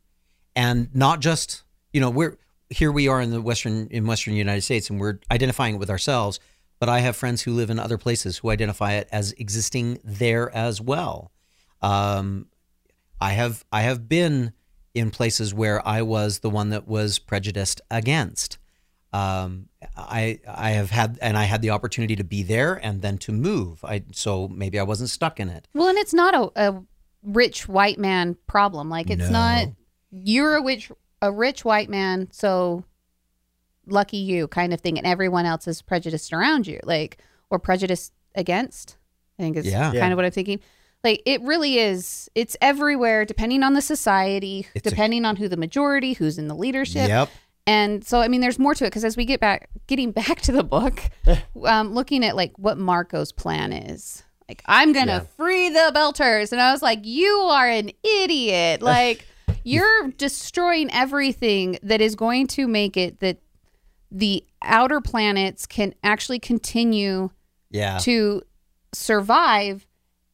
and 0.54 0.94
not 0.94 1.20
just 1.20 1.64
you 1.92 2.00
know 2.00 2.10
we're 2.10 2.38
here 2.70 2.92
we 2.92 3.08
are 3.08 3.20
in 3.20 3.30
the 3.30 3.40
western 3.40 3.88
in 3.90 4.06
western 4.06 4.34
United 4.34 4.60
States 4.62 4.88
and 4.90 5.00
we're 5.00 5.18
identifying 5.30 5.74
it 5.74 5.78
with 5.78 5.90
ourselves. 5.90 6.38
But 6.78 6.88
I 6.88 7.00
have 7.00 7.16
friends 7.16 7.42
who 7.42 7.54
live 7.54 7.70
in 7.70 7.80
other 7.80 7.98
places 7.98 8.38
who 8.38 8.50
identify 8.50 8.92
it 8.92 9.08
as 9.10 9.32
existing 9.32 9.98
there 10.04 10.54
as 10.54 10.80
well. 10.80 11.32
Um, 11.82 12.46
I 13.20 13.32
have 13.32 13.64
I 13.72 13.80
have 13.80 14.08
been 14.08 14.52
in 14.94 15.10
places 15.10 15.52
where 15.52 15.86
I 15.86 16.02
was 16.02 16.38
the 16.38 16.50
one 16.50 16.70
that 16.70 16.86
was 16.86 17.18
prejudiced 17.18 17.80
against. 17.90 18.58
Um, 19.12 19.68
I 19.96 20.38
I 20.46 20.70
have 20.70 20.90
had 20.90 21.18
and 21.22 21.36
I 21.36 21.44
had 21.44 21.62
the 21.62 21.70
opportunity 21.70 22.14
to 22.16 22.24
be 22.24 22.42
there 22.42 22.74
and 22.74 23.00
then 23.00 23.16
to 23.18 23.32
move. 23.32 23.82
I 23.84 24.04
so 24.12 24.48
maybe 24.48 24.78
I 24.78 24.82
wasn't 24.82 25.08
stuck 25.10 25.40
in 25.40 25.48
it. 25.48 25.66
Well, 25.74 25.88
and 25.88 25.96
it's 25.98 26.12
not 26.12 26.34
a, 26.34 26.50
a 26.68 26.82
rich 27.22 27.66
white 27.68 27.98
man 27.98 28.36
problem. 28.46 28.90
Like 28.90 29.08
it's 29.10 29.22
No. 29.22 29.30
not 29.30 29.68
you're 30.10 30.56
a 30.56 30.62
rich 30.62 30.92
a 31.22 31.32
rich 31.32 31.64
white 31.64 31.88
man, 31.88 32.28
so 32.32 32.84
lucky 33.86 34.18
you 34.18 34.48
kind 34.48 34.72
of 34.74 34.80
thing, 34.80 34.98
and 34.98 35.06
everyone 35.06 35.46
else 35.46 35.66
is 35.66 35.80
prejudiced 35.82 36.32
around 36.32 36.66
you, 36.66 36.80
like 36.84 37.18
or 37.50 37.58
prejudiced 37.58 38.12
against. 38.34 38.96
I 39.38 39.42
think 39.44 39.56
is 39.56 39.66
Yeah. 39.66 39.92
Yeah. 39.92 40.00
kind 40.00 40.12
of 40.12 40.16
what 40.16 40.24
I'm 40.26 40.32
thinking. 40.32 40.60
Like 41.04 41.22
it 41.24 41.40
really 41.42 41.78
is. 41.78 42.28
It's 42.34 42.56
everywhere, 42.60 43.24
depending 43.24 43.62
on 43.62 43.72
the 43.74 43.80
society, 43.80 44.66
It's 44.74 44.86
a- 44.86 44.90
depending 44.90 45.24
on 45.24 45.36
who 45.36 45.48
the 45.48 45.56
majority, 45.56 46.14
who's 46.14 46.38
in 46.38 46.48
the 46.48 46.54
leadership. 46.56 47.08
Yep. 47.08 47.30
And 47.68 48.02
so, 48.04 48.20
I 48.20 48.28
mean, 48.28 48.40
there's 48.40 48.58
more 48.58 48.74
to 48.74 48.84
it 48.84 48.88
because 48.88 49.04
as 49.04 49.16
we 49.16 49.24
get 49.26 49.40
back, 49.40 49.68
getting 49.86 50.10
back 50.22 50.40
to 50.42 50.52
the 50.52 50.62
book, 50.64 51.00
um, 51.64 51.92
looking 51.94 52.24
at 52.24 52.34
like 52.34 52.52
what 52.58 52.78
Marco's 52.78 53.30
plan 53.30 53.72
is. 53.72 54.22
Like, 54.48 54.62
I'm 54.66 54.92
going 54.94 55.08
to 55.08 55.12
Yeah. 55.12 55.24
free 55.36 55.68
the 55.68 55.92
Belters. 55.94 56.52
And 56.52 56.60
I 56.60 56.72
was 56.72 56.80
like, 56.80 57.00
you 57.04 57.28
are 57.28 57.68
an 57.68 57.90
idiot. 58.02 58.80
Like, 58.80 59.26
you're 59.64 60.08
destroying 60.12 60.90
everything 60.90 61.78
that 61.82 62.00
is 62.00 62.14
going 62.14 62.46
to 62.48 62.66
make 62.66 62.96
it 62.96 63.20
that 63.20 63.38
the 64.10 64.42
outer 64.62 65.02
planets 65.02 65.66
can 65.66 65.94
actually 66.02 66.38
continue 66.38 67.28
Yeah. 67.70 67.98
to 67.98 68.42
survive 68.94 69.86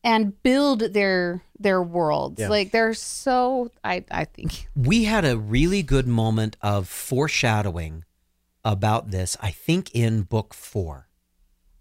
and 0.04 0.40
build 0.42 0.80
their 0.92 1.42
their 1.58 1.82
worlds. 1.82 2.40
Yeah. 2.40 2.48
Like 2.48 2.70
they're 2.72 2.94
so 2.94 3.70
I 3.82 4.04
I 4.10 4.24
think 4.24 4.68
we 4.76 5.04
had 5.04 5.24
a 5.24 5.38
really 5.38 5.82
good 5.82 6.06
moment 6.06 6.56
of 6.60 6.88
foreshadowing 6.88 8.04
about 8.64 9.10
this, 9.10 9.36
I 9.40 9.50
think, 9.50 9.94
in 9.94 10.22
book 10.22 10.54
four, 10.54 11.08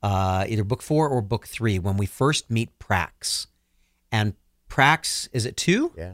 uh, 0.02 0.46
either 0.48 0.64
book 0.64 0.82
four 0.82 1.08
or 1.08 1.22
book 1.22 1.48
three, 1.48 1.80
when 1.80 1.98
we 1.98 2.06
first 2.06 2.52
meet 2.52 2.78
Prax. 2.78 3.48
And 4.12 4.34
Prax, 4.70 5.30
is 5.32 5.46
it 5.46 5.56
two? 5.56 5.94
Yeah. 5.98 6.14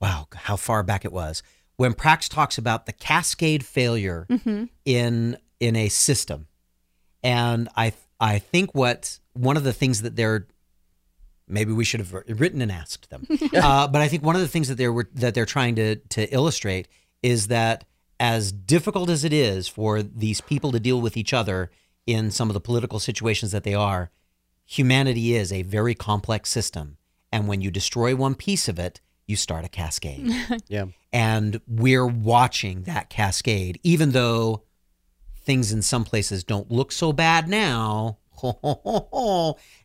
Wow, 0.00 0.28
how 0.34 0.56
far 0.56 0.82
back 0.82 1.04
it 1.04 1.12
was. 1.12 1.42
When 1.76 1.94
Prax 1.94 2.28
talks 2.28 2.58
about 2.58 2.86
the 2.86 2.92
cascade 2.92 3.64
failure 3.64 4.26
in 4.84 5.36
in 5.58 5.76
a 5.76 5.88
system. 5.88 6.46
And 7.22 7.68
I 7.76 7.92
I 8.18 8.38
think 8.38 8.74
what 8.74 9.18
one 9.32 9.56
of 9.56 9.64
the 9.64 9.72
things 9.72 10.02
that 10.02 10.16
they're 10.16 10.46
maybe 11.50 11.72
we 11.72 11.84
should 11.84 12.00
have 12.00 12.12
written 12.12 12.62
and 12.62 12.70
asked 12.72 13.10
them. 13.10 13.26
uh, 13.54 13.88
but 13.88 14.00
I 14.00 14.08
think 14.08 14.22
one 14.22 14.36
of 14.36 14.40
the 14.42 14.48
things 14.48 14.68
that 14.68 14.76
they're 14.76 15.08
that 15.14 15.34
they're 15.34 15.46
trying 15.46 15.74
to 15.76 15.96
to 15.96 16.32
illustrate 16.34 16.88
is 17.22 17.48
that 17.48 17.84
as 18.18 18.52
difficult 18.52 19.08
as 19.08 19.24
it 19.24 19.32
is 19.32 19.66
for 19.66 20.02
these 20.02 20.40
people 20.40 20.72
to 20.72 20.80
deal 20.80 21.00
with 21.00 21.16
each 21.16 21.32
other 21.32 21.70
in 22.06 22.30
some 22.30 22.50
of 22.50 22.54
the 22.54 22.60
political 22.60 22.98
situations 22.98 23.52
that 23.52 23.64
they 23.64 23.74
are, 23.74 24.10
humanity 24.66 25.34
is 25.34 25.52
a 25.52 25.62
very 25.62 25.94
complex 25.94 26.50
system, 26.50 26.98
and 27.32 27.48
when 27.48 27.60
you 27.60 27.70
destroy 27.70 28.14
one 28.14 28.34
piece 28.34 28.68
of 28.68 28.78
it, 28.78 29.00
you 29.26 29.36
start 29.36 29.64
a 29.64 29.68
cascade. 29.68 30.30
Yeah. 30.68 30.86
and 31.12 31.60
we're 31.66 32.06
watching 32.06 32.82
that 32.82 33.10
cascade, 33.10 33.80
even 33.82 34.10
though 34.10 34.64
things 35.42 35.72
in 35.72 35.82
some 35.82 36.04
places 36.04 36.44
don't 36.44 36.70
look 36.70 36.92
so 36.92 37.12
bad 37.12 37.48
now. 37.48 38.18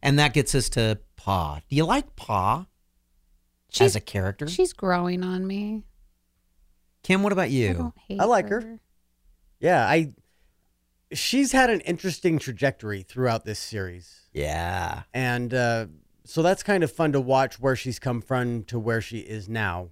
and 0.02 0.20
that 0.20 0.34
gets 0.34 0.54
us 0.56 0.70
to 0.70 1.00
Pa. 1.26 1.62
Do 1.68 1.76
you 1.76 1.86
like 1.86 2.16
Pa 2.16 2.68
she's 3.72 3.88
as 3.88 3.96
a 3.96 4.00
character? 4.00 4.48
she's 4.48 4.74
growing 4.74 5.24
on 5.24 5.48
me. 5.48 5.84
Kim, 7.02 7.24
what 7.24 7.34
about 7.34 7.46
I 7.46 7.48
you? 7.48 7.74
don't 7.74 7.98
hate 8.08 8.22
I 8.22 8.26
like 8.26 8.48
her. 8.50 8.80
Yeah, 9.60 9.84
I 9.88 10.14
she's 11.12 11.52
had 11.52 11.72
an 11.72 11.80
interesting 11.82 12.38
trajectory 12.38 13.02
throughout 13.02 13.44
this 13.44 13.58
series. 13.58 14.22
Yeah. 14.34 15.02
And 15.16 15.52
uh, 15.52 15.88
so 16.26 16.44
that's 16.44 16.62
kind 16.62 16.84
of 16.84 16.92
fun 16.92 17.12
to 17.14 17.22
watch 17.22 17.60
where 17.60 17.76
she's 17.76 17.98
come 17.98 18.22
from 18.22 18.64
to 18.66 18.78
where 18.78 19.02
she 19.02 19.20
is 19.20 19.50
now. 19.50 19.90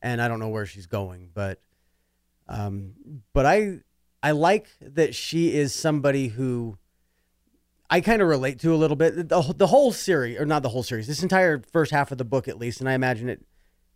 And 0.00 0.22
I 0.22 0.28
don't 0.28 0.38
know 0.38 0.48
where 0.50 0.66
she's 0.66 0.86
going, 0.86 1.30
but 1.34 1.60
um, 2.48 2.92
but 3.32 3.44
I 3.44 3.80
I 4.22 4.30
like 4.30 4.68
that 4.80 5.16
she 5.16 5.52
is 5.52 5.74
somebody 5.74 6.28
who 6.28 6.78
I 7.92 8.00
kind 8.00 8.22
of 8.22 8.28
relate 8.28 8.60
to 8.60 8.72
a 8.72 8.76
little 8.76 8.96
bit. 8.96 9.28
The, 9.28 9.54
the 9.56 9.66
whole 9.66 9.92
series, 9.92 10.38
or 10.38 10.46
not 10.46 10.62
the 10.62 10.68
whole 10.68 10.84
series, 10.84 11.08
this 11.08 11.22
entire 11.22 11.60
first 11.72 11.90
half 11.90 12.12
of 12.12 12.18
the 12.18 12.24
book, 12.24 12.46
at 12.46 12.56
least, 12.56 12.80
and 12.80 12.88
I 12.88 12.94
imagine 12.94 13.28
it 13.28 13.44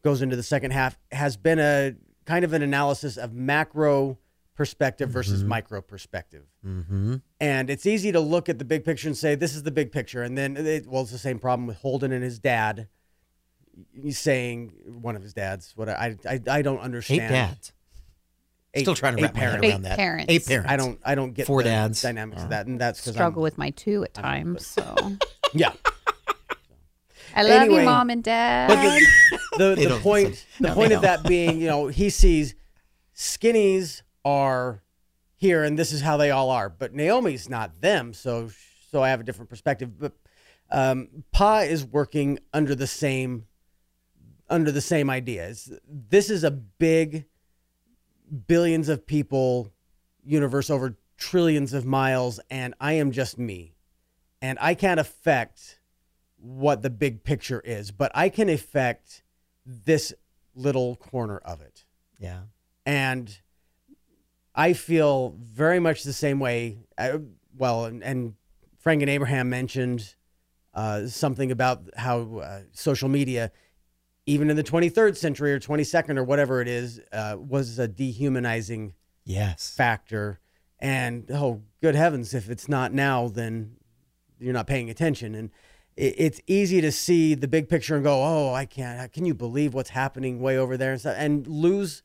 goes 0.02 0.20
into 0.20 0.34
the 0.34 0.42
second 0.42 0.72
half, 0.72 0.98
has 1.12 1.36
been 1.36 1.60
a 1.60 1.94
kind 2.24 2.44
of 2.44 2.52
an 2.52 2.62
analysis 2.62 3.16
of 3.16 3.32
macro 3.32 4.18
perspective 4.56 5.10
versus 5.10 5.44
micro 5.44 5.80
perspective. 5.80 6.44
Mm-hmm. 6.64 7.16
And 7.40 7.70
it's 7.70 7.86
easy 7.86 8.12
to 8.12 8.20
look 8.20 8.48
at 8.48 8.58
the 8.58 8.64
big 8.64 8.84
picture 8.84 9.08
and 9.08 9.16
say, 9.16 9.34
this 9.34 9.54
is 9.54 9.62
the 9.62 9.70
big 9.70 9.92
picture. 9.92 10.22
And 10.22 10.36
then, 10.36 10.56
it, 10.56 10.86
well, 10.86 11.02
it's 11.02 11.10
the 11.10 11.18
same 11.18 11.38
problem 11.38 11.66
with 11.66 11.76
Holden 11.78 12.12
and 12.12 12.22
his 12.22 12.38
dad. 12.38 12.88
He's 13.92 14.18
saying, 14.18 14.72
one 14.86 15.16
of 15.16 15.22
his 15.22 15.34
dads, 15.34 15.72
what 15.76 15.88
I, 15.88 16.16
I, 16.28 16.40
I 16.48 16.62
don't 16.62 16.78
understand. 16.80 17.32
dads. 17.32 17.72
Eight- 18.74 18.82
Still 18.82 18.94
trying 18.94 19.14
to 19.16 19.20
eight 19.20 19.26
wrap 19.26 19.34
my 19.34 19.40
head 19.40 19.64
around 19.64 19.82
that. 19.82 19.96
parents. 19.96 20.26
Eight 20.32 20.46
parents. 20.46 20.70
I 20.70 20.76
don't, 20.76 20.98
I 21.04 21.14
don't 21.14 21.32
get 21.32 21.46
Four 21.46 21.62
the 21.62 21.68
dads. 21.70 22.02
dynamics 22.02 22.40
Uh, 22.42 22.44
of 22.44 22.50
that. 22.50 22.66
And 22.66 22.80
that's 22.80 23.00
because 23.00 23.12
I 23.16 23.18
Struggle 23.18 23.42
with 23.42 23.56
my 23.56 23.70
two 23.70 24.02
at 24.04 24.12
times. 24.14 24.66
So 24.66 24.94
yeah. 25.54 25.72
I 27.36 27.42
love 27.42 27.62
Anyway, 27.62 27.80
you, 27.80 27.84
mom 27.86 28.10
and 28.10 28.22
dad. 28.22 28.68
But 28.68 28.76
the, 28.82 29.58
the, 29.58 29.74
They 29.74 29.82
the 29.84 29.88
don't 29.90 30.00
point 30.02 30.28
listen. 30.30 30.46
the 30.60 30.68
No, 30.68 30.74
point 30.74 30.88
they 30.90 30.94
of 30.96 31.02
that 31.02 31.22
being, 31.24 31.60
you 31.60 31.66
know, 31.66 31.86
he 31.88 32.10
sees 32.10 32.54
skinnies 33.14 34.02
are 34.24 34.82
here 35.36 35.62
and 35.64 35.78
this 35.78 35.92
is 35.92 36.00
how 36.00 36.16
they 36.16 36.30
all 36.30 36.50
are, 36.50 36.68
but 36.68 36.94
Naomi's 36.94 37.48
not 37.48 37.80
them, 37.80 38.12
so 38.14 38.50
so 38.90 39.02
I 39.02 39.10
have 39.10 39.20
a 39.20 39.24
different 39.24 39.50
perspective. 39.50 39.98
But 39.98 40.12
um, 40.70 41.24
Pa 41.32 41.60
is 41.60 41.84
working 41.84 42.38
under 42.52 42.74
the 42.74 42.86
same 42.86 43.46
under 44.48 44.70
the 44.72 44.80
same 44.80 45.10
ideas. 45.10 45.72
This 45.86 46.30
is 46.30 46.44
a 46.44 46.50
big 46.50 47.26
billions 48.46 48.88
of 48.88 49.06
people 49.06 49.72
universe 50.24 50.70
over 50.70 50.96
trillions 51.16 51.72
of 51.72 51.84
miles, 51.84 52.40
and 52.50 52.74
I 52.80 52.94
am 52.94 53.12
just 53.12 53.38
me, 53.38 53.74
and 54.42 54.58
I 54.60 54.74
can't 54.74 55.00
affect 55.00 55.80
what 56.36 56.82
the 56.82 56.90
big 56.90 57.24
picture 57.24 57.60
is, 57.64 57.90
but 57.90 58.12
I 58.14 58.28
can 58.28 58.48
affect 58.48 59.22
this 59.64 60.12
little 60.54 60.96
corner 60.96 61.38
of 61.38 61.60
it. 61.60 61.84
Yeah. 62.18 62.40
And 62.84 63.36
I 64.54 64.72
feel 64.72 65.36
very 65.40 65.80
much 65.80 66.02
the 66.02 66.12
same 66.12 66.38
way. 66.38 66.78
I, 66.98 67.20
well, 67.56 67.86
and, 67.86 68.02
and 68.02 68.34
Franck 68.78 69.02
and 69.02 69.10
Abraham 69.10 69.48
mentioned 69.48 70.14
uh, 70.74 71.06
something 71.06 71.50
about 71.50 71.82
how 71.96 72.38
uh, 72.38 72.60
social 72.72 73.08
media, 73.08 73.52
even 74.26 74.50
in 74.50 74.56
the 74.56 74.64
23rd 74.64 75.16
century 75.16 75.52
or 75.52 75.60
22nd 75.60 76.16
or 76.16 76.24
whatever 76.24 76.60
it 76.60 76.68
is, 76.68 77.00
uh, 77.12 77.36
was 77.38 77.78
a 77.78 77.88
dehumanizing 77.88 78.94
Yes. 79.24 79.74
factor. 79.74 80.40
And 80.78 81.30
oh, 81.30 81.62
good 81.80 81.94
heavens, 81.94 82.34
if 82.34 82.50
it's 82.50 82.68
not 82.68 82.92
now, 82.92 83.28
then 83.28 83.76
you're 84.38 84.52
not 84.52 84.66
paying 84.66 84.90
attention. 84.90 85.34
And 85.34 85.50
it, 85.96 86.14
it's 86.18 86.40
easy 86.46 86.80
to 86.80 86.92
see 86.92 87.34
the 87.34 87.48
big 87.48 87.68
picture 87.68 87.94
and 87.94 88.04
go, 88.04 88.22
oh, 88.22 88.52
I 88.52 88.66
can't. 88.66 89.10
Can 89.12 89.24
you 89.24 89.34
believe 89.34 89.72
what's 89.74 89.90
happening 89.90 90.40
way 90.40 90.58
over 90.58 90.76
there 90.76 90.92
and 90.92 91.00
stuff? 91.00 91.16
And 91.18 91.46
lose 91.46 92.02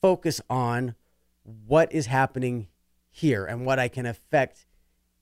focus 0.00 0.40
on 0.48 0.94
what 1.42 1.92
is 1.92 2.06
happening 2.06 2.68
here 3.10 3.44
and 3.44 3.66
what 3.66 3.78
I 3.78 3.88
can 3.88 4.06
affect 4.06 4.66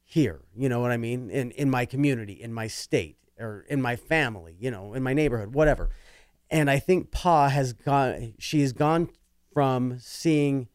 here. 0.03 0.43
You 0.55 0.69
know 0.69 0.81
what 0.81 0.91
I 0.91 0.97
mean? 0.97 1.31
In 1.31 1.51
in 1.53 1.71
my 1.71 1.87
community, 1.87 2.35
in 2.35 2.53
my 2.53 2.67
state, 2.67 3.17
or 3.39 3.65
in 3.69 3.81
my 3.81 3.97
family. 3.97 4.57
You 4.59 4.71
know, 4.71 4.95
in 4.95 5.03
my 5.03 5.15
neighborhood, 5.15 5.55
whatever. 5.55 5.91
And 6.51 6.71
I 6.71 6.79
think 6.79 7.11
Pa 7.11 7.49
has 7.49 7.73
gone. 7.73 8.35
She 8.39 8.63
has 8.63 8.73
gone 8.73 9.11
from 9.53 9.99
seeing 10.01 10.69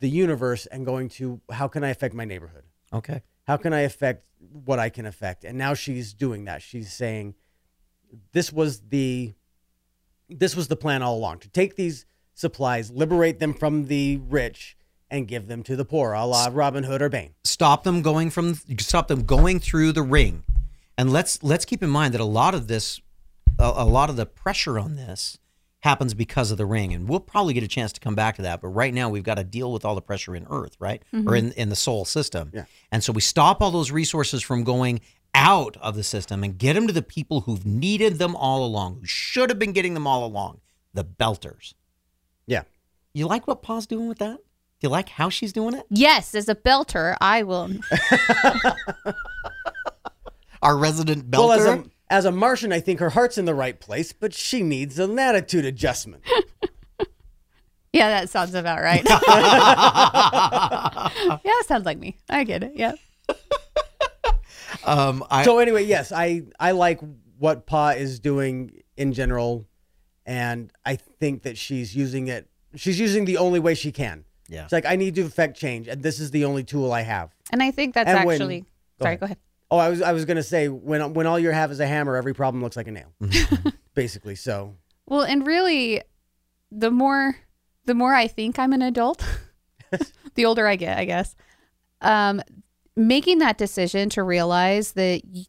the 0.00 0.08
universe 0.08 0.66
and 0.66 0.86
going 0.86 1.08
to 1.08 1.40
how 1.50 1.68
can 1.68 1.84
I 1.84 1.90
affect 1.90 2.14
my 2.14 2.24
neighborhood? 2.24 2.64
Okay. 2.92 3.22
How 3.46 3.56
can 3.56 3.72
I 3.72 3.80
affect 3.80 4.24
what 4.38 4.78
I 4.78 4.88
can 4.88 5.06
affect? 5.06 5.44
And 5.44 5.58
now 5.58 5.74
she's 5.74 6.12
doing 6.14 6.44
that. 6.44 6.62
She's 6.62 6.92
saying, 6.92 7.34
this 8.32 8.52
was 8.52 8.80
the 8.88 9.34
this 10.28 10.54
was 10.54 10.68
the 10.68 10.76
plan 10.76 11.02
all 11.02 11.16
along 11.16 11.40
to 11.40 11.48
take 11.48 11.76
these 11.76 12.06
supplies, 12.34 12.90
liberate 12.90 13.40
them 13.40 13.52
from 13.52 13.86
the 13.86 14.18
rich, 14.28 14.76
and 15.10 15.26
give 15.26 15.48
them 15.48 15.62
to 15.64 15.74
the 15.74 15.84
poor, 15.84 16.12
a 16.12 16.24
la 16.24 16.48
Robin 16.52 16.84
Hood 16.84 17.02
or 17.02 17.08
Bane. 17.08 17.34
stop 17.44 17.82
them 17.84 18.02
going 18.02 18.30
from 18.30 18.54
stop 18.78 19.08
them 19.08 19.24
going 19.24 19.58
through 19.58 19.92
the 19.92 20.02
ring 20.02 20.44
and 20.96 21.12
let's 21.12 21.42
let's 21.42 21.64
keep 21.64 21.82
in 21.82 21.90
mind 21.90 22.14
that 22.14 22.20
a 22.20 22.24
lot 22.24 22.54
of 22.54 22.68
this 22.68 23.00
a, 23.58 23.72
a 23.76 23.84
lot 23.84 24.10
of 24.10 24.16
the 24.16 24.26
pressure 24.26 24.78
on 24.78 24.96
this 24.96 25.38
happens 25.80 26.12
because 26.12 26.50
of 26.50 26.58
the 26.58 26.66
ring 26.66 26.92
and 26.92 27.08
we'll 27.08 27.20
probably 27.20 27.54
get 27.54 27.62
a 27.62 27.68
chance 27.68 27.90
to 27.92 28.00
come 28.00 28.14
back 28.14 28.36
to 28.36 28.42
that 28.42 28.60
but 28.60 28.68
right 28.68 28.92
now 28.92 29.08
we've 29.08 29.22
got 29.22 29.36
to 29.36 29.44
deal 29.44 29.72
with 29.72 29.82
all 29.84 29.94
the 29.94 30.02
pressure 30.02 30.36
in 30.36 30.46
earth 30.50 30.76
right? 30.78 31.02
Mm-hmm. 31.12 31.28
Or 31.28 31.34
in, 31.36 31.52
in 31.52 31.70
the 31.70 31.76
Sol 31.76 32.04
system. 32.04 32.50
Yeah. 32.52 32.64
and 32.92 33.02
so 33.02 33.12
we 33.12 33.20
stop 33.22 33.62
all 33.62 33.70
those 33.70 33.90
resources 33.90 34.42
from 34.42 34.62
going 34.62 35.00
out 35.34 35.76
of 35.78 35.94
the 35.94 36.02
system 36.02 36.44
and 36.44 36.58
get 36.58 36.74
them 36.74 36.86
to 36.86 36.92
the 36.92 37.02
people 37.02 37.42
who've 37.42 37.64
needed 37.64 38.18
them 38.18 38.36
all 38.36 38.64
along 38.64 38.98
who 39.00 39.06
should 39.06 39.48
have 39.48 39.58
been 39.58 39.72
getting 39.72 39.94
them 39.94 40.06
all 40.06 40.24
along 40.24 40.60
the 40.92 41.04
belters. 41.04 41.74
Yeah. 42.46 42.62
you 43.14 43.26
like 43.26 43.46
what 43.46 43.62
pa's 43.62 43.86
doing 43.86 44.08
with 44.08 44.18
that? 44.18 44.36
Do 44.36 44.86
you 44.86 44.88
like 44.88 45.08
how 45.10 45.28
she's 45.28 45.52
doing 45.52 45.74
it? 45.74 45.86
Yes, 45.90 46.34
as 46.34 46.48
a 46.48 46.54
belter, 46.54 47.14
I 47.20 47.42
will. 47.42 47.70
our 50.62 50.76
resident 50.76 51.30
belter? 51.30 51.66
Well, 51.66 51.84
as 52.10 52.24
a 52.26 52.32
Martian, 52.32 52.70
I 52.72 52.80
think 52.80 53.00
her 53.00 53.10
heart's 53.10 53.38
in 53.38 53.44
the 53.46 53.54
right 53.54 53.78
place, 53.80 54.12
but 54.12 54.34
she 54.34 54.62
needs 54.62 54.98
an 54.98 55.18
attitude 55.18 55.64
adjustment. 55.64 56.22
Yeah, 57.92 58.08
that 58.20 58.30
sounds 58.30 58.54
about 58.54 58.80
right. 58.82 59.02
yeah, 61.44 61.52
sounds 61.66 61.84
like 61.84 61.98
me. 61.98 62.16
I 62.28 62.44
get 62.44 62.62
it. 62.62 62.72
Yeah. 62.76 62.92
um, 64.84 65.24
I, 65.28 65.44
so 65.44 65.58
anyway, 65.58 65.84
yes, 65.84 66.12
I 66.12 66.42
I 66.60 66.70
like 66.70 67.00
what 67.38 67.66
Pa 67.66 67.90
is 67.90 68.20
doing 68.20 68.82
in 68.96 69.12
general, 69.12 69.66
and 70.24 70.72
I 70.86 70.94
think 70.96 71.42
that 71.42 71.58
she's 71.58 71.96
using 71.96 72.28
it. 72.28 72.48
She's 72.76 73.00
using 73.00 73.24
the 73.24 73.38
only 73.38 73.58
way 73.58 73.74
she 73.74 73.90
can. 73.90 74.24
Yeah. 74.48 74.64
It's 74.64 74.72
like 74.72 74.86
I 74.86 74.94
need 74.96 75.16
to 75.16 75.22
affect 75.22 75.58
change, 75.58 75.88
and 75.88 76.00
this 76.00 76.20
is 76.20 76.30
the 76.30 76.44
only 76.44 76.62
tool 76.62 76.92
I 76.92 77.00
have. 77.02 77.34
And 77.52 77.60
I 77.60 77.72
think 77.72 77.94
that's 77.94 78.08
And 78.08 78.24
when- 78.24 78.36
actually. 78.36 78.60
go 78.60 78.66
sorry, 79.04 79.08
ahead. 79.14 79.20
go 79.20 79.24
ahead. 79.26 79.38
Oh, 79.70 79.78
I 79.78 79.88
was 79.88 80.02
I 80.02 80.12
was 80.12 80.24
gonna 80.24 80.42
say 80.42 80.68
when 80.68 81.14
when 81.14 81.26
all 81.26 81.38
you 81.38 81.50
have 81.50 81.70
is 81.70 81.80
a 81.80 81.86
hammer, 81.86 82.16
every 82.16 82.34
problem 82.34 82.62
looks 82.62 82.76
like 82.76 82.88
a 82.88 82.92
nail, 82.92 83.12
basically. 83.94 84.34
So 84.34 84.76
Well, 85.06 85.22
and 85.22 85.46
really, 85.46 86.02
the 86.72 86.90
more 86.90 87.36
the 87.84 87.94
more 87.94 88.14
I 88.14 88.26
think 88.26 88.58
I'm 88.58 88.72
an 88.72 88.82
adult, 88.82 89.24
the 90.34 90.44
older 90.44 90.66
I 90.66 90.76
get, 90.76 90.98
I 90.98 91.04
guess. 91.04 91.34
Um, 92.00 92.42
making 92.96 93.38
that 93.38 93.58
decision 93.58 94.08
to 94.10 94.22
realize 94.22 94.92
that 94.92 95.22
y- 95.24 95.44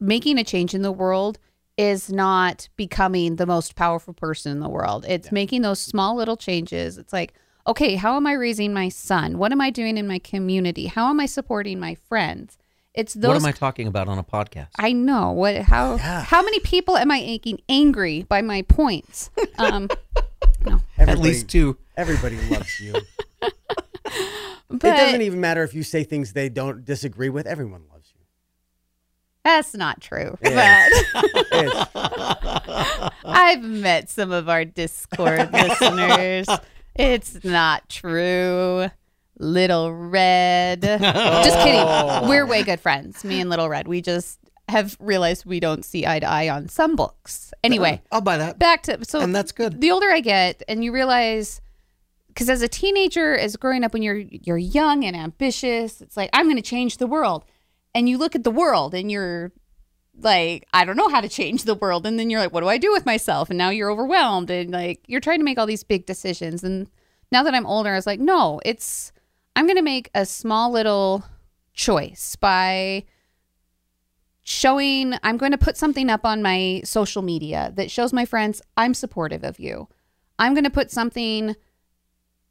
making 0.00 0.38
a 0.38 0.44
change 0.44 0.74
in 0.74 0.82
the 0.82 0.92
world 0.92 1.38
is 1.78 2.12
not 2.12 2.68
becoming 2.76 3.36
the 3.36 3.46
most 3.46 3.76
powerful 3.76 4.12
person 4.12 4.52
in 4.52 4.60
the 4.60 4.68
world. 4.68 5.04
It's 5.08 5.32
making 5.32 5.62
those 5.62 5.80
small 5.80 6.14
little 6.16 6.36
changes. 6.36 6.98
It's 6.98 7.12
like, 7.12 7.32
okay, 7.66 7.94
how 7.94 8.16
am 8.16 8.26
I 8.26 8.32
raising 8.32 8.72
my 8.74 8.88
son? 8.88 9.38
What 9.38 9.52
am 9.52 9.60
I 9.60 9.70
doing 9.70 9.96
in 9.96 10.06
my 10.06 10.18
community? 10.18 10.86
How 10.86 11.08
am 11.08 11.18
I 11.20 11.26
supporting 11.26 11.80
my 11.80 11.94
friends? 11.94 12.58
It's 12.94 13.14
those 13.14 13.28
what 13.28 13.36
am 13.36 13.46
I 13.46 13.52
talking 13.52 13.86
about 13.86 14.08
on 14.08 14.18
a 14.18 14.24
podcast? 14.24 14.68
I 14.78 14.92
know 14.92 15.32
what 15.32 15.56
how 15.56 15.96
Yeah. 15.96 16.22
how 16.22 16.42
many 16.42 16.60
people 16.60 16.96
am 16.96 17.10
I 17.10 17.20
making 17.20 17.60
angry 17.68 18.24
by 18.24 18.42
my 18.42 18.62
points? 18.62 19.30
Um, 19.58 19.88
At 20.66 20.80
everybody, 20.98 21.20
least 21.28 21.48
two. 21.48 21.78
everybody 21.96 22.36
loves 22.50 22.78
you. 22.80 22.92
but 23.40 23.50
it 24.70 24.80
doesn't 24.96 25.22
even 25.22 25.40
matter 25.40 25.62
if 25.62 25.74
you 25.74 25.82
say 25.82 26.04
things 26.04 26.32
they 26.34 26.48
don't 26.48 26.84
disagree 26.84 27.28
with. 27.30 27.46
Everyone 27.46 27.82
loves 27.90 28.12
you. 28.14 28.20
that's 29.44 29.74
not 29.74 30.00
true. 30.00 30.36
Yeah. 30.42 30.88
But 31.14 31.46
It's- 31.52 31.88
I've 33.24 33.62
met 33.62 34.10
some 34.10 34.32
of 34.32 34.48
our 34.48 34.64
Discord 34.64 35.50
listeners. 35.52 36.46
It's 36.94 37.42
not 37.42 37.88
true. 37.88 38.88
Little 39.42 39.92
Red. 39.92 40.82
Just 40.82 41.58
kidding. 41.58 41.80
Oh. 41.80 42.28
We're 42.28 42.46
way 42.46 42.62
good 42.62 42.80
friends. 42.80 43.24
Me 43.24 43.40
and 43.40 43.50
Little 43.50 43.68
Red. 43.68 43.88
We 43.88 44.00
just 44.00 44.38
have 44.68 44.96
realized 45.00 45.44
we 45.44 45.58
don't 45.60 45.84
see 45.84 46.06
eye 46.06 46.20
to 46.20 46.26
eye 46.26 46.48
on 46.48 46.68
some 46.68 46.94
books. 46.96 47.52
Anyway, 47.64 48.00
uh, 48.10 48.14
I'll 48.14 48.20
buy 48.20 48.38
that. 48.38 48.58
back 48.58 48.84
to 48.84 49.04
so 49.04 49.20
And 49.20 49.34
that's 49.34 49.52
good. 49.52 49.80
the 49.80 49.90
older 49.90 50.10
I 50.10 50.20
get, 50.20 50.62
and 50.68 50.84
you 50.84 50.92
realize, 50.92 51.60
because 52.28 52.48
as 52.48 52.62
a 52.62 52.68
teenager, 52.68 53.36
as 53.36 53.56
growing 53.56 53.82
up 53.84 53.92
when 53.92 54.02
you're 54.02 54.16
you're 54.16 54.56
young 54.58 55.04
and 55.04 55.16
ambitious, 55.16 56.00
it's 56.00 56.16
like 56.16 56.30
I'm 56.32 56.46
going 56.46 56.56
to 56.56 56.62
change 56.62 56.98
the 56.98 57.06
world, 57.08 57.44
and 57.94 58.08
you 58.08 58.18
look 58.18 58.34
at 58.36 58.44
the 58.44 58.50
world 58.50 58.94
and 58.94 59.10
you're 59.10 59.52
like, 60.18 60.66
I 60.72 60.84
don't 60.84 60.96
know 60.96 61.08
how 61.08 61.20
to 61.20 61.28
change 61.28 61.64
the 61.64 61.74
world, 61.74 62.06
and 62.06 62.18
then 62.18 62.30
you're 62.30 62.40
like, 62.40 62.52
what 62.52 62.60
do 62.60 62.68
I 62.68 62.78
do 62.78 62.92
with 62.92 63.04
myself? 63.04 63.50
And 63.50 63.58
now 63.58 63.70
you're 63.70 63.90
overwhelmed, 63.90 64.50
and 64.50 64.70
like 64.70 65.00
you're 65.08 65.20
trying 65.20 65.40
to 65.40 65.44
make 65.44 65.58
all 65.58 65.66
these 65.66 65.84
big 65.84 66.06
decisions. 66.06 66.62
And 66.62 66.86
now 67.32 67.42
that 67.42 67.54
I'm 67.54 67.66
older, 67.66 67.90
I 67.90 67.96
was 67.96 68.06
like, 68.06 68.20
no, 68.20 68.60
it's 68.64 69.12
I'm 69.54 69.66
going 69.66 69.76
to 69.76 69.82
make 69.82 70.10
a 70.14 70.24
small 70.26 70.70
little 70.70 71.24
choice 71.74 72.36
by 72.36 73.04
showing 74.42 75.14
I'm 75.22 75.36
going 75.36 75.52
to 75.52 75.58
put 75.58 75.76
something 75.76 76.10
up 76.10 76.24
on 76.24 76.42
my 76.42 76.82
social 76.84 77.22
media 77.22 77.72
that 77.76 77.90
shows 77.90 78.12
my 78.12 78.24
friends 78.24 78.60
I'm 78.76 78.94
supportive 78.94 79.44
of 79.44 79.58
you. 79.58 79.88
I'm 80.38 80.54
going 80.54 80.64
to 80.64 80.70
put 80.70 80.90
something 80.90 81.54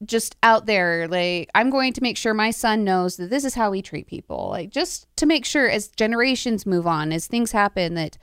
just 0.04 0.36
out 0.42 0.66
there 0.66 1.08
like 1.08 1.50
I'm 1.54 1.70
going 1.70 1.94
to 1.94 2.02
make 2.02 2.18
sure 2.18 2.34
my 2.34 2.50
son 2.50 2.84
knows 2.84 3.18
that 3.18 3.30
this 3.30 3.46
is 3.46 3.54
how 3.54 3.70
we 3.70 3.82
treat 3.82 4.08
people. 4.08 4.50
Like 4.50 4.70
just 4.70 5.08
to 5.18 5.26
make 5.26 5.46
sure 5.46 5.70
as 5.70 5.90
generations 5.90 6.66
move 6.66 6.88
on, 6.88 7.12
as 7.12 7.28
things 7.28 7.52
happen 7.52 7.96
that 7.96 8.18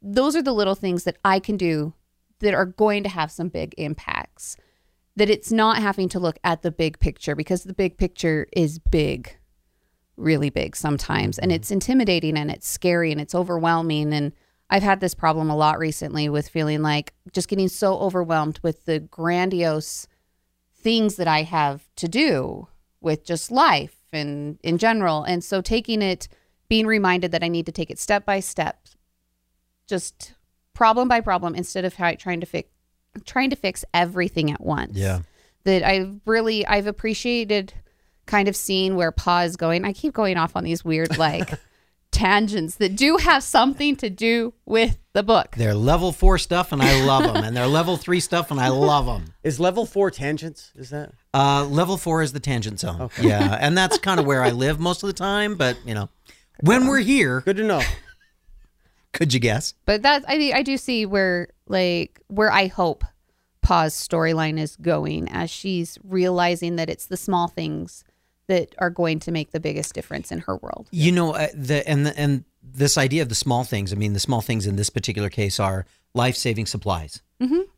those 0.00 0.34
are 0.36 0.42
the 0.42 0.54
little 0.54 0.74
things 0.74 1.04
that 1.04 1.16
I 1.24 1.38
can 1.38 1.56
do 1.56 1.94
that 2.40 2.54
are 2.54 2.66
going 2.66 3.02
to 3.02 3.08
have 3.08 3.30
some 3.30 3.48
big 3.48 3.74
impacts. 3.78 4.56
That 5.16 5.28
it's 5.28 5.52
not 5.52 5.78
having 5.78 6.08
to 6.10 6.18
look 6.18 6.38
at 6.42 6.62
the 6.62 6.70
big 6.70 6.98
picture 6.98 7.34
because 7.34 7.64
the 7.64 7.74
big 7.74 7.98
picture 7.98 8.46
is 8.52 8.78
big 8.78 9.36
really 10.16 10.50
big 10.50 10.76
sometimes. 10.76 11.38
And 11.38 11.50
mm-hmm. 11.50 11.56
it's 11.56 11.70
intimidating 11.70 12.36
and 12.36 12.50
it's 12.50 12.68
scary 12.68 13.12
and 13.12 13.20
it's 13.20 13.34
overwhelming. 13.34 14.12
And 14.12 14.32
I've 14.70 14.82
had 14.82 15.00
this 15.00 15.14
problem 15.14 15.50
a 15.50 15.56
lot 15.56 15.78
recently 15.78 16.28
with 16.28 16.48
feeling 16.48 16.82
like 16.82 17.12
just 17.32 17.48
getting 17.48 17.68
so 17.68 17.98
overwhelmed 17.98 18.60
with 18.62 18.84
the 18.84 19.00
grandiose 19.00 20.06
things 20.74 21.16
that 21.16 21.28
I 21.28 21.42
have 21.42 21.88
to 21.96 22.08
do 22.08 22.68
with 23.00 23.24
just 23.24 23.50
life 23.50 23.96
and 24.12 24.58
in 24.62 24.78
general. 24.78 25.24
And 25.24 25.42
so 25.42 25.60
taking 25.60 26.02
it 26.02 26.28
being 26.68 26.86
reminded 26.86 27.32
that 27.32 27.42
I 27.42 27.48
need 27.48 27.66
to 27.66 27.72
take 27.72 27.90
it 27.90 27.98
step 27.98 28.24
by 28.24 28.40
step 28.40 28.88
just 29.86 30.32
problem 30.74 31.06
by 31.06 31.20
problem 31.20 31.54
instead 31.54 31.84
of 31.84 31.94
trying 31.94 32.40
to 32.40 32.46
fix 32.46 32.70
trying 33.24 33.50
to 33.50 33.56
fix 33.56 33.84
everything 33.94 34.50
at 34.50 34.60
once 34.60 34.96
Yeah. 34.96 35.20
that 35.64 35.82
I've 35.82 36.20
really 36.26 36.66
I've 36.66 36.86
appreciated 36.86 37.72
kind 38.26 38.48
of 38.48 38.56
seeing 38.56 38.94
where 38.96 39.12
Pa 39.12 39.40
is 39.42 39.56
going. 39.56 39.84
I 39.84 39.92
keep 39.92 40.14
going 40.14 40.36
off 40.36 40.56
on 40.56 40.64
these 40.64 40.84
weird 40.84 41.18
like 41.18 41.50
tangents 42.12 42.76
that 42.76 42.94
do 42.96 43.16
have 43.16 43.42
something 43.42 43.96
to 43.96 44.10
do 44.10 44.52
with 44.66 44.98
the 45.14 45.22
book. 45.22 45.54
They're 45.56 45.74
level 45.74 46.12
four 46.12 46.38
stuff, 46.38 46.72
and 46.72 46.80
I 46.82 47.04
love 47.04 47.22
them. 47.24 47.42
and 47.44 47.56
they're 47.56 47.66
level 47.66 47.96
three 47.96 48.20
stuff, 48.20 48.50
and 48.50 48.60
I 48.60 48.68
love 48.68 49.06
them. 49.06 49.34
is 49.42 49.58
level 49.58 49.86
four 49.86 50.10
tangents? 50.10 50.72
Is 50.76 50.90
that? 50.90 51.12
Uh, 51.34 51.64
level 51.64 51.96
four 51.96 52.22
is 52.22 52.32
the 52.32 52.40
tangent 52.40 52.80
zone. 52.80 53.00
Okay. 53.02 53.28
Yeah, 53.28 53.56
and 53.60 53.76
that's 53.76 53.98
kind 53.98 54.20
of 54.20 54.26
where 54.26 54.42
I 54.42 54.50
live 54.50 54.78
most 54.78 55.02
of 55.02 55.06
the 55.08 55.12
time. 55.14 55.56
But 55.56 55.76
you 55.86 55.94
know, 55.94 56.08
when 56.60 56.86
we're 56.86 57.00
here, 57.00 57.40
Good 57.42 57.56
to 57.56 57.64
know. 57.64 57.82
Could 59.12 59.34
you 59.34 59.40
guess? 59.40 59.74
But 59.84 60.02
that 60.02 60.24
I 60.28 60.52
I 60.54 60.62
do 60.62 60.76
see 60.76 61.06
where 61.06 61.48
like 61.66 62.20
where 62.28 62.50
I 62.50 62.66
hope 62.66 63.04
Pa's 63.62 63.94
storyline 63.94 64.58
is 64.58 64.76
going 64.76 65.28
as 65.28 65.50
she's 65.50 65.98
realizing 66.02 66.76
that 66.76 66.90
it's 66.90 67.06
the 67.06 67.16
small 67.16 67.48
things 67.48 68.04
that 68.48 68.74
are 68.78 68.90
going 68.90 69.20
to 69.20 69.30
make 69.30 69.52
the 69.52 69.60
biggest 69.60 69.94
difference 69.94 70.32
in 70.32 70.40
her 70.40 70.56
world. 70.56 70.88
You 70.90 71.12
know, 71.12 71.34
uh, 71.34 71.48
the 71.54 71.88
and 71.88 72.06
the, 72.06 72.18
and 72.18 72.44
this 72.62 72.98
idea 72.98 73.22
of 73.22 73.28
the 73.28 73.34
small 73.34 73.64
things. 73.64 73.92
I 73.92 73.96
mean, 73.96 74.12
the 74.12 74.20
small 74.20 74.40
things 74.40 74.66
in 74.66 74.76
this 74.76 74.90
particular 74.90 75.30
case 75.30 75.60
are 75.60 75.86
life-saving 76.14 76.66
supplies, 76.66 77.22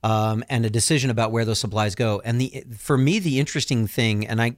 um, 0.02 0.44
and 0.48 0.66
a 0.66 0.70
decision 0.70 1.10
about 1.10 1.32
where 1.32 1.44
those 1.44 1.60
supplies 1.60 1.94
go. 1.94 2.20
And 2.24 2.40
the 2.40 2.64
for 2.76 2.96
me, 2.96 3.18
the 3.18 3.38
interesting 3.38 3.86
thing, 3.86 4.26
and 4.26 4.40
I, 4.40 4.56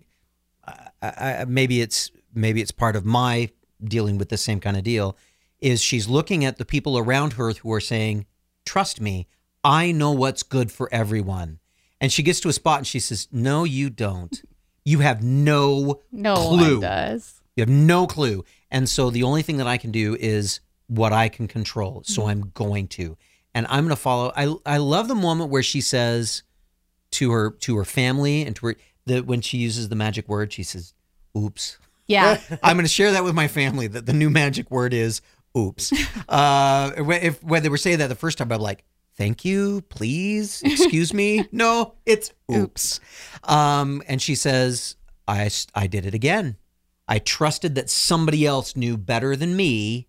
I, 1.02 1.10
I 1.40 1.44
maybe 1.46 1.80
it's 1.80 2.10
maybe 2.34 2.60
it's 2.62 2.70
part 2.70 2.96
of 2.96 3.04
my 3.04 3.50
dealing 3.82 4.16
with 4.16 4.28
the 4.28 4.38
same 4.38 4.60
kind 4.60 4.76
of 4.76 4.84
deal, 4.84 5.16
is 5.60 5.82
she's 5.82 6.08
looking 6.08 6.44
at 6.44 6.58
the 6.58 6.64
people 6.64 6.98
around 6.98 7.34
her 7.34 7.52
who 7.52 7.72
are 7.72 7.80
saying, 7.80 8.26
"Trust 8.64 9.00
me, 9.00 9.26
I 9.64 9.92
know 9.92 10.12
what's 10.12 10.42
good 10.42 10.70
for 10.70 10.88
everyone." 10.92 11.58
And 12.00 12.12
she 12.12 12.22
gets 12.22 12.40
to 12.40 12.48
a 12.48 12.52
spot 12.52 12.78
and 12.78 12.86
she 12.86 13.00
says, 13.00 13.28
"No, 13.32 13.64
you 13.64 13.90
don't. 13.90 14.42
You 14.84 15.00
have 15.00 15.22
no 15.22 16.02
No 16.12 16.34
clue. 16.34 16.72
one 16.74 16.80
does. 16.80 17.40
You 17.56 17.62
have 17.62 17.68
no 17.68 18.06
clue. 18.06 18.44
And 18.70 18.88
so 18.88 19.10
the 19.10 19.22
only 19.22 19.42
thing 19.42 19.56
that 19.56 19.66
I 19.66 19.78
can 19.78 19.90
do 19.90 20.16
is 20.18 20.60
what 20.86 21.12
I 21.12 21.28
can 21.28 21.48
control. 21.48 22.02
So 22.04 22.22
mm-hmm. 22.22 22.30
I'm 22.30 22.50
going 22.54 22.88
to. 22.88 23.16
And 23.54 23.66
I'm 23.68 23.84
going 23.84 23.90
to 23.90 23.96
follow. 23.96 24.32
I 24.36 24.54
I 24.66 24.76
love 24.76 25.08
the 25.08 25.14
moment 25.14 25.50
where 25.50 25.62
she 25.62 25.80
says 25.80 26.42
to 27.12 27.30
her 27.30 27.50
to 27.50 27.76
her 27.76 27.84
family 27.84 28.42
and 28.42 28.54
to 28.56 28.66
her 28.66 28.76
that 29.06 29.26
when 29.26 29.40
she 29.40 29.58
uses 29.58 29.88
the 29.88 29.96
magic 29.96 30.28
word, 30.28 30.52
she 30.52 30.62
says, 30.62 30.92
"Oops." 31.36 31.78
Yeah. 32.06 32.38
I'm 32.62 32.76
going 32.76 32.84
to 32.84 32.92
share 32.92 33.12
that 33.12 33.24
with 33.24 33.34
my 33.34 33.48
family 33.48 33.86
that 33.88 34.06
the 34.06 34.12
new 34.12 34.30
magic 34.30 34.70
word 34.70 34.92
is 34.94 35.20
"oops." 35.56 35.92
Uh, 36.28 36.90
if 36.96 37.40
when 37.44 37.62
they 37.62 37.68
were 37.68 37.76
saying 37.76 37.98
that 37.98 38.08
the 38.08 38.16
first 38.16 38.38
time, 38.38 38.50
I'm 38.50 38.60
like, 38.60 38.84
thank 39.16 39.44
you, 39.44 39.82
please, 39.82 40.62
excuse 40.64 41.12
me. 41.14 41.48
No, 41.52 41.94
it's 42.04 42.32
oops. 42.52 43.00
Um, 43.44 44.02
and 44.08 44.20
she 44.20 44.34
says, 44.34 44.96
I, 45.26 45.48
I 45.74 45.86
did 45.86 46.06
it 46.06 46.14
again. 46.14 46.56
I 47.08 47.18
trusted 47.18 47.76
that 47.76 47.88
somebody 47.88 48.46
else 48.46 48.76
knew 48.76 48.96
better 48.96 49.36
than 49.36 49.56
me, 49.56 50.08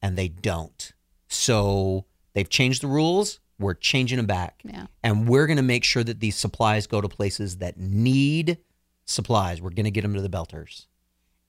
and 0.00 0.16
they 0.16 0.28
don't. 0.28 0.92
So 1.28 2.04
they've 2.34 2.48
changed 2.48 2.82
the 2.82 2.88
rules. 2.88 3.40
We're 3.58 3.74
changing 3.74 4.16
them 4.16 4.26
back. 4.26 4.60
Yeah. 4.64 4.86
And 5.02 5.28
we're 5.28 5.46
going 5.46 5.56
to 5.56 5.62
make 5.62 5.84
sure 5.84 6.04
that 6.04 6.20
these 6.20 6.36
supplies 6.36 6.86
go 6.86 7.00
to 7.00 7.08
places 7.08 7.58
that 7.58 7.78
need 7.78 8.58
supplies. 9.04 9.60
We're 9.60 9.70
going 9.70 9.84
to 9.84 9.90
get 9.90 10.02
them 10.02 10.14
to 10.14 10.20
the 10.20 10.28
belters. 10.28 10.86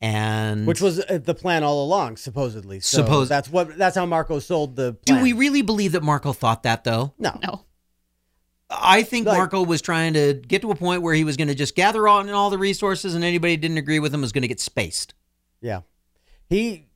And 0.04 0.68
Which 0.68 0.82
was 0.82 1.00
uh, 1.00 1.18
the 1.24 1.34
plan 1.34 1.64
all 1.64 1.82
along, 1.82 2.18
supposedly. 2.18 2.82
So 2.82 2.98
Suppose- 2.98 3.30
that's 3.30 3.50
what 3.50 3.78
that's 3.78 3.96
how 3.96 4.06
Marco 4.06 4.40
sold 4.40 4.76
the. 4.76 4.98
do 5.06 5.22
we 5.22 5.32
really 5.32 5.62
believe 5.62 5.94
that 5.94 6.04
Marco 6.04 6.34
thought 6.34 6.64
that 6.64 6.84
though? 6.84 7.14
No. 7.18 7.40
No. 7.42 7.64
I 8.70 9.04
think 9.04 9.28
Like- 9.28 9.38
Marco 9.38 9.64
was 9.64 9.82
trying 9.82 10.14
to 10.16 10.34
get 10.34 10.62
to 10.64 10.72
a 10.72 10.76
point 10.76 11.04
where 11.04 11.14
he 11.14 11.24
was 11.24 11.38
going 11.38 11.48
to 11.48 11.56
just 11.56 11.74
gather 11.74 12.06
on 12.08 12.30
all 12.32 12.50
the 12.50 12.58
resources, 12.58 13.16
and 13.16 13.24
anybody 13.24 13.54
who 13.54 13.58
didn't 13.62 13.78
agree 13.78 14.00
with 14.00 14.14
him 14.14 14.20
was 14.20 14.34
going 14.34 14.42
to 14.42 14.48
get 14.50 14.60
spaced. 14.60 15.14
Yeah. 15.62 15.82
He 16.50 16.88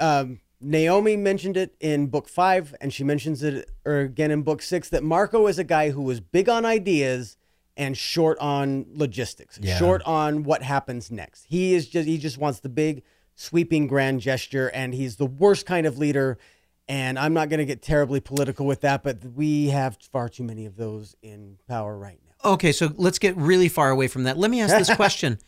um 0.00 0.40
Naomi 0.60 1.16
mentioned 1.16 1.56
it 1.56 1.76
in 1.78 2.06
book 2.08 2.28
5 2.28 2.74
and 2.80 2.92
she 2.92 3.04
mentions 3.04 3.42
it 3.42 3.70
or 3.84 4.00
again 4.00 4.30
in 4.30 4.42
book 4.42 4.60
6 4.62 4.88
that 4.88 5.04
Marco 5.04 5.46
is 5.46 5.58
a 5.58 5.64
guy 5.64 5.90
who 5.90 6.02
was 6.02 6.18
big 6.20 6.48
on 6.48 6.64
ideas 6.64 7.36
and 7.78 7.96
short 7.96 8.36
on 8.40 8.84
logistics. 8.92 9.58
Yeah. 9.62 9.78
Short 9.78 10.02
on 10.04 10.42
what 10.42 10.62
happens 10.62 11.10
next. 11.10 11.44
He 11.48 11.74
is 11.74 11.88
just 11.88 12.06
he 12.06 12.18
just 12.18 12.36
wants 12.36 12.60
the 12.60 12.68
big 12.68 13.04
sweeping 13.36 13.86
grand 13.86 14.20
gesture 14.20 14.68
and 14.74 14.92
he's 14.92 15.16
the 15.16 15.26
worst 15.26 15.64
kind 15.64 15.86
of 15.86 15.96
leader 15.96 16.36
and 16.88 17.18
I'm 17.18 17.32
not 17.32 17.48
going 17.48 17.58
to 17.58 17.64
get 17.64 17.82
terribly 17.82 18.18
political 18.18 18.66
with 18.66 18.80
that 18.80 19.04
but 19.04 19.24
we 19.24 19.68
have 19.68 19.96
far 20.12 20.28
too 20.28 20.42
many 20.42 20.66
of 20.66 20.76
those 20.76 21.14
in 21.22 21.56
power 21.68 21.96
right 21.96 22.18
now. 22.26 22.52
Okay, 22.52 22.72
so 22.72 22.92
let's 22.96 23.18
get 23.20 23.36
really 23.36 23.68
far 23.68 23.90
away 23.90 24.08
from 24.08 24.24
that. 24.24 24.36
Let 24.36 24.50
me 24.50 24.60
ask 24.60 24.76
this 24.76 24.94
question. 24.96 25.38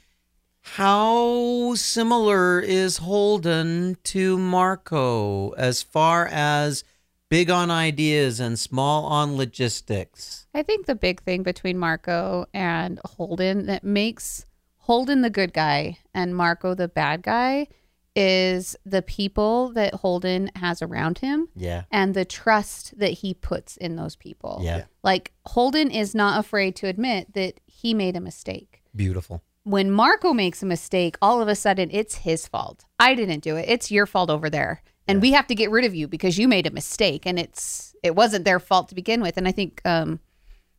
How 0.62 1.74
similar 1.74 2.60
is 2.60 2.98
Holden 2.98 3.96
to 4.04 4.38
Marco 4.38 5.50
as 5.52 5.82
far 5.82 6.26
as 6.30 6.84
big 7.30 7.48
on 7.50 7.70
ideas 7.70 8.38
and 8.40 8.58
small 8.58 9.06
on 9.06 9.36
logistics? 9.36 10.46
I 10.54 10.62
think 10.62 10.84
the 10.86 10.94
big 10.94 11.22
thing 11.22 11.42
between 11.42 11.78
Marco 11.78 12.46
and 12.52 13.00
Holden 13.04 13.66
that 13.66 13.82
makes 13.84 14.44
Holden 14.78 15.22
the 15.22 15.30
good 15.30 15.52
guy 15.54 15.98
and 16.12 16.36
Marco 16.36 16.74
the 16.74 16.88
bad 16.88 17.22
guy 17.22 17.68
is 18.16 18.74
the 18.84 19.02
people 19.02 19.72
that 19.72 19.94
Holden 19.94 20.50
has 20.56 20.82
around 20.82 21.18
him 21.20 21.48
Yeah. 21.54 21.84
and 21.92 22.12
the 22.12 22.24
trust 22.24 22.98
that 22.98 23.12
he 23.12 23.32
puts 23.34 23.76
in 23.76 23.94
those 23.94 24.16
people. 24.16 24.58
Yeah. 24.62 24.84
Like 25.04 25.32
Holden 25.46 25.90
is 25.92 26.14
not 26.14 26.40
afraid 26.40 26.74
to 26.76 26.88
admit 26.88 27.34
that 27.34 27.60
he 27.66 27.94
made 27.94 28.16
a 28.16 28.20
mistake. 28.20 28.82
Beautiful. 28.94 29.42
When 29.62 29.92
Marco 29.92 30.32
makes 30.32 30.62
a 30.62 30.66
mistake, 30.66 31.16
all 31.22 31.40
of 31.40 31.46
a 31.46 31.54
sudden 31.54 31.88
it's 31.92 32.16
his 32.16 32.48
fault. 32.48 32.84
I 32.98 33.14
didn't 33.14 33.44
do 33.44 33.56
it. 33.56 33.66
It's 33.68 33.92
your 33.92 34.06
fault 34.06 34.28
over 34.28 34.50
there. 34.50 34.82
And 35.10 35.22
we 35.22 35.32
have 35.32 35.46
to 35.48 35.54
get 35.54 35.70
rid 35.70 35.84
of 35.84 35.94
you 35.94 36.08
because 36.08 36.38
you 36.38 36.48
made 36.48 36.66
a 36.66 36.70
mistake 36.70 37.26
and 37.26 37.38
it's 37.38 37.94
it 38.02 38.14
wasn't 38.14 38.44
their 38.44 38.58
fault 38.58 38.88
to 38.88 38.94
begin 38.94 39.20
with. 39.20 39.36
And 39.36 39.46
I 39.46 39.52
think 39.52 39.80
um 39.84 40.20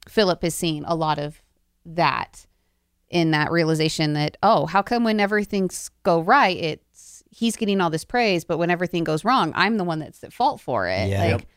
Philip 0.07 0.41
has 0.43 0.55
seen 0.55 0.83
a 0.85 0.95
lot 0.95 1.19
of 1.19 1.41
that 1.85 2.45
in 3.09 3.31
that 3.31 3.51
realization 3.51 4.13
that 4.13 4.37
oh, 4.41 4.65
how 4.65 4.81
come 4.81 5.03
when 5.03 5.19
everything's 5.19 5.91
go 6.03 6.21
right, 6.21 6.57
it's 6.57 7.23
he's 7.29 7.55
getting 7.55 7.81
all 7.81 7.89
this 7.89 8.05
praise, 8.05 8.43
but 8.43 8.57
when 8.57 8.69
everything 8.69 9.03
goes 9.03 9.23
wrong, 9.23 9.51
I'm 9.55 9.77
the 9.77 9.83
one 9.83 9.99
that's 9.99 10.23
at 10.23 10.33
fault 10.33 10.61
for 10.61 10.87
it. 10.87 11.09
Yeah. 11.09 11.33
Like 11.33 11.47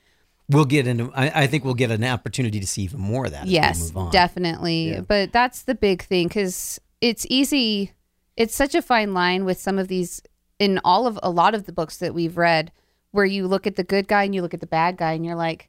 We'll 0.51 0.67
get 0.67 0.87
into. 0.87 1.11
I, 1.15 1.45
I 1.45 1.47
think 1.47 1.65
we'll 1.65 1.75
get 1.75 1.91
an 1.91 2.05
opportunity 2.05 2.61
to 2.61 2.67
see 2.67 2.83
even 2.83 3.01
more 3.01 3.25
of 3.25 3.31
that. 3.33 3.43
as 3.43 3.49
we 3.49 3.55
yes, 3.55 3.81
move 3.81 3.97
on. 3.97 4.13
definitely. 4.13 4.91
Yeah. 4.91 5.01
But 5.01 5.33
that's 5.33 5.63
the 5.63 5.75
big 5.75 6.03
thing 6.03 6.29
because 6.29 6.79
it's 7.01 7.27
easy. 7.31 7.93
It's 8.37 8.55
such 8.55 8.75
a 8.75 8.83
fine 8.83 9.15
line 9.15 9.45
with 9.47 9.59
some 9.59 9.79
of 9.79 9.89
these 9.89 10.21
in 10.59 10.81
all 10.85 11.07
of 11.07 11.19
a 11.23 11.31
lot 11.31 11.55
of 11.55 11.65
the 11.67 11.73
books 11.73 11.99
that 11.99 12.15
we've 12.15 12.37
read, 12.37 12.73
where 13.11 13.25
you 13.25 13.47
look 13.47 13.67
at 13.67 13.77
the 13.77 13.85
good 13.85 14.09
guy 14.09 14.25
and 14.25 14.35
you 14.35 14.43
look 14.43 14.55
at 14.55 14.61
the 14.61 14.67
bad 14.67 14.97
guy 14.97 15.13
and 15.13 15.25
you're 15.25 15.37
like, 15.37 15.69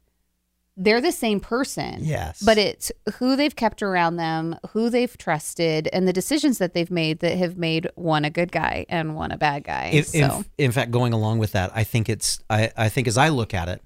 they're 0.76 1.00
the 1.00 1.12
same 1.12 1.40
person. 1.40 2.00
Yes. 2.00 2.42
But 2.42 2.58
it's 2.58 2.92
who 3.14 3.34
they've 3.34 3.54
kept 3.56 3.82
around 3.82 4.16
them, 4.16 4.56
who 4.70 4.90
they've 4.90 5.16
trusted, 5.16 5.88
and 5.92 6.06
the 6.06 6.12
decisions 6.12 6.58
that 6.58 6.74
they've 6.74 6.90
made 6.90 7.20
that 7.20 7.38
have 7.38 7.56
made 7.56 7.88
one 7.94 8.24
a 8.24 8.30
good 8.30 8.52
guy 8.52 8.84
and 8.88 9.16
one 9.16 9.30
a 9.30 9.38
bad 9.38 9.64
guy. 9.64 9.86
In, 9.94 10.04
so 10.04 10.18
in, 10.18 10.66
in 10.66 10.72
fact, 10.72 10.90
going 10.90 11.12
along 11.12 11.38
with 11.38 11.52
that, 11.52 11.72
I 11.74 11.84
think 11.84 12.08
it's. 12.08 12.40
I, 12.50 12.70
I 12.76 12.88
think 12.90 13.08
as 13.08 13.16
I 13.16 13.30
look 13.30 13.54
at 13.54 13.68
it, 13.68 13.82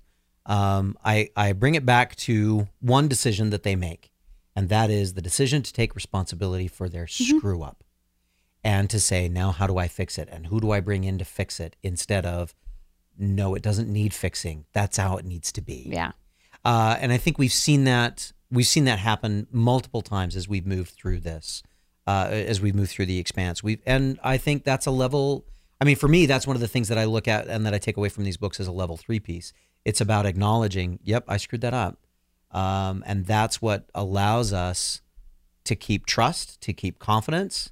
um, 0.46 0.98
I 1.04 1.30
I 1.36 1.52
bring 1.52 1.76
it 1.76 1.86
back 1.86 2.16
to 2.16 2.66
one 2.80 3.06
decision 3.06 3.50
that 3.50 3.62
they 3.62 3.76
make, 3.76 4.10
and 4.56 4.68
that 4.68 4.90
is 4.90 5.14
the 5.14 5.22
decision 5.22 5.62
to 5.62 5.72
take 5.72 5.94
responsibility 5.94 6.66
for 6.66 6.88
their 6.88 7.06
screw 7.06 7.62
up, 7.62 7.84
and 8.62 8.90
to 8.90 9.00
say 9.00 9.28
now 9.28 9.52
how 9.52 9.66
do 9.66 9.78
I 9.78 9.88
fix 9.88 10.18
it, 10.18 10.28
and 10.30 10.46
who 10.46 10.60
do 10.60 10.70
I 10.70 10.80
bring 10.80 11.04
in 11.04 11.18
to 11.18 11.24
fix 11.24 11.60
it, 11.60 11.76
instead 11.82 12.26
of 12.26 12.54
no, 13.18 13.54
it 13.54 13.62
doesn't 13.62 13.92
need 13.92 14.14
fixing. 14.14 14.64
That's 14.72 14.96
how 14.96 15.16
it 15.16 15.24
needs 15.24 15.52
to 15.52 15.60
be. 15.60 15.88
yeah. 15.90 16.12
Uh, 16.64 16.96
and 17.00 17.10
I 17.10 17.16
think 17.16 17.38
we've 17.38 17.52
seen 17.52 17.84
that 17.84 18.32
we've 18.50 18.66
seen 18.66 18.84
that 18.84 18.98
happen 18.98 19.46
multiple 19.50 20.02
times 20.02 20.36
as 20.36 20.48
we've 20.48 20.66
moved 20.66 20.90
through 20.90 21.20
this, 21.20 21.62
uh, 22.06 22.28
as 22.30 22.60
we 22.60 22.72
move 22.72 22.90
through 22.90 23.06
the 23.06 23.18
expanse. 23.18 23.62
We 23.62 23.80
and 23.86 24.18
I 24.22 24.36
think 24.36 24.64
that's 24.64 24.86
a 24.86 24.90
level. 24.90 25.46
I 25.80 25.84
mean, 25.84 25.96
for 25.96 26.08
me, 26.08 26.26
that's 26.26 26.46
one 26.46 26.56
of 26.56 26.60
the 26.60 26.68
things 26.68 26.88
that 26.88 26.98
I 26.98 27.04
look 27.04 27.26
at 27.26 27.46
and 27.46 27.64
that 27.64 27.72
I 27.72 27.78
take 27.78 27.96
away 27.96 28.10
from 28.10 28.24
these 28.24 28.36
books 28.36 28.60
as 28.60 28.66
a 28.66 28.72
level 28.72 28.98
three 28.98 29.20
piece. 29.20 29.54
It's 29.86 30.02
about 30.02 30.26
acknowledging, 30.26 30.98
yep, 31.02 31.24
I 31.26 31.38
screwed 31.38 31.62
that 31.62 31.72
up, 31.72 31.96
um, 32.50 33.02
and 33.06 33.24
that's 33.24 33.62
what 33.62 33.88
allows 33.94 34.52
us 34.52 35.00
to 35.64 35.74
keep 35.74 36.04
trust, 36.04 36.60
to 36.60 36.74
keep 36.74 36.98
confidence, 36.98 37.70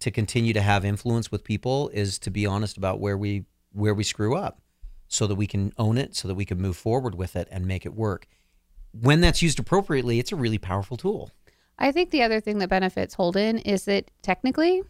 to 0.00 0.10
continue 0.10 0.52
to 0.52 0.60
have 0.62 0.84
influence 0.84 1.30
with 1.30 1.44
people. 1.44 1.88
Is 1.90 2.18
to 2.20 2.30
be 2.30 2.46
honest 2.46 2.76
about 2.76 3.00
where 3.00 3.16
we 3.16 3.44
where 3.72 3.94
we 3.94 4.02
screw 4.04 4.36
up 4.36 4.60
so 5.08 5.26
that 5.26 5.34
we 5.34 5.46
can 5.46 5.72
own 5.78 5.98
it, 5.98 6.14
so 6.16 6.28
that 6.28 6.34
we 6.34 6.44
can 6.44 6.58
move 6.60 6.76
forward 6.76 7.14
with 7.14 7.36
it 7.36 7.48
and 7.50 7.66
make 7.66 7.84
it 7.86 7.94
work. 7.94 8.26
When 8.92 9.20
that's 9.20 9.40
used 9.42 9.58
appropriately, 9.58 10.18
it's 10.18 10.32
a 10.32 10.36
really 10.36 10.58
powerful 10.58 10.96
tool. 10.96 11.30
I 11.78 11.92
think 11.92 12.10
the 12.10 12.22
other 12.22 12.40
thing 12.40 12.58
that 12.58 12.68
benefits 12.68 13.14
Holden 13.14 13.58
is 13.58 13.84
that 13.86 14.10
technically 14.22 14.82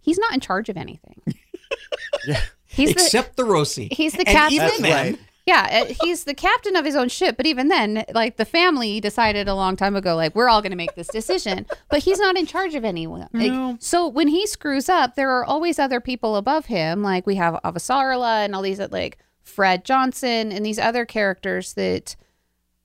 he's 0.00 0.18
not 0.18 0.34
in 0.34 0.40
charge 0.40 0.68
of 0.68 0.76
anything. 0.76 1.20
Yeah. 2.26 2.40
He's 2.66 2.90
Except 2.90 3.36
the 3.36 3.44
Roci. 3.44 3.92
he's 3.92 4.12
the 4.12 4.18
And 4.20 4.28
captain. 4.28 4.54
even 4.54 4.82
then, 4.82 5.12
right. 5.12 5.18
Yeah, 5.46 5.84
uh, 5.88 5.94
he's 6.02 6.24
the 6.24 6.34
captain 6.34 6.74
of 6.74 6.84
his 6.84 6.96
own 6.96 7.08
ship. 7.08 7.36
But 7.36 7.46
even 7.46 7.68
then, 7.68 8.04
like 8.12 8.36
the 8.36 8.44
family 8.44 9.00
decided 9.00 9.46
a 9.46 9.54
long 9.54 9.76
time 9.76 9.94
ago, 9.94 10.16
like 10.16 10.34
we're 10.34 10.48
all 10.48 10.60
going 10.60 10.72
to 10.72 10.76
make 10.76 10.96
this 10.96 11.06
decision. 11.06 11.66
but 11.88 12.00
he's 12.02 12.18
not 12.18 12.36
in 12.36 12.46
charge 12.46 12.74
of 12.74 12.84
anyone. 12.84 13.28
Like, 13.32 13.52
No. 13.52 13.76
So 13.80 14.08
when 14.08 14.26
he 14.28 14.46
screws 14.46 14.88
up, 14.88 15.14
there 15.14 15.30
are 15.30 15.44
always 15.44 15.78
other 15.78 16.00
people 16.00 16.34
above 16.34 16.66
him. 16.66 17.02
Like 17.02 17.26
we 17.26 17.36
have 17.36 17.54
Avasarala 17.64 18.44
and 18.44 18.56
all 18.56 18.62
these 18.62 18.80
like 18.90 19.18
Fred 19.42 19.84
Johnson 19.84 20.50
and 20.50 20.66
these 20.66 20.80
other 20.80 21.06
characters 21.06 21.74
that 21.74 22.16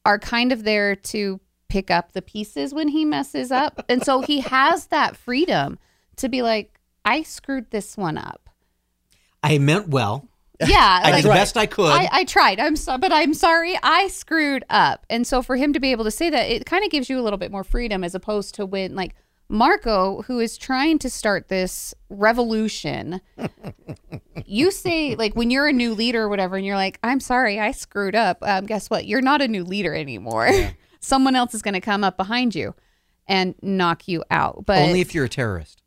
are 0.05 0.20
kind 0.20 0.51
of 0.51 0.64
there 0.64 0.95
to 0.95 1.39
pick 1.68 1.89
up 1.89 2.12
the 2.12 2.22
pieces 2.22 2.74
when 2.76 2.89
he 2.89 3.05
messes 3.05 3.51
up. 3.51 3.84
and 3.89 4.03
so 4.05 4.22
he 4.22 4.41
has 4.41 4.88
that 4.88 5.16
freedom 5.18 5.80
to 6.18 6.30
be 6.30 6.43
like, 6.43 6.80
I 7.03 7.24
screwed 7.24 7.72
this 7.72 7.97
one 7.97 8.18
up. 8.20 8.49
I 9.41 9.57
meant 9.57 9.88
well. 9.88 10.28
Yeah, 10.68 11.01
I 11.03 11.12
like, 11.12 11.24
did 11.24 11.32
the 11.32 11.34
best 11.34 11.57
I 11.57 11.66
could. 11.66 11.91
I, 11.91 12.07
I 12.12 12.24
tried. 12.24 12.59
I'm 12.59 12.76
so, 12.76 12.97
but 12.97 13.12
I'm 13.12 13.34
sorry. 13.34 13.78
I 13.82 14.07
screwed 14.07 14.64
up. 14.70 15.05
And 15.09 15.26
so 15.26 15.41
for 15.41 15.55
him 15.55 15.74
to 15.74 15.80
be 15.80 15.91
able 15.91 16.03
to 16.03 16.12
say 16.12 16.30
that, 16.30 16.49
it 16.49 16.66
kind 16.66 16.84
of 16.84 16.91
gives 16.91 17.09
you 17.09 17.20
a 17.20 17.24
little 17.24 17.38
bit 17.38 17.51
more 17.51 17.64
freedom 17.64 18.03
as 18.03 18.14
opposed 18.14 18.55
to 18.55 18.66
when 18.66 18.95
like 18.95 19.16
Marco, 19.49 20.22
who 20.24 20.39
is 20.39 20.57
trying 20.57 20.97
to 20.99 21.09
start 21.09 21.47
this 21.49 21.93
revolution, 22.09 23.22
you 24.45 24.72
say 24.72 25.16
like 25.16 25.36
when 25.36 25.49
you're 25.49 25.68
a 25.68 25.74
new 25.74 25.93
leader 25.93 26.24
or 26.24 26.30
whatever, 26.30 26.55
and 26.55 26.66
you're 26.66 26.76
like, 26.76 26.99
I'm 27.03 27.20
sorry, 27.20 27.59
I 27.59 27.72
screwed 27.72 28.16
up. 28.16 28.38
Um, 28.41 28.66
guess 28.66 28.89
what? 28.89 29.05
You're 29.05 29.22
not 29.22 29.41
a 29.41 29.47
new 29.47 29.64
leader 29.64 29.93
anymore. 29.93 30.49
Someone 31.01 31.36
else 31.36 31.53
is 31.53 31.62
going 31.62 31.74
to 31.74 31.82
come 31.82 32.03
up 32.03 32.16
behind 32.16 32.55
you 32.55 32.76
and 33.28 33.55
knock 33.62 34.07
you 34.07 34.24
out. 34.30 34.64
But 34.66 34.80
Only 34.80 35.01
if 35.01 35.16
you're 35.16 35.26
a 35.26 35.30
terrorist. 35.30 35.82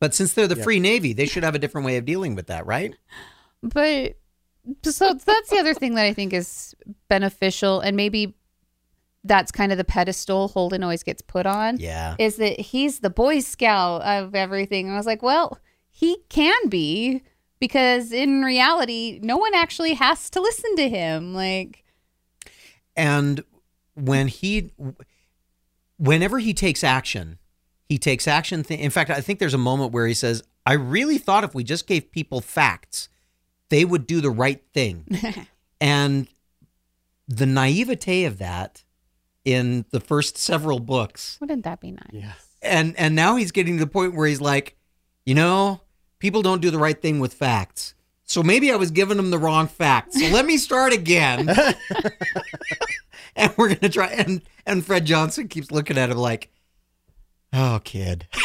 But 0.00 0.14
since 0.14 0.32
they're 0.32 0.46
the 0.46 0.56
Free 0.56 0.78
Navy, 0.78 1.12
they 1.12 1.26
should 1.26 1.42
have 1.42 1.54
a 1.54 1.58
different 1.58 1.84
way 1.84 1.96
of 1.96 2.04
dealing 2.04 2.34
with 2.34 2.46
that, 2.46 2.66
right? 2.66 2.94
But 3.62 4.16
so 4.84 5.14
that's 5.14 5.50
the 5.50 5.58
other 5.58 5.74
thing 5.74 5.94
that 5.94 6.04
I 6.04 6.12
think 6.12 6.32
is 6.32 6.74
beneficial, 7.08 7.80
and 7.80 7.96
maybe 7.96 8.34
that's 9.24 9.52
kind 9.52 9.72
of 9.72 9.78
the 9.78 9.84
pedestal 9.84 10.48
Holden 10.48 10.82
always 10.82 11.02
gets 11.02 11.22
put 11.22 11.46
on. 11.46 11.78
Yeah. 11.78 12.16
Is 12.18 12.36
that 12.36 12.60
he's 12.60 13.00
the 13.00 13.10
Boy 13.10 13.40
Scout 13.40 14.02
of 14.02 14.34
everything? 14.34 14.86
And 14.86 14.94
I 14.94 14.98
was 14.98 15.06
like, 15.06 15.22
well, 15.22 15.58
he 15.90 16.18
can 16.28 16.68
be 16.68 17.22
because 17.60 18.12
in 18.12 18.42
reality, 18.42 19.18
no 19.22 19.36
one 19.36 19.54
actually 19.54 19.94
has 19.94 20.30
to 20.30 20.40
listen 20.40 20.76
to 20.76 20.88
him. 20.88 21.34
Like, 21.34 21.84
And 22.96 23.42
when 23.94 24.28
he, 24.28 24.70
whenever 25.98 26.38
he 26.38 26.54
takes 26.54 26.84
action, 26.84 27.38
he 27.88 27.98
takes 27.98 28.28
action. 28.28 28.62
Th- 28.62 28.78
in 28.78 28.90
fact, 28.90 29.10
I 29.10 29.20
think 29.20 29.40
there's 29.40 29.54
a 29.54 29.58
moment 29.58 29.92
where 29.92 30.06
he 30.06 30.14
says, 30.14 30.42
I 30.64 30.74
really 30.74 31.18
thought 31.18 31.44
if 31.44 31.54
we 31.54 31.64
just 31.64 31.86
gave 31.86 32.12
people 32.12 32.40
facts, 32.40 33.08
they 33.68 33.84
would 33.84 34.06
do 34.06 34.20
the 34.20 34.30
right 34.30 34.62
thing. 34.72 35.06
and 35.80 36.28
the 37.26 37.46
naivete 37.46 38.24
of 38.24 38.38
that 38.38 38.84
in 39.44 39.84
the 39.90 40.00
first 40.00 40.36
several 40.38 40.80
books. 40.80 41.38
Wouldn't 41.40 41.64
that 41.64 41.80
be 41.80 41.92
nice? 41.92 42.10
Yeah. 42.12 42.32
And 42.62 42.98
and 42.98 43.14
now 43.14 43.36
he's 43.36 43.52
getting 43.52 43.78
to 43.78 43.84
the 43.84 43.90
point 43.90 44.14
where 44.14 44.26
he's 44.26 44.40
like, 44.40 44.76
you 45.24 45.34
know, 45.34 45.80
people 46.18 46.42
don't 46.42 46.60
do 46.60 46.70
the 46.70 46.78
right 46.78 47.00
thing 47.00 47.20
with 47.20 47.34
facts. 47.34 47.94
So 48.24 48.42
maybe 48.42 48.70
I 48.72 48.76
was 48.76 48.90
giving 48.90 49.18
him 49.18 49.30
the 49.30 49.38
wrong 49.38 49.68
facts. 49.68 50.20
So 50.20 50.28
let 50.28 50.44
me 50.44 50.58
start 50.58 50.92
again. 50.92 51.48
and 53.36 53.54
we're 53.56 53.74
gonna 53.74 53.88
try 53.90 54.08
and 54.08 54.42
and 54.66 54.84
Fred 54.84 55.06
Johnson 55.06 55.48
keeps 55.48 55.70
looking 55.70 55.96
at 55.96 56.10
him 56.10 56.18
like, 56.18 56.50
Oh 57.52 57.80
kid. 57.84 58.26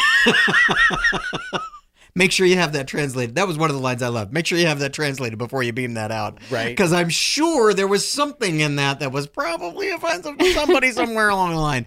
Make 2.16 2.30
sure 2.30 2.46
you 2.46 2.56
have 2.56 2.74
that 2.74 2.86
translated. 2.86 3.34
That 3.34 3.48
was 3.48 3.58
one 3.58 3.70
of 3.70 3.76
the 3.76 3.82
lines 3.82 4.00
I 4.00 4.08
loved. 4.08 4.32
Make 4.32 4.46
sure 4.46 4.56
you 4.56 4.66
have 4.66 4.78
that 4.78 4.92
translated 4.92 5.36
before 5.36 5.64
you 5.64 5.72
beam 5.72 5.94
that 5.94 6.12
out. 6.12 6.38
Right. 6.48 6.68
Because 6.68 6.92
I'm 6.92 7.08
sure 7.08 7.74
there 7.74 7.88
was 7.88 8.08
something 8.08 8.60
in 8.60 8.76
that 8.76 9.00
that 9.00 9.10
was 9.10 9.26
probably 9.26 9.90
offensive 9.90 10.38
to 10.38 10.52
somebody 10.52 10.92
somewhere 10.92 11.28
along 11.28 11.50
the 11.50 11.60
line. 11.60 11.86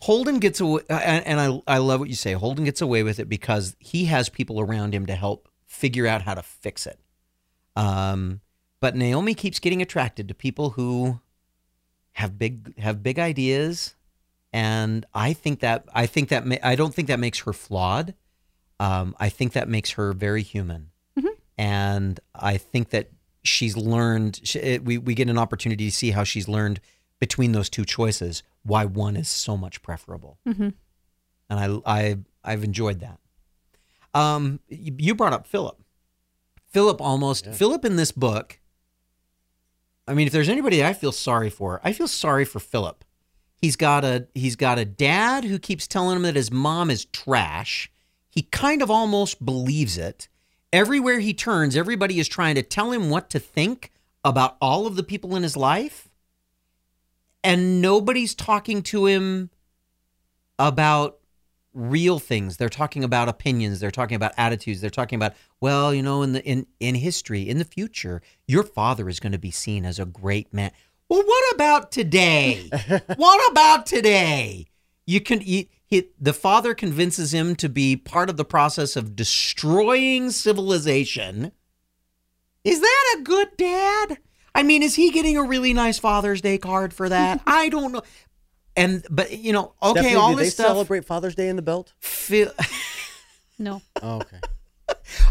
Holden 0.00 0.38
gets 0.38 0.60
away, 0.60 0.82
and, 0.88 1.40
I, 1.40 1.60
I 1.66 1.78
love 1.78 2.00
what 2.00 2.08
you 2.08 2.14
say. 2.14 2.32
Holden 2.32 2.64
gets 2.64 2.80
away 2.80 3.02
with 3.02 3.18
it 3.18 3.28
because 3.28 3.76
he 3.78 4.06
has 4.06 4.28
people 4.28 4.60
around 4.60 4.94
him 4.94 5.06
to 5.06 5.14
help 5.14 5.48
figure 5.66 6.06
out 6.06 6.22
how 6.22 6.34
to 6.34 6.42
fix 6.42 6.86
it. 6.86 6.98
Um, 7.76 8.40
but 8.80 8.96
Naomi 8.96 9.34
keeps 9.34 9.58
getting 9.58 9.82
attracted 9.82 10.28
to 10.28 10.34
people 10.34 10.70
who 10.70 11.20
have 12.12 12.38
big 12.38 12.78
have 12.78 13.02
big 13.02 13.18
ideas, 13.18 13.94
and 14.52 15.04
I 15.14 15.32
think 15.32 15.60
that 15.60 15.84
I 15.92 16.06
think 16.06 16.28
that 16.30 16.44
I 16.62 16.74
don't 16.76 16.94
think 16.94 17.08
that 17.08 17.20
makes 17.20 17.40
her 17.40 17.52
flawed. 17.52 18.14
Um, 18.80 19.14
I 19.18 19.28
think 19.28 19.52
that 19.54 19.68
makes 19.68 19.90
her 19.92 20.12
very 20.12 20.42
human, 20.42 20.90
and 21.56 22.20
I 22.34 22.56
think 22.58 22.90
that 22.90 23.10
she's 23.42 23.76
learned. 23.76 24.40
She, 24.44 24.58
it, 24.60 24.84
we 24.84 24.98
we 24.98 25.14
get 25.14 25.28
an 25.28 25.38
opportunity 25.38 25.86
to 25.90 25.96
see 25.96 26.10
how 26.12 26.22
she's 26.24 26.46
learned 26.48 26.80
between 27.20 27.52
those 27.52 27.68
two 27.68 27.84
choices 27.84 28.42
why 28.62 28.84
one 28.84 29.16
is 29.16 29.28
so 29.28 29.56
much 29.56 29.82
preferable, 29.82 30.38
Mhm. 30.46 30.74
and 31.50 31.82
I 31.86 32.00
I 32.00 32.18
I've 32.44 32.62
enjoyed 32.64 33.00
that. 33.00 33.18
Um, 34.14 34.60
you 34.68 34.94
you 34.98 35.14
brought 35.14 35.32
up 35.32 35.46
Philip. 35.46 35.80
Philip 36.68 37.00
almost 37.00 37.46
Philip 37.46 37.84
in 37.84 37.96
this 37.96 38.12
book. 38.12 38.60
I 40.06 40.14
mean, 40.14 40.26
if 40.26 40.32
there's 40.32 40.48
anybody 40.48 40.84
I 40.84 40.92
feel 40.92 41.12
sorry 41.12 41.50
for, 41.50 41.80
I 41.84 41.92
feel 41.92 42.08
sorry 42.08 42.44
for 42.44 42.60
Philip. 42.60 43.04
He's 43.56 43.74
got 43.76 44.04
a 44.04 44.28
he's 44.34 44.54
got 44.56 44.78
a 44.78 44.84
dad 44.84 45.44
who 45.44 45.58
keeps 45.58 45.86
telling 45.88 46.16
him 46.16 46.22
that 46.22 46.36
his 46.36 46.50
mom 46.52 46.90
is 46.90 47.04
trash. 47.06 47.90
He 48.38 48.42
kind 48.42 48.82
of 48.82 48.88
almost 48.88 49.44
believes 49.44 49.98
it. 49.98 50.28
Everywhere 50.72 51.18
he 51.18 51.34
turns, 51.34 51.74
everybody 51.74 52.20
is 52.20 52.28
trying 52.28 52.54
to 52.54 52.62
tell 52.62 52.92
him 52.92 53.10
what 53.10 53.30
to 53.30 53.40
think 53.40 53.90
about 54.22 54.56
all 54.60 54.86
of 54.86 54.94
the 54.94 55.02
people 55.02 55.34
in 55.34 55.42
his 55.42 55.56
life. 55.56 56.08
And 57.42 57.82
nobody's 57.82 58.36
talking 58.36 58.82
to 58.82 59.06
him 59.06 59.50
about 60.56 61.18
real 61.74 62.20
things. 62.20 62.58
They're 62.58 62.68
talking 62.68 63.02
about 63.02 63.28
opinions. 63.28 63.80
They're 63.80 63.90
talking 63.90 64.14
about 64.14 64.34
attitudes. 64.36 64.80
They're 64.80 64.88
talking 64.88 65.16
about, 65.16 65.34
well, 65.60 65.92
you 65.92 66.04
know, 66.04 66.22
in 66.22 66.32
the 66.32 66.44
in 66.44 66.68
in 66.78 66.94
history, 66.94 67.48
in 67.48 67.58
the 67.58 67.64
future, 67.64 68.22
your 68.46 68.62
father 68.62 69.08
is 69.08 69.18
going 69.18 69.32
to 69.32 69.38
be 69.38 69.50
seen 69.50 69.84
as 69.84 69.98
a 69.98 70.04
great 70.04 70.54
man. 70.54 70.70
Well, 71.08 71.24
what 71.24 71.54
about 71.56 71.90
today? 71.90 72.70
what 73.16 73.50
about 73.50 73.84
today? 73.84 74.68
You 75.08 75.20
can 75.20 75.40
you, 75.42 75.64
he, 75.88 76.10
the 76.20 76.34
father 76.34 76.74
convinces 76.74 77.32
him 77.32 77.56
to 77.56 77.68
be 77.68 77.96
part 77.96 78.28
of 78.28 78.36
the 78.36 78.44
process 78.44 78.94
of 78.94 79.16
destroying 79.16 80.30
civilization. 80.30 81.50
Is 82.62 82.80
that 82.80 83.16
a 83.18 83.22
good 83.22 83.48
dad? 83.56 84.18
I 84.54 84.62
mean, 84.62 84.82
is 84.82 84.96
he 84.96 85.10
getting 85.10 85.36
a 85.38 85.42
really 85.42 85.72
nice 85.72 85.98
Father's 85.98 86.42
Day 86.42 86.58
card 86.58 86.92
for 86.92 87.08
that? 87.08 87.40
I 87.46 87.70
don't 87.70 87.92
know. 87.92 88.02
And 88.76 89.04
but 89.10 89.32
you 89.38 89.52
know, 89.52 89.72
okay, 89.82 90.00
Stephanie, 90.00 90.14
all 90.16 90.30
do 90.30 90.36
they 90.36 90.44
this 90.44 90.54
stuff. 90.54 90.66
celebrate 90.66 91.04
Father's 91.06 91.34
Day 91.34 91.48
in 91.48 91.56
the 91.56 91.62
belt? 91.62 91.94
Feel, 92.00 92.52
No. 93.58 93.80
Oh, 94.02 94.16
okay. 94.20 94.38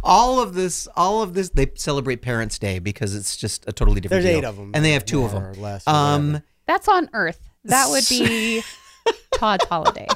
all 0.03 0.41
of 0.41 0.53
this, 0.55 0.87
all 0.95 1.21
of 1.21 1.33
this, 1.33 1.49
they 1.49 1.71
celebrate 1.75 2.21
Parents' 2.23 2.57
Day 2.59 2.79
because 2.79 3.15
it's 3.15 3.37
just 3.37 3.63
a 3.67 3.71
totally 3.71 4.01
different. 4.01 4.23
There's 4.23 4.33
deal. 4.33 4.39
eight 4.39 4.45
of 4.47 4.57
them, 4.57 4.71
and 4.73 4.83
they 4.83 4.91
have 4.93 5.05
two 5.05 5.23
of 5.23 5.31
them. 5.33 5.43
or 5.43 5.53
less, 5.53 5.87
or 5.87 5.93
um, 5.93 6.27
whatever. 6.27 6.45
That's 6.65 6.87
on 6.87 7.09
Earth. 7.13 7.39
That 7.65 7.87
would 7.89 8.03
be 8.09 8.63
Todd's 9.35 9.65
holiday. 9.65 10.07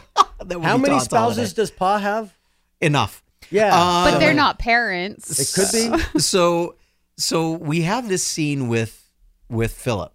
That 0.45 0.59
would 0.59 0.65
How 0.67 0.75
be 0.77 0.81
many 0.83 0.93
Todd's 0.95 1.05
spouses 1.05 1.37
holiday. 1.37 1.53
does 1.55 1.71
Pa 1.71 1.97
have? 1.99 2.33
Enough. 2.79 3.23
Yeah, 3.49 3.69
Uh, 3.73 4.11
But 4.11 4.19
they're 4.19 4.33
not 4.33 4.59
parents. 4.59 5.39
It 5.39 5.51
could 5.93 6.01
be. 6.13 6.19
so 6.19 6.75
so 7.17 7.51
we 7.51 7.81
have 7.81 8.07
this 8.09 8.23
scene 8.23 8.67
with 8.69 9.03
with 9.49 9.73
Philip 9.73 10.13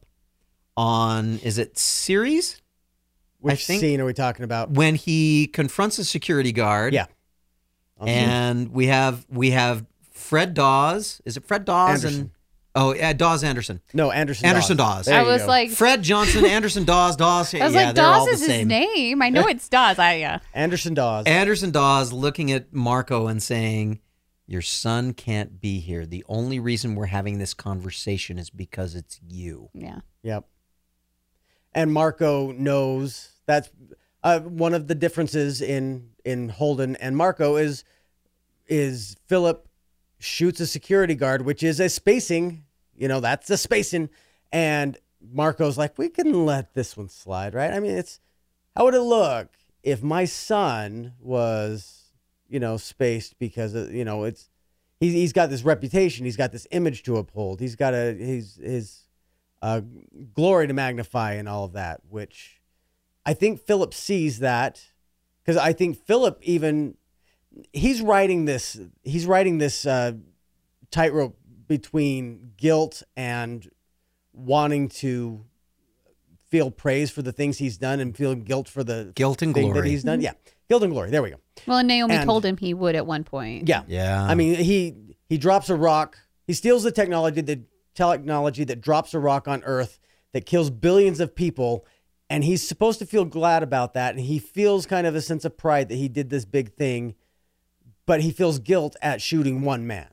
on 0.77 1.39
is 1.41 1.59
it 1.59 1.79
Ceres 1.79 2.61
Which 3.41 3.66
think- 3.66 3.81
scene 3.81 4.01
are 4.01 4.05
we 4.05 4.12
talking 4.14 4.45
about? 4.45 4.70
when 4.70 4.95
he 4.95 5.47
confronts 5.49 5.99
a 5.99 6.05
security 6.05 6.53
guard 6.53 6.93
Yeah. 6.95 7.07
On 7.99 8.09
and 8.09 8.72
we 8.72 8.87
have 8.89 9.27
we 9.31 9.51
have 9.53 9.87
Fred 10.12 10.55
Dawes 10.55 11.20
is 11.24 11.37
it 11.37 11.45
Fred 11.47 11.64
Dawes 11.64 12.05
and 12.05 12.12
Anderson. 12.14 12.31
Oh 12.77 12.95
yeah 12.95 13.12
Dawes 13.12 13.43
Anderson 13.43 13.81
no, 13.93 14.11
Anderson. 14.12 14.47
Anderson 14.47 14.77
Dawes. 14.77 14.97
Dawes. 14.99 15.07
There 15.07 15.18
I 15.18 15.22
you 15.22 15.29
was 15.29 15.43
go. 15.43 15.49
like, 15.49 15.70
Fred 15.70 16.03
Johnson 16.03 16.45
Anderson 16.45 16.85
Dawes 16.85 17.16
Dawes 17.16 17.53
I 17.53 17.64
was 17.64 17.74
yeah 17.74 17.87
like, 17.87 17.95
they're 17.97 18.05
all 18.05 18.27
Dawes 18.27 18.39
the 18.41 18.45
is 18.45 18.57
his 18.59 18.66
name. 18.66 19.22
I 19.22 19.31
know 19.31 19.49
it's 19.49 19.68
Dawes. 19.68 19.99
I 19.99 20.14
yeah. 20.14 20.39
Anderson 20.55 20.95
Dawes. 20.95 21.27
Anderson 21.27 21.70
Dawes 21.72 22.12
looking 22.12 22.53
at 22.53 22.72
Marco 22.72 23.27
and 23.27 23.43
saying 23.43 24.01
your 24.47 24.62
son 24.62 25.12
can't 25.12 25.61
be 25.61 25.81
here 25.81 26.07
the 26.07 26.24
only 26.29 26.61
reason 26.61 26.95
we're 26.95 27.07
having 27.07 27.39
this 27.39 27.55
conversation 27.55 28.39
is 28.39 28.51
because 28.51 28.95
it's 28.95 29.18
you 29.27 29.70
Yeah. 29.72 30.01
Yep. 30.22 30.45
And 31.74 31.93
Marco 31.93 32.53
knows 32.53 33.31
that's 33.47 33.70
uh, 34.22 34.41
one 34.41 34.74
of 34.74 34.87
the 34.87 34.95
differences 34.95 35.61
in 35.61 36.11
in 36.24 36.51
Holden 36.51 36.97
and 36.97 37.16
Marco 37.16 37.57
is 37.57 37.85
is 38.66 39.16
Philip 39.27 39.68
shoots 40.18 40.61
a 40.61 40.66
security 40.66 41.14
guard, 41.14 41.43
which 41.43 41.62
is 41.62 41.79
a 41.81 41.89
spacing. 41.89 42.64
You 42.97 43.09
know, 43.09 43.20
that's 43.20 43.49
the 43.49 43.57
spacing, 43.57 44.09
and 44.53 44.97
Marco's 45.20 45.78
like, 45.78 45.99
we 45.99 46.09
can 46.09 46.47
let 46.47 46.74
this 46.74 46.97
one 46.97 47.09
slide, 47.09 47.55
right? 47.55 47.72
I 47.72 47.80
mean, 47.80 47.97
it's 47.97 48.20
how 48.74 48.84
would 48.84 48.94
it 48.94 49.01
look 49.01 49.49
if 49.82 50.03
my 50.03 50.24
son 50.24 51.12
was, 51.20 52.12
you 52.49 52.61
know, 52.61 52.76
spaced 52.76 53.38
because 53.38 53.74
of, 53.74 53.92
you 53.92 54.05
know 54.05 54.24
it's 54.24 54.51
he's 55.01 55.12
he's 55.12 55.32
got 55.32 55.51
this 55.51 55.62
reputation, 55.62 56.24
he's 56.24 56.36
got 56.36 56.53
this 56.53 56.66
image 56.70 57.03
to 57.05 57.16
uphold, 57.16 57.61
he's 57.61 57.76
got 57.76 57.94
a 57.94 58.14
his 58.14 58.57
his 58.57 59.03
uh, 59.62 59.80
glory 60.34 60.66
to 60.66 60.74
magnify 60.74 61.32
and 61.34 61.49
all 61.49 61.64
of 61.64 61.72
that, 61.72 62.01
which 62.09 62.61
I 63.24 63.34
think 63.34 63.61
Philip 63.61 63.94
sees 63.94 64.40
that. 64.40 64.84
Because 65.42 65.57
I 65.57 65.72
think 65.72 65.97
Philip 65.97 66.40
even 66.42 66.97
he's 67.72 68.03
writing 68.03 68.44
this 68.44 68.78
he's 69.05 69.26
writing 69.26 69.59
this 69.59 69.86
uh, 69.86 70.12
tightrope 70.90 71.38
between 71.69 72.53
guilt 72.57 73.03
and 73.17 73.69
wanting 74.33 74.89
to 74.89 75.45
feel 76.49 76.71
praise 76.71 77.11
for 77.11 77.23
the 77.23 77.33
things 77.33 77.59
he's 77.59 77.77
done 77.77 78.01
and 78.01 78.17
feel 78.17 78.35
guilt 78.35 78.69
for 78.69 78.85
the 78.85 79.12
guilt 79.14 79.43
and 79.43 79.55
thing 79.55 79.73
that 79.73 79.85
he's 79.85 80.05
done. 80.05 80.21
Yeah, 80.21 80.33
guilt 80.69 80.83
and 80.83 80.93
glory. 80.93 81.11
There 81.11 81.23
we 81.23 81.31
go. 81.31 81.37
Well, 81.67 81.79
and 81.79 81.89
Naomi 81.89 82.14
And- 82.17 82.27
told 82.27 82.45
him 82.45 82.57
he 82.57 82.75
would 82.75 82.95
at 82.95 83.07
one 83.07 83.25
point. 83.25 83.69
Yeah, 83.69 83.83
yeah 83.89 84.23
I 84.25 84.35
mean, 84.35 84.55
he 84.57 84.95
he 85.29 85.39
drops 85.39 85.69
a 85.71 85.75
rock. 85.77 86.19
He 86.47 86.53
steals 86.53 86.85
the 86.85 86.93
technology, 86.93 87.41
the 87.41 87.62
technology 87.95 88.64
that 88.64 88.81
drops 88.81 89.14
a 89.14 89.19
rock 89.19 89.49
on 89.49 89.62
Earth 89.64 89.99
that 90.33 90.47
kills 90.47 90.71
billions 90.71 91.19
of 91.19 91.35
people, 91.35 91.85
and 92.31 92.45
he's 92.45 92.67
supposed 92.67 92.99
to 93.01 93.07
feel 93.07 93.25
glad 93.25 93.62
about 93.62 93.95
that. 93.95 94.14
And 94.14 94.25
he 94.25 94.39
feels 94.39 94.87
kind 94.87 95.07
of 95.07 95.14
a 95.17 95.21
sense 95.21 95.45
of 95.45 95.57
pride 95.57 95.89
that 95.89 95.97
he 95.97 96.09
did 96.09 96.31
this 96.31 96.45
big 96.45 96.75
thing, 96.75 97.14
but 98.05 98.21
he 98.21 98.31
feels 98.31 98.59
guilt 98.59 98.95
at 99.03 99.21
shooting 99.21 99.62
one 99.62 99.87
man. 99.87 100.09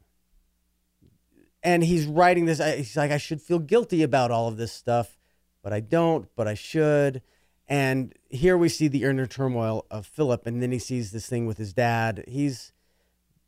And 1.64 1.84
he's 1.84 2.06
writing 2.06 2.46
this. 2.46 2.60
He's 2.60 2.98
like, 2.98 3.12
I 3.12 3.18
should 3.18 3.42
feel 3.42 3.60
guilty 3.60 4.04
about 4.04 4.32
all 4.32 4.48
of 4.48 4.58
this 4.58 4.72
stuff, 4.74 5.18
but 5.62 5.72
I 5.74 5.80
don't. 5.80 6.28
But 6.36 6.48
I 6.48 6.54
should. 6.56 7.22
And 7.68 8.14
here 8.30 8.58
we 8.58 8.68
see 8.68 8.90
the 8.90 9.04
inner 9.04 9.26
turmoil 9.26 9.86
of 9.90 10.06
Philip, 10.06 10.46
and 10.46 10.62
then 10.62 10.72
he 10.74 10.80
sees 10.80 11.12
this 11.12 11.28
thing 11.28 11.46
with 11.48 11.58
his 11.58 11.74
dad. 11.74 12.26
He's 12.28 12.74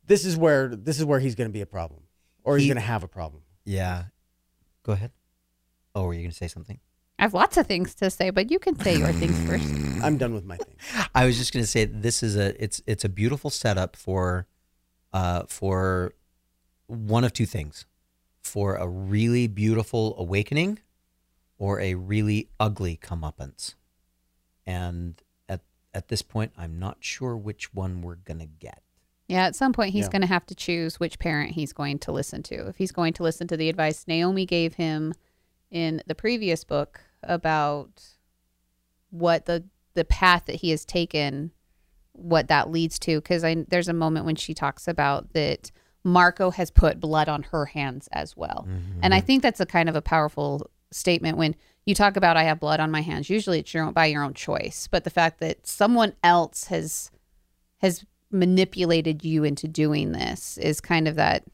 this 0.06 0.24
is 0.24 0.36
where 0.36 0.74
this 0.74 0.98
is 0.98 1.04
where 1.04 1.20
he's 1.20 1.34
going 1.34 1.48
to 1.48 1.52
be 1.52 1.60
a 1.60 1.66
problem, 1.66 2.02
or 2.44 2.56
he's 2.56 2.64
He- 2.64 2.68
going 2.68 2.80
to 2.80 2.86
have 2.86 3.02
a 3.04 3.08
problem. 3.08 3.42
yeah 3.64 4.04
go 4.84 4.92
ahead 4.92 5.10
oh 5.96 6.04
were 6.04 6.14
you 6.14 6.22
gonna 6.22 6.30
say 6.32 6.46
something 6.46 6.78
I 7.18 7.22
have 7.22 7.34
lots 7.34 7.56
of 7.56 7.66
things 7.66 7.92
to 7.96 8.08
say, 8.08 8.30
but 8.30 8.52
you 8.52 8.60
can 8.60 8.78
say 8.78 8.96
your 8.98 9.10
things 9.12 9.36
first. 9.48 9.66
I'm 10.04 10.16
done 10.16 10.32
with 10.32 10.44
my 10.44 10.56
thing. 10.58 10.76
I 11.14 11.24
was 11.26 11.36
just 11.38 11.52
going 11.52 11.64
to 11.64 11.66
say 11.66 11.84
this 11.86 12.22
is 12.22 12.36
a 12.36 12.62
it's 12.62 12.80
it's 12.86 13.04
a 13.04 13.08
beautiful 13.08 13.48
setup 13.50 13.96
for 13.96 14.46
uh 15.14 15.42
for 15.48 16.12
one 16.86 17.24
of 17.24 17.32
two 17.32 17.46
things. 17.46 17.84
For 18.46 18.76
a 18.76 18.86
really 18.88 19.46
beautiful 19.48 20.14
awakening 20.18 20.78
or 21.58 21.80
a 21.80 21.94
really 21.94 22.48
ugly 22.60 22.96
comeuppance. 22.96 23.74
And 24.66 25.20
at 25.48 25.62
at 25.92 26.08
this 26.08 26.22
point 26.22 26.52
I'm 26.56 26.78
not 26.78 26.98
sure 27.00 27.36
which 27.36 27.74
one 27.74 28.02
we're 28.02 28.14
going 28.16 28.38
to 28.40 28.46
get. 28.46 28.82
Yeah, 29.28 29.46
at 29.46 29.56
some 29.56 29.72
point 29.72 29.92
he's 29.92 30.04
Yeah. 30.04 30.10
going 30.12 30.22
to 30.22 30.28
have 30.28 30.46
to 30.46 30.54
choose 30.54 31.00
which 31.00 31.18
parent 31.18 31.52
he's 31.52 31.72
going 31.72 31.98
to 32.00 32.12
listen 32.12 32.42
to. 32.44 32.68
If 32.68 32.76
he's 32.76 32.92
going 32.92 33.12
to 33.14 33.22
listen 33.24 33.48
to 33.48 33.56
the 33.56 33.68
advice 33.68 34.06
Naomi 34.06 34.46
gave 34.46 34.74
him 34.74 35.12
in 35.70 36.00
the 36.06 36.14
previous 36.14 36.62
book 36.62 37.00
about 37.22 38.04
what 39.10 39.46
the 39.46 39.64
the 39.94 40.04
path 40.04 40.44
that 40.46 40.56
he 40.56 40.70
has 40.70 40.84
taken, 40.84 41.50
what 42.12 42.48
that 42.48 42.70
leads 42.70 42.98
to. 43.00 43.20
Because 43.20 43.42
I 43.42 43.64
there's 43.68 43.88
a 43.88 43.92
moment 43.92 44.26
when 44.26 44.36
she 44.36 44.54
talks 44.54 44.86
about 44.86 45.32
that 45.32 45.70
Marco 46.06 46.50
has 46.50 46.70
put 46.70 47.00
blood 47.00 47.28
on 47.28 47.42
her 47.42 47.66
hands 47.66 48.08
as 48.12 48.36
well, 48.36 48.66
and 49.02 49.12
I 49.12 49.20
think 49.20 49.42
that's 49.42 49.60
a 49.60 49.66
kind 49.66 49.88
of 49.88 49.96
a 49.96 50.02
powerful 50.02 50.70
statement 50.92 51.36
when 51.36 51.56
you 51.84 51.94
talk 51.94 52.16
about 52.16 52.36
I 52.36 52.44
have 52.44 52.60
blood 52.60 52.80
on 52.80 52.90
my 52.90 53.00
hands. 53.00 53.28
Usually 53.28 53.58
it's 53.58 53.74
your 53.74 53.84
own, 53.84 53.92
by 53.92 54.06
your 54.06 54.22
own 54.22 54.34
choice, 54.34 54.88
but 54.90 55.04
the 55.04 55.10
fact 55.10 55.40
that 55.40 55.66
someone 55.66 56.14
else 56.22 56.64
has 56.64 57.10
has 57.78 58.04
manipulated 58.30 59.24
you 59.24 59.44
into 59.44 59.68
doing 59.68 60.12
this 60.12 60.58
is 60.58 60.80
kind 60.80 61.08
of 61.08 61.16
that 61.16 61.44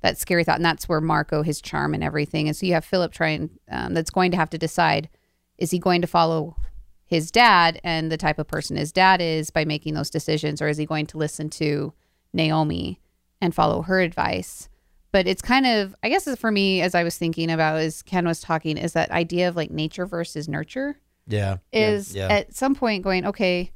that 0.00 0.18
scary 0.18 0.44
thought, 0.44 0.56
and 0.56 0.64
that's 0.64 0.88
where 0.88 1.00
Marco 1.00 1.42
his 1.42 1.60
charm 1.60 1.94
and 1.94 2.04
everything. 2.04 2.46
And 2.46 2.56
so 2.56 2.66
you 2.66 2.74
have 2.74 2.84
Philip 2.84 3.12
trying 3.12 3.50
um, 3.70 3.94
that's 3.94 4.10
going 4.10 4.30
to 4.30 4.36
have 4.36 4.50
to 4.50 4.58
decide 4.58 5.08
is 5.56 5.70
he 5.72 5.78
going 5.78 6.00
to 6.02 6.06
follow 6.06 6.56
his 7.04 7.30
dad 7.30 7.80
and 7.82 8.12
the 8.12 8.16
type 8.16 8.38
of 8.38 8.46
person 8.46 8.76
his 8.76 8.92
dad 8.92 9.20
is 9.20 9.50
by 9.50 9.64
making 9.64 9.94
those 9.94 10.10
decisions, 10.10 10.60
or 10.60 10.68
is 10.68 10.78
he 10.78 10.86
going 10.86 11.06
to 11.06 11.18
listen 11.18 11.48
to 11.50 11.92
Naomi 12.32 13.00
and 13.40 13.54
follow 13.54 13.82
her 13.82 14.00
advice? 14.00 14.68
But 15.10 15.26
it's 15.26 15.40
kind 15.42 15.66
of, 15.66 15.94
I 16.02 16.08
guess, 16.10 16.28
for 16.38 16.50
me, 16.50 16.82
as 16.82 16.94
I 16.94 17.02
was 17.02 17.16
thinking 17.16 17.50
about, 17.50 17.78
as 17.78 18.02
Kenn 18.02 18.26
was 18.26 18.40
talking, 18.40 18.76
is 18.76 18.92
that 18.92 19.10
idea 19.10 19.48
of 19.48 19.56
like 19.56 19.70
nature 19.70 20.04
versus 20.06 20.48
nurture 20.48 20.98
Yeah. 21.26 21.58
is 21.72 22.14
Yeah. 22.14 22.28
at 22.28 22.54
some 22.54 22.74
point 22.74 23.04
going 23.04 23.24
okay 23.26 23.72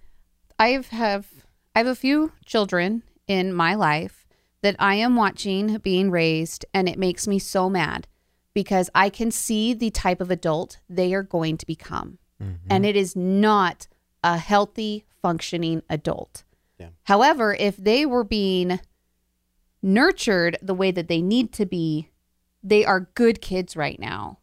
i 0.58 0.68
have 0.90 1.26
i 1.74 1.78
have 1.80 1.86
a 1.86 1.94
few 1.94 2.32
children 2.44 3.02
in 3.26 3.52
my 3.52 3.74
life 3.74 4.26
that 4.62 4.76
i 4.78 4.94
am 4.94 5.16
watching 5.16 5.78
being 5.78 6.10
raised 6.10 6.64
and 6.74 6.88
it 6.88 6.98
makes 6.98 7.26
me 7.26 7.38
so 7.38 7.68
mad 7.70 8.06
because 8.54 8.88
i 8.94 9.08
can 9.08 9.30
see 9.30 9.72
the 9.74 9.90
type 9.90 10.20
of 10.20 10.30
adult 10.30 10.78
they 10.88 11.12
are 11.14 11.22
going 11.22 11.56
to 11.56 11.66
become 11.66 12.18
mm-hmm. 12.40 12.54
and 12.70 12.84
it 12.86 12.94
is 12.96 13.16
not 13.16 13.86
a 14.22 14.36
healthy 14.36 15.04
functioning 15.22 15.82
adult 15.88 16.44
Yeah. 16.78 16.90
however 17.04 17.54
if 17.58 17.76
they 17.76 18.04
were 18.06 18.24
being 18.24 18.78
nurtured 19.82 20.56
the 20.62 20.74
way 20.74 20.90
that 20.90 21.08
they 21.08 21.20
need 21.20 21.52
to 21.52 21.66
be 21.66 22.08
they 22.62 22.84
are 22.84 23.08
good 23.14 23.40
kids 23.40 23.76
right 23.76 23.98
now 23.98 24.38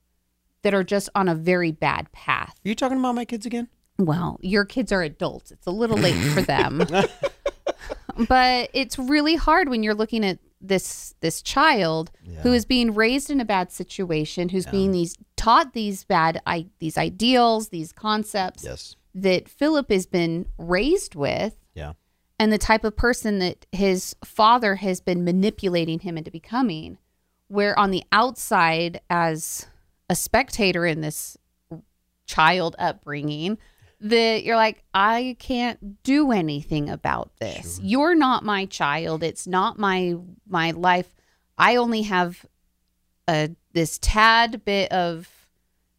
that 0.61 0.73
are 0.73 0.83
just 0.83 1.07
on 1.15 1.29
a 1.29 1.35
very 1.35 1.71
bad 1.71 2.11
path 2.11 2.53
Are 2.65 2.69
you 2.69 2.75
talking 2.75 2.99
about 2.99 3.15
my 3.15 3.25
kids 3.25 3.45
again? 3.45 3.69
well, 3.97 4.37
your 4.41 4.63
kids 4.65 4.91
are 4.93 5.01
adults. 5.01 5.51
It's 5.51 5.67
a 5.67 5.71
little 5.71 5.97
late 5.97 6.15
for 6.33 6.41
them. 6.41 6.85
but 8.27 8.69
it's 8.73 8.97
really 8.99 9.35
hard 9.35 9.69
when 9.69 9.83
you're 9.83 9.93
looking 9.95 10.25
at 10.25 10.39
this 10.61 11.15
this 11.21 11.41
child 11.41 12.11
who 12.43 12.53
is 12.53 12.65
being 12.65 12.93
raised 12.93 13.29
in 13.29 13.39
a 13.41 13.45
bad 13.45 13.71
situation, 13.71 14.49
who's 14.49 14.65
being 14.65 14.91
these 14.91 15.17
taught 15.35 15.73
these 15.73 16.03
bad 16.05 16.41
I, 16.45 16.67
these 16.79 16.97
ideals, 16.97 17.69
these 17.69 17.91
concepts 17.91 18.63
Yes. 18.63 18.95
that 19.15 19.47
Philip 19.49 19.89
has 19.91 20.05
been 20.05 20.45
raised 20.57 21.15
with 21.15 21.55
Yeah. 21.75 21.93
And 22.39 22.51
the 22.51 22.57
type 22.57 22.85
of 22.85 22.95
person 22.95 23.39
that 23.39 23.65
his 23.71 24.15
father 24.23 24.75
has 24.75 25.01
been 25.01 25.25
manipulating 25.25 25.99
him 25.99 26.17
into 26.17 26.31
becoming 26.31 26.97
where 27.49 27.77
on 27.77 27.91
the 27.91 28.03
outside 28.11 29.01
as 29.09 29.67
a 30.09 30.15
spectator 30.15 30.85
in 30.85 31.01
this 31.01 31.37
child 32.25 32.75
upbringing 32.79 33.57
that 33.99 34.43
you're 34.43 34.55
like 34.55 34.83
I 34.93 35.35
can't 35.39 36.01
do 36.03 36.31
anything 36.31 36.89
about 36.89 37.31
this. 37.39 37.79
You're 37.83 38.15
not 38.15 38.45
my 38.45 38.65
child. 38.65 39.23
It's 39.23 39.45
not 39.45 39.77
my 39.77 40.15
my 40.47 40.71
life. 40.71 41.13
I 41.57 41.75
only 41.75 42.03
have 42.03 42.45
a 43.27 43.49
this 43.73 43.99
tad 43.99 44.63
bit 44.63 44.91
of 44.91 45.47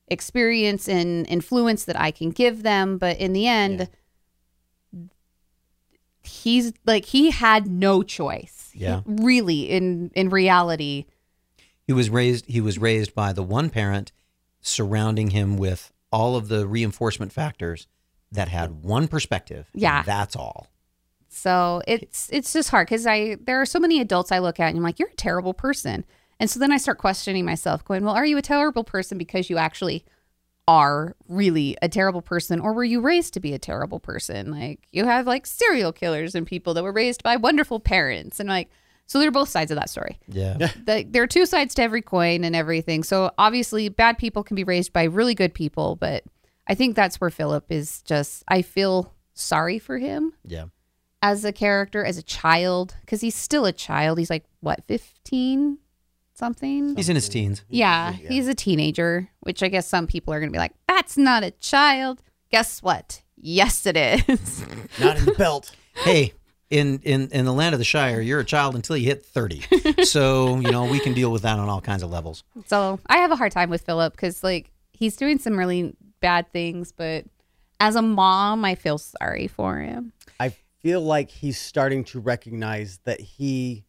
experience 0.08 0.88
and 0.88 1.28
influence 1.28 1.84
that 1.84 2.00
I 2.00 2.10
can 2.10 2.30
give 2.30 2.62
them, 2.62 2.96
but 2.96 3.18
in 3.18 3.32
the 3.32 3.46
end 3.46 3.88
he's 6.22 6.72
like 6.86 7.04
he 7.06 7.30
had 7.30 7.66
no 7.66 8.02
choice. 8.02 8.70
He- 8.72 8.80
Yeah. 8.84 9.00
really 9.06 9.62
in 9.70 10.10
in 10.14 10.30
reality. 10.30 11.06
He 11.86 11.92
was 11.92 12.08
raised 12.10 12.46
he 12.46 12.60
was 12.60 12.78
raised 12.78 13.14
by 13.14 13.32
the 13.32 13.42
one 13.42 13.70
parent 13.70 14.12
surrounding 14.60 15.30
him 15.30 15.56
with 15.56 15.92
all 16.12 16.36
of 16.36 16.48
the 16.48 16.66
reinforcement 16.66 17.32
factors 17.32 17.86
that 18.32 18.48
had 18.48 18.82
one 18.82 19.08
perspective. 19.08 19.68
Yeah. 19.74 20.02
That's 20.02 20.36
all. 20.36 20.68
So 21.28 21.82
it's 21.86 22.28
it's 22.32 22.52
just 22.52 22.70
hard 22.70 22.86
because 22.88 23.06
I 23.06 23.36
there 23.44 23.60
are 23.60 23.66
so 23.66 23.78
many 23.78 24.00
adults 24.00 24.30
I 24.32 24.38
look 24.40 24.60
at 24.60 24.68
and 24.68 24.76
I'm 24.76 24.82
like, 24.82 24.98
you're 24.98 25.08
a 25.08 25.14
terrible 25.14 25.54
person. 25.54 26.04
And 26.38 26.48
so 26.50 26.58
then 26.58 26.72
I 26.72 26.78
start 26.78 26.98
questioning 26.98 27.44
myself, 27.44 27.84
going, 27.84 28.04
Well, 28.04 28.14
are 28.14 28.24
you 28.26 28.36
a 28.38 28.42
terrible 28.42 28.84
person 28.84 29.18
because 29.18 29.50
you 29.50 29.58
actually 29.58 30.04
are 30.70 31.16
really 31.26 31.76
a 31.82 31.88
terrible 31.88 32.22
person, 32.22 32.60
or 32.60 32.72
were 32.72 32.84
you 32.84 33.00
raised 33.00 33.34
to 33.34 33.40
be 33.40 33.52
a 33.54 33.58
terrible 33.58 33.98
person? 33.98 34.52
Like 34.52 34.86
you 34.92 35.04
have 35.04 35.26
like 35.26 35.44
serial 35.46 35.92
killers 35.92 36.36
and 36.36 36.46
people 36.46 36.74
that 36.74 36.84
were 36.84 36.92
raised 36.92 37.24
by 37.24 37.36
wonderful 37.36 37.80
parents, 37.80 38.38
and 38.38 38.48
like 38.48 38.70
so 39.06 39.18
they're 39.18 39.32
both 39.32 39.48
sides 39.48 39.72
of 39.72 39.76
that 39.76 39.90
story. 39.90 40.20
Yeah. 40.28 40.56
The, 40.86 41.04
there 41.08 41.24
are 41.24 41.26
two 41.26 41.44
sides 41.44 41.74
to 41.74 41.82
every 41.82 42.02
coin 42.02 42.44
and 42.44 42.54
everything. 42.54 43.02
So 43.02 43.32
obviously, 43.36 43.88
bad 43.88 44.16
people 44.18 44.44
can 44.44 44.54
be 44.54 44.62
raised 44.62 44.92
by 44.92 45.02
really 45.04 45.34
good 45.34 45.52
people, 45.52 45.96
but 45.96 46.22
I 46.68 46.76
think 46.76 46.94
that's 46.94 47.20
where 47.20 47.30
Philip 47.30 47.64
is 47.72 48.02
just. 48.02 48.44
I 48.46 48.62
feel 48.62 49.12
sorry 49.34 49.80
for 49.80 49.98
him 49.98 50.32
Yeah. 50.46 50.66
as 51.22 51.44
a 51.44 51.52
character, 51.52 52.04
as 52.04 52.18
a 52.18 52.22
child, 52.22 52.94
because 53.00 53.20
he's 53.20 53.34
still 53.34 53.64
a 53.66 53.72
child. 53.72 54.18
He's 54.20 54.30
like 54.30 54.44
what, 54.60 54.84
fifteen, 54.86 55.78
something? 56.40 56.96
He's 56.96 57.08
in 57.08 57.14
his 57.14 57.28
teens. 57.28 57.62
Yeah, 57.68 58.10
he's 58.12 58.48
a 58.48 58.54
teenager, 58.54 59.30
which 59.40 59.62
I 59.62 59.68
guess 59.68 59.86
some 59.86 60.08
people 60.08 60.34
are 60.34 60.40
gonna 60.40 60.50
be 60.50 60.58
like, 60.58 60.74
"That's 60.88 61.16
not 61.16 61.44
a 61.44 61.52
child." 61.52 62.22
Guess 62.50 62.82
what? 62.82 63.22
Yes, 63.36 63.86
it 63.86 63.96
is. 63.96 64.64
Not 65.00 65.16
in 65.16 65.24
the 65.24 65.34
belt. 65.38 65.70
Hey, 65.94 66.32
in, 66.68 66.98
in 67.04 67.28
in 67.28 67.44
the 67.44 67.52
land 67.52 67.74
of 67.74 67.78
the 67.78 67.84
Shire, 67.84 68.20
you're 68.20 68.40
a 68.40 68.44
child 68.44 68.74
until 68.74 68.96
you 68.96 69.06
hit 69.06 69.24
30. 69.24 69.64
so, 70.04 70.58
you 70.58 70.70
know, 70.70 70.84
we 70.84 70.98
can 70.98 71.14
deal 71.14 71.30
with 71.30 71.42
that 71.42 71.58
on 71.58 71.68
all 71.68 71.80
kinds 71.80 72.02
of 72.02 72.10
levels. 72.10 72.42
so 72.66 72.98
I 73.06 73.18
have 73.18 73.30
a 73.30 73.36
hard 73.36 73.52
time 73.52 73.70
with 73.70 73.82
Philip 73.82 74.12
because 74.12 74.42
like 74.42 74.70
he's 74.92 75.16
doing 75.16 75.38
some 75.38 75.58
really 75.58 75.94
bad 76.20 76.52
things, 76.52 76.92
but 76.92 77.24
as 77.80 77.96
a 77.96 78.02
mom, 78.02 78.64
I 78.64 78.74
feel 78.74 78.98
sorry 78.98 79.46
for 79.46 79.78
him. 79.78 80.12
I 80.38 80.54
feel 80.80 81.00
like 81.00 81.30
he's 81.30 81.58
starting 81.58 82.04
to 82.04 82.20
recognize 82.20 82.98
that 83.04 83.20
he 83.20 83.84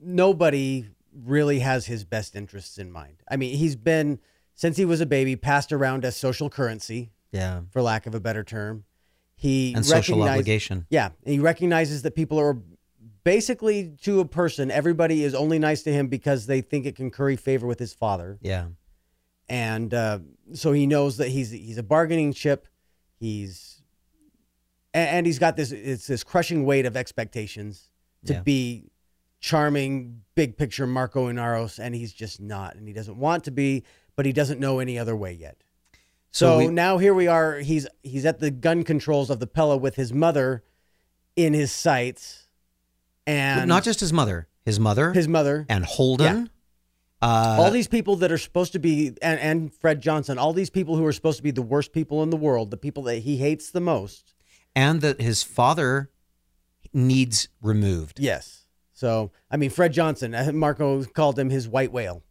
nobody 0.00 0.86
really 1.24 1.58
has 1.60 1.86
his 1.86 2.04
best 2.04 2.34
interests 2.36 2.78
in 2.78 2.90
mind. 2.90 3.22
I 3.28 3.36
mean, 3.36 3.56
he's 3.56 3.76
been 3.76 4.18
since 4.54 4.76
he 4.76 4.84
was 4.84 5.00
a 5.00 5.06
baby 5.06 5.36
passed 5.36 5.72
around 5.72 6.04
as 6.04 6.16
social 6.16 6.50
currency, 6.50 7.10
Yeah. 7.32 7.62
for 7.70 7.80
lack 7.82 8.06
of 8.06 8.14
a 8.14 8.20
better 8.20 8.42
term. 8.44 8.84
He 9.36 9.72
And 9.74 9.86
social 9.86 10.22
obligation. 10.22 10.86
Yeah, 10.90 11.10
he 11.24 11.38
recognizes 11.38 12.02
that 12.02 12.16
people 12.16 12.40
are 12.40 12.58
basically 13.22 13.94
to 14.02 14.18
a 14.20 14.24
person. 14.24 14.70
Everybody 14.70 15.22
is 15.22 15.34
only 15.34 15.58
nice 15.60 15.82
to 15.84 15.92
him 15.92 16.08
because 16.08 16.46
they 16.46 16.60
think 16.60 16.86
it 16.86 16.96
can 16.96 17.10
curry 17.10 17.36
favor 17.36 17.66
with 17.66 17.78
his 17.78 17.92
father, 17.92 18.38
Yeah. 18.42 18.68
and 19.48 19.94
uh, 19.94 20.18
so 20.54 20.72
he 20.72 20.86
knows 20.86 21.18
that 21.18 21.28
he's 21.28 21.50
he's 21.50 21.78
a 21.78 21.82
bargaining 21.84 22.32
chip. 22.32 22.66
He's 23.20 23.82
and, 24.94 25.08
and 25.08 25.26
he's 25.26 25.38
got 25.38 25.56
this 25.56 25.70
it's 25.72 26.06
this 26.08 26.24
crushing 26.24 26.64
weight 26.64 26.86
of 26.86 26.96
expectations 26.96 27.90
to 28.26 28.34
Yeah. 28.34 28.40
be 28.42 28.90
charming, 29.40 30.22
big 30.34 30.56
picture 30.56 30.86
Marco 30.86 31.30
Inaros, 31.30 31.78
and 31.78 31.94
he's 31.94 32.12
just 32.12 32.40
not, 32.40 32.76
and 32.76 32.86
he 32.88 32.94
doesn't 32.94 33.16
want 33.16 33.44
to 33.44 33.50
be, 33.50 33.84
but 34.16 34.26
he 34.26 34.32
doesn't 34.32 34.58
know 34.60 34.78
any 34.80 34.98
other 34.98 35.14
way 35.16 35.32
yet. 35.32 35.62
So 36.30 36.46
So, 36.52 36.58
we- 36.58 36.66
now 36.68 36.98
here 36.98 37.14
we 37.14 37.26
are. 37.26 37.58
He's 37.58 37.86
he's 38.02 38.26
at 38.26 38.38
the 38.40 38.50
gun 38.50 38.82
controls 38.84 39.30
of 39.30 39.40
the 39.40 39.46
Pella 39.46 39.76
with 39.76 39.94
his 39.96 40.12
mother 40.12 40.62
in 41.36 41.54
his 41.54 41.72
sights, 41.72 42.48
and 43.26 43.68
Not 43.68 43.84
just 43.84 44.00
his 44.00 44.12
mother, 44.12 44.48
his 44.64 44.78
mother 44.80 45.12
his 45.12 45.28
mother. 45.28 45.64
and 45.68 45.84
Holden. 45.84 46.50
Uh, 47.20 47.56
all 47.58 47.70
these 47.72 47.88
people 47.88 48.14
that 48.16 48.30
are 48.30 48.38
supposed 48.38 48.72
to 48.72 48.78
be, 48.78 49.08
and, 49.22 49.40
and 49.40 49.74
Fred 49.74 50.00
Johnson, 50.00 50.38
all 50.38 50.52
these 50.52 50.70
people 50.70 50.96
who 50.96 51.04
are 51.04 51.12
supposed 51.12 51.36
to 51.38 51.42
be 51.42 51.50
the 51.50 51.62
worst 51.62 51.92
people 51.92 52.22
in 52.22 52.30
the 52.30 52.36
world, 52.36 52.70
the 52.70 52.76
people 52.76 53.02
that 53.04 53.18
he 53.20 53.38
hates 53.38 53.70
the 53.72 53.80
most. 53.80 54.34
and 54.76 55.00
that 55.00 55.20
his 55.20 55.42
father 55.42 56.10
needs 56.92 57.48
removed. 57.60 58.20
Yes. 58.20 58.66
So 58.98 59.30
I 59.48 59.56
mean, 59.56 59.70
Fred 59.70 59.92
Johnson. 59.92 60.34
uh, 60.34 60.50
Marco 60.52 61.04
called 61.04 61.38
him 61.38 61.50
his 61.50 61.68
white 61.68 61.92
whale. 61.92 62.24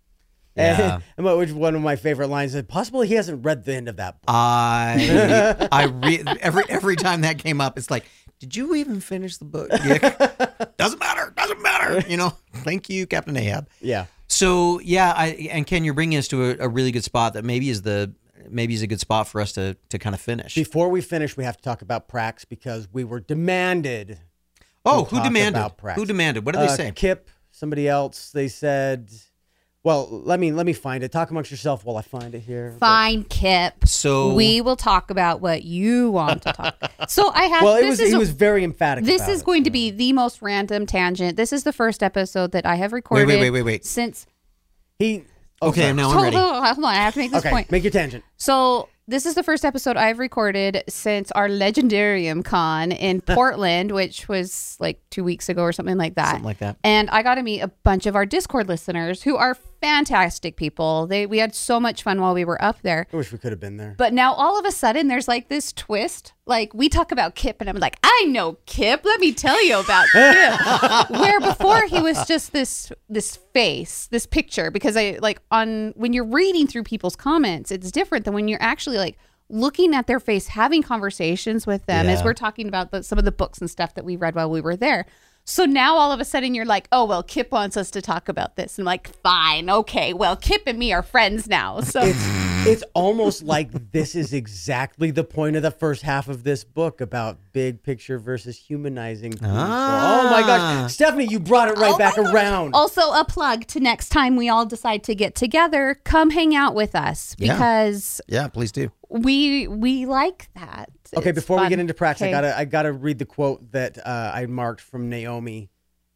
Yeah. 0.54 1.00
And, 1.18 1.26
which 1.38 1.52
one 1.52 1.76
of 1.76 1.82
my 1.82 1.96
favorite 1.96 2.28
lines 2.28 2.54
is 2.56 2.64
possibly 2.64 3.08
he 3.08 3.14
hasn't 3.14 3.46
read 3.46 3.64
the 3.64 3.74
end 3.74 3.88
of 3.88 3.96
that 3.98 4.16
book. 4.20 4.26
I 4.28 5.68
I 5.72 5.86
re- 5.86 6.24
every 6.42 6.64
every 6.68 6.96
time 6.98 7.22
that 7.22 7.38
came 7.38 7.62
up, 7.62 7.78
it's 7.78 7.90
like, 7.90 8.06
did 8.40 8.54
you 8.56 8.76
even 8.76 9.00
finish 9.00 9.38
the 9.38 9.46
book? 9.46 9.70
Doesn't 10.78 11.00
matter. 11.00 11.34
Doesn't 11.38 11.62
matter. 11.62 12.04
You 12.10 12.18
know. 12.18 12.34
Thank 12.54 12.90
you, 12.90 13.08
Captain 13.08 13.38
Ahab. 13.38 13.70
yeah. 13.80 14.08
So 14.28 14.82
yeah, 14.82 15.14
I 15.16 15.28
and 15.52 15.66
Kenn, 15.66 15.86
you're 15.86 15.94
bringing 15.94 16.18
us 16.18 16.28
to 16.30 16.52
a, 16.52 16.66
a 16.66 16.68
really 16.68 16.92
good 16.92 17.06
spot 17.06 17.34
that 17.36 17.46
maybe 17.46 17.70
is 17.70 17.84
the 17.84 18.14
maybe 18.50 18.74
is 18.74 18.82
a 18.82 18.88
good 18.88 19.00
spot 19.00 19.30
for 19.30 19.40
us 19.40 19.54
to 19.54 19.78
to 19.90 19.98
kind 19.98 20.14
of 20.14 20.20
finish. 20.20 20.54
Before 20.54 20.90
we 20.90 21.00
finish, 21.00 21.38
we 21.38 21.46
have 21.46 21.56
to 21.56 21.64
talk 21.64 21.82
about 21.82 22.10
Prax 22.10 22.46
because 22.48 22.90
we 22.92 23.06
were 23.06 23.22
demanded. 23.22 24.20
Oh, 24.88 25.04
who 25.06 25.22
demanded? 25.24 25.60
about 25.60 25.96
Who 25.96 26.06
demanded? 26.06 26.46
What 26.46 26.54
did 26.56 26.62
they 26.62 26.68
Uh, 26.74 26.76
say? 26.76 26.92
Kip, 26.96 27.30
somebody 27.52 27.88
else. 27.88 28.32
They 28.32 28.48
said, 28.48 29.12
Well, 29.84 30.08
let 30.10 30.40
me 30.40 30.52
let 30.52 30.66
me 30.66 30.74
find 30.74 31.04
it. 31.04 31.12
Talk 31.12 31.32
amongst 31.32 31.50
yourself 31.52 31.86
while 31.86 31.96
I 31.98 32.02
find 32.02 32.34
it 32.36 32.40
here. 32.42 32.76
Fine, 32.80 33.24
Kip. 33.26 33.88
So 33.88 34.34
we 34.34 34.60
will 34.62 34.76
talk 34.76 35.10
about 35.10 35.40
what 35.42 35.64
you 35.64 36.12
want 36.12 36.42
to 36.44 36.54
talk. 36.54 36.76
So 37.10 37.30
I 37.34 37.44
have. 37.44 37.64
Well, 37.64 37.76
it 37.78 37.82
this 37.82 37.90
was 37.92 38.00
is 38.02 38.10
he 38.12 38.18
was 38.18 38.32
very 38.32 38.64
emphatic. 38.66 39.06
This 39.06 39.22
about 39.22 39.32
is 39.32 39.42
it. 39.42 39.46
going 39.46 39.64
to 39.64 39.70
be 39.72 39.92
the 39.92 40.12
most 40.14 40.42
random 40.42 40.86
tangent. 40.86 41.38
This 41.38 41.54
is 41.54 41.64
the 41.64 41.72
first 41.72 42.04
episode 42.04 42.52
that 42.52 42.66
I 42.66 42.76
have 42.76 42.92
recorded. 42.92 43.28
wait, 43.28 43.36
wait, 43.40 43.50
wait, 43.52 43.52
wait. 43.52 43.64
wait. 43.64 43.86
Since 43.86 44.26
he. 45.00 45.24
oh, 45.62 45.70
Okay, 45.70 45.82
sorry. 45.84 45.94
now 45.94 46.08
I'm 46.10 46.14
hold, 46.14 46.24
ready. 46.26 46.36
on, 46.36 46.64
hold 46.66 46.78
on, 46.80 46.86
I 46.86 46.96
have 46.96 47.14
to 47.14 47.20
make 47.20 47.32
this 47.32 47.40
Okay, 47.40 47.50
point. 47.50 47.72
make 47.72 47.84
your 47.84 47.92
tangent. 47.92 48.24
So 48.36 48.90
this 49.08 49.26
is 49.26 49.36
the 49.36 49.44
first 49.44 49.64
episode 49.64 49.96
I've 49.96 50.20
recorded 50.20 50.84
since 50.90 51.32
our 51.32 51.48
Legendarium 51.48 52.44
Con 52.44 52.92
in 52.92 53.22
Portland, 53.26 53.92
which 53.92 54.28
was 54.28 54.76
like 54.80 55.02
two 55.10 55.24
weeks 55.24 55.48
ago 55.48 55.64
or 55.64 55.72
something 55.72 55.98
like 55.98 56.16
that. 56.16 56.32
Something 56.32 56.44
like 56.44 56.60
that. 56.60 56.76
And 56.84 57.10
I 57.10 57.24
got 57.24 57.36
to 57.36 57.44
meet 57.44 57.62
a 57.62 57.70
bunch 57.70 58.06
of 58.06 58.16
our 58.16 58.26
Discord 58.26 58.68
listeners 58.68 59.24
who 59.24 59.38
are 59.38 59.56
fantastic 59.82 60.56
people. 60.56 61.08
They 61.08 61.26
we 61.26 61.38
had 61.40 61.54
so 61.56 61.80
much 61.80 62.04
fun 62.04 62.22
while 62.22 62.34
we 62.34 62.46
were 62.46 62.62
up 62.64 62.82
there. 62.82 63.08
I 63.12 63.18
wish 63.18 63.32
we 63.32 63.38
could 63.38 63.52
have 63.52 63.60
been 63.60 63.78
there. 63.78 63.96
But 63.98 64.14
now 64.14 64.34
all 64.34 64.60
of 64.60 64.66
a 64.66 64.72
sudden 64.72 65.08
there's 65.08 65.28
like 65.28 65.50
this 65.50 65.74
twist. 65.74 66.34
Like 66.46 66.74
we 66.74 66.90
talk 66.90 67.12
about 67.12 67.36
Kip 67.36 67.58
and 67.60 67.70
I'm 67.70 67.78
like, 67.78 67.98
I 68.04 68.26
know 68.28 68.58
Kip. 68.66 69.02
Let 69.04 69.20
me 69.20 69.34
tell 69.34 69.64
you 69.64 69.80
about 69.80 70.08
Kip. 70.12 71.10
Where 71.20 71.40
before 71.40 71.86
he 71.86 72.02
was 72.02 72.26
just 72.26 72.54
this 72.54 72.92
this 73.10 73.36
face, 73.54 74.08
this 74.08 74.26
picture 74.26 74.72
because 74.72 74.98
I 74.98 75.18
like 75.22 75.42
on 75.52 75.94
when 75.96 76.14
you're 76.14 76.26
reading 76.26 76.68
through 76.68 76.84
people's 76.84 77.16
comments, 77.16 77.72
it's 77.72 77.92
different 77.92 78.26
than 78.26 78.34
when 78.34 78.48
you're 78.48 78.62
actually 78.62 78.98
like 78.98 79.18
looking 79.50 79.96
at 79.96 80.08
their 80.08 80.20
face, 80.20 80.48
having 80.48 80.84
conversations 80.84 81.66
with 81.66 81.86
them 81.86 82.08
as 82.08 82.24
we're 82.24 82.34
talking 82.34 82.68
about 82.68 82.92
the, 82.92 83.02
some 83.02 83.18
of 83.18 83.26
the 83.26 83.32
books 83.32 83.60
and 83.60 83.70
stuff 83.70 83.94
that 83.96 84.04
we 84.04 84.16
read 84.16 84.36
while 84.36 84.50
we 84.50 84.60
were 84.62 84.76
there. 84.76 85.06
So 85.50 85.64
now 85.64 85.96
all 85.96 86.12
of 86.12 86.20
a 86.20 86.26
sudden 86.26 86.54
you're 86.54 86.66
like, 86.66 86.90
oh 86.92 87.06
well, 87.06 87.24
Kip 87.24 87.52
wants 87.54 87.78
us 87.78 87.90
to 87.92 88.02
talk 88.02 88.28
about 88.28 88.58
this. 88.58 88.78
And 88.78 88.84
I'm 88.84 88.86
like, 88.92 89.08
fine, 89.24 89.70
okay. 89.70 90.12
Well, 90.14 90.36
Kip 90.36 90.64
and 90.68 90.78
me 90.78 90.92
are 90.92 91.02
friends 91.02 91.48
now. 91.48 91.80
So 91.80 92.02
it's 92.04 92.48
it's 92.68 92.84
almost 92.94 93.44
like 93.44 93.72
this 93.94 94.14
is 94.14 94.34
exactly 94.34 95.10
the 95.10 95.24
point 95.24 95.56
of 95.56 95.62
the 95.62 95.72
first 95.72 96.02
half 96.02 96.28
of 96.28 96.44
this 96.44 96.66
book 96.66 97.00
about 97.00 97.38
big 97.54 97.82
picture 97.82 98.20
versus 98.20 98.58
humanizing 98.58 99.32
people. 99.32 99.48
Oh 99.50 100.30
my 100.30 100.42
Ah. 100.44 100.82
gosh, 100.84 100.94
Stephanie, 100.94 101.28
you 101.30 101.40
brought 101.40 101.70
it 101.70 101.78
right 101.78 101.94
Oh 101.94 101.98
back 101.98 102.18
around. 102.18 102.74
Also, 102.74 103.02
a 103.14 103.24
plug 103.24 103.66
to 103.68 103.80
next 103.80 104.10
time 104.10 104.36
we 104.36 104.50
all 104.50 104.66
decide 104.66 105.02
to 105.06 105.16
get 105.16 105.34
together, 105.34 105.98
come 106.04 106.32
hang 106.32 106.54
out 106.56 106.76
with 106.76 106.94
us 106.94 107.36
Yeah. 107.40 107.54
because 107.54 108.20
Yeah, 108.28 108.50
please 108.50 108.74
do. 108.74 108.92
We 109.10 109.68
we 109.68 110.06
like 110.06 110.50
that. 110.56 110.90
Okay, 111.16 111.30
It's 111.30 111.40
before 111.40 111.60
we 111.62 111.70
get 111.70 111.80
into 111.80 111.94
Prax, 111.94 112.22
I 112.22 112.30
gotta 112.32 112.58
I 112.58 112.66
gotta 112.66 112.92
read 112.92 113.20
the 113.20 113.26
quote 113.26 113.72
that 113.72 113.98
uh, 114.06 114.32
I 114.34 114.46
marked 114.46 114.82
from 114.82 115.10
Naomi 115.10 115.70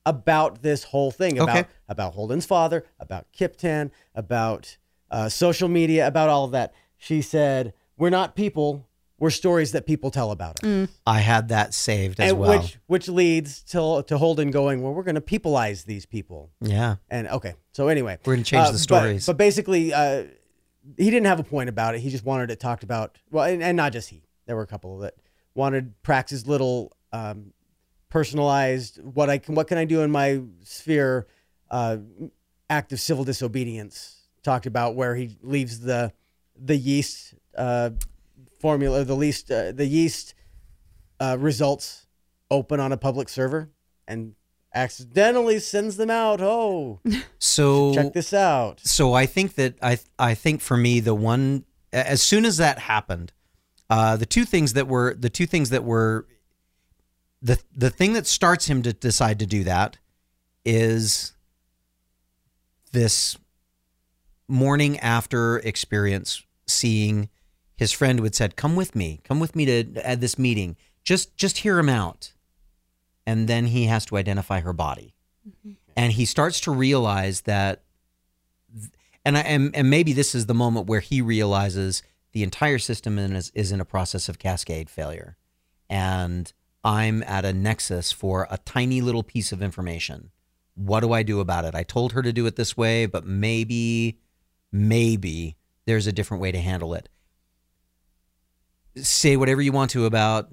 about 0.06 0.62
this 0.62 0.84
whole 0.86 1.12
thing 1.12 1.38
about 1.40 1.58
Okay. 1.58 1.68
about 1.88 2.14
Holden's 2.14 2.46
father, 2.46 2.86
about 3.00 3.28
Kiptan, 3.38 3.92
about 4.16 4.78
uh, 5.10 5.30
social 5.30 5.68
media, 5.70 6.08
about 6.08 6.30
all 6.30 6.46
of 6.46 6.52
that. 6.52 6.74
She 6.98 7.22
said, 7.22 7.74
"We're 7.98 8.10
not 8.10 8.36
people. 8.36 8.88
We're 9.20 9.30
stories 9.30 9.72
that 9.74 9.86
people 9.86 10.10
tell 10.10 10.32
about 10.32 10.64
us." 10.64 10.68
Mm. 10.70 10.90
I 11.06 11.20
had 11.20 11.50
that 11.50 11.74
saved 11.76 12.20
as 12.20 12.32
and 12.32 12.40
well. 12.40 12.60
which 12.60 12.80
which 12.88 13.08
leads 13.08 13.62
to 13.72 14.04
to 14.08 14.18
Holden 14.18 14.52
going, 14.52 14.82
"Well, 14.82 14.94
we're 14.94 15.04
going 15.04 15.16
to 15.16 15.22
peopleize 15.22 15.86
these 15.86 16.06
people." 16.06 16.50
yeah. 16.62 16.96
And 17.10 17.28
okay, 17.28 17.54
so 17.72 17.88
anyway, 17.88 18.18
We're 18.26 18.34
gonna 18.36 18.44
change 18.44 18.64
uh, 18.68 18.72
the 18.72 18.74
but- 18.74 18.80
stories. 18.80 19.26
But, 19.28 19.38
basically, 19.38 19.94
uh, 19.94 20.24
he 20.98 21.10
didn't 21.10 21.28
have 21.28 21.40
a 21.40 21.44
point 21.44 21.70
about 21.70 21.96
it. 21.96 22.00
He 22.00 22.10
just 22.10 22.26
wanted 22.26 22.52
it 22.52 22.60
talked 22.60 22.84
about. 22.84 23.18
Well, 23.30 23.46
and, 23.46 23.62
and 23.62 23.78
not 23.78 23.94
just 23.94 24.10
he. 24.10 24.24
There 24.46 24.56
were 24.56 24.64
a 24.64 24.68
couple 24.68 25.00
that 25.00 25.16
wanted 25.54 26.02
Prax's 26.04 26.48
little 26.48 26.94
um, 27.12 27.54
personalized. 28.10 29.00
What 29.04 29.30
I 29.30 29.38
can, 29.38 29.56
what 29.56 29.68
can 29.68 29.78
I 29.78 29.86
do 29.86 30.02
in 30.02 30.12
my 30.12 30.42
sphere? 30.64 31.28
Uh, 31.70 31.98
act 32.70 32.92
of 32.92 33.00
civil 33.00 33.24
disobedience. 33.24 34.18
Talked 34.44 34.66
about 34.66 34.96
where 34.96 35.16
he 35.16 35.38
leaves 35.42 35.82
the 35.82 36.14
the 36.60 36.76
yeast 36.76 37.36
uh, 37.56 37.92
formula, 38.60 39.04
the 39.04 39.16
least 39.16 39.52
uh, 39.52 39.72
the 39.72 39.86
yeast 39.86 40.34
uh, 41.20 41.38
results 41.40 42.08
open 42.50 42.80
on 42.80 42.92
a 42.92 42.98
public 42.98 43.30
server, 43.30 43.70
and 44.08 44.34
accidentally 44.74 45.60
sends 45.60 45.98
them 45.98 46.10
out. 46.10 46.42
Oh, 46.42 47.00
So 47.40 47.94
check 47.96 48.14
this 48.14 48.34
out. 48.34 48.80
so 48.82 49.14
I 49.14 49.26
think 49.26 49.56
that 49.56 49.76
I 49.82 50.00
I 50.18 50.34
think 50.34 50.62
for 50.62 50.78
me 50.78 51.00
the 51.00 51.16
one 51.16 51.66
as 51.94 52.22
soon 52.24 52.46
as 52.46 52.58
that 52.58 52.80
happened, 52.80 53.34
uh, 53.90 54.16
the 54.16 54.26
two 54.26 54.46
things 54.46 54.74
that 54.74 54.88
were 54.88 55.14
the 55.14 55.30
two 55.30 55.46
things 55.46 55.70
that 55.72 55.84
were 55.84 56.26
the 57.42 57.60
the 57.76 57.90
thing 57.90 58.14
that 58.14 58.28
starts 58.28 58.68
him 58.68 58.82
to 58.84 58.94
decide 58.94 59.40
to 59.40 59.46
do 59.46 59.64
that 59.66 59.98
is 60.64 61.34
this 62.92 63.38
morning 64.48 65.00
after 65.00 65.58
experience 65.60 66.44
seeing 66.68 67.30
his 67.76 67.92
friend 67.92 68.20
would 68.20 68.36
said 68.36 68.56
come 68.56 68.76
with 68.76 68.96
me 68.96 69.20
come 69.24 69.40
with 69.40 69.56
me 69.56 69.66
to 69.66 70.08
at 70.08 70.22
this 70.22 70.38
meeting 70.38 70.76
just 71.04 71.36
just 71.36 71.60
hear 71.60 71.80
him 71.80 71.90
out 71.90 72.34
and 73.26 73.48
then 73.48 73.68
he 73.68 73.86
has 73.86 74.06
to 74.08 74.18
identify 74.18 74.62
her 74.62 74.74
body. 74.74 75.16
Mm-hmm. 75.48 75.72
And 75.96 76.14
he 76.14 76.26
starts 76.26 76.60
to 76.62 76.72
realize 76.72 77.42
that 77.42 77.84
and 79.24 79.38
I 79.38 79.42
and, 79.42 79.76
and 79.76 79.90
maybe 79.90 80.14
this 80.14 80.34
is 80.34 80.48
the 80.48 80.54
moment 80.54 80.88
where 80.88 81.00
he 81.00 81.22
realizes 81.22 82.02
the 82.32 82.44
entire 82.44 82.80
system 82.80 83.20
is, 83.20 83.52
is 83.54 83.72
in 83.72 83.82
a 83.82 83.86
process 83.86 84.30
of 84.30 84.40
cascade 84.40 84.90
failure. 84.90 85.38
And 85.90 86.52
i'm 86.84 87.22
at 87.24 87.46
a 87.46 87.54
nexus 87.54 88.12
for 88.12 88.48
a 88.50 88.58
tiny 88.58 89.02
little 89.02 89.24
piece 89.24 89.52
of 89.52 89.62
information. 89.62 90.32
What 90.74 91.02
do 91.02 91.14
i 91.14 91.22
do 91.22 91.40
about 91.40 91.66
it? 91.66 91.76
I 91.76 91.84
told 91.84 92.14
her 92.14 92.22
to 92.22 92.34
do 92.34 92.46
it 92.46 92.56
this 92.56 92.76
way 92.76 93.06
but 93.06 93.26
maybe 93.26 94.18
maybe 94.72 95.58
there's 95.86 96.08
a 96.08 96.12
different 96.12 96.42
way 96.42 96.52
to 96.52 96.60
handle 96.60 96.94
it. 96.94 97.10
Say 98.96 99.38
whatever 99.38 99.62
you 99.62 99.72
want 99.72 99.92
to 99.92 100.06
about 100.06 100.52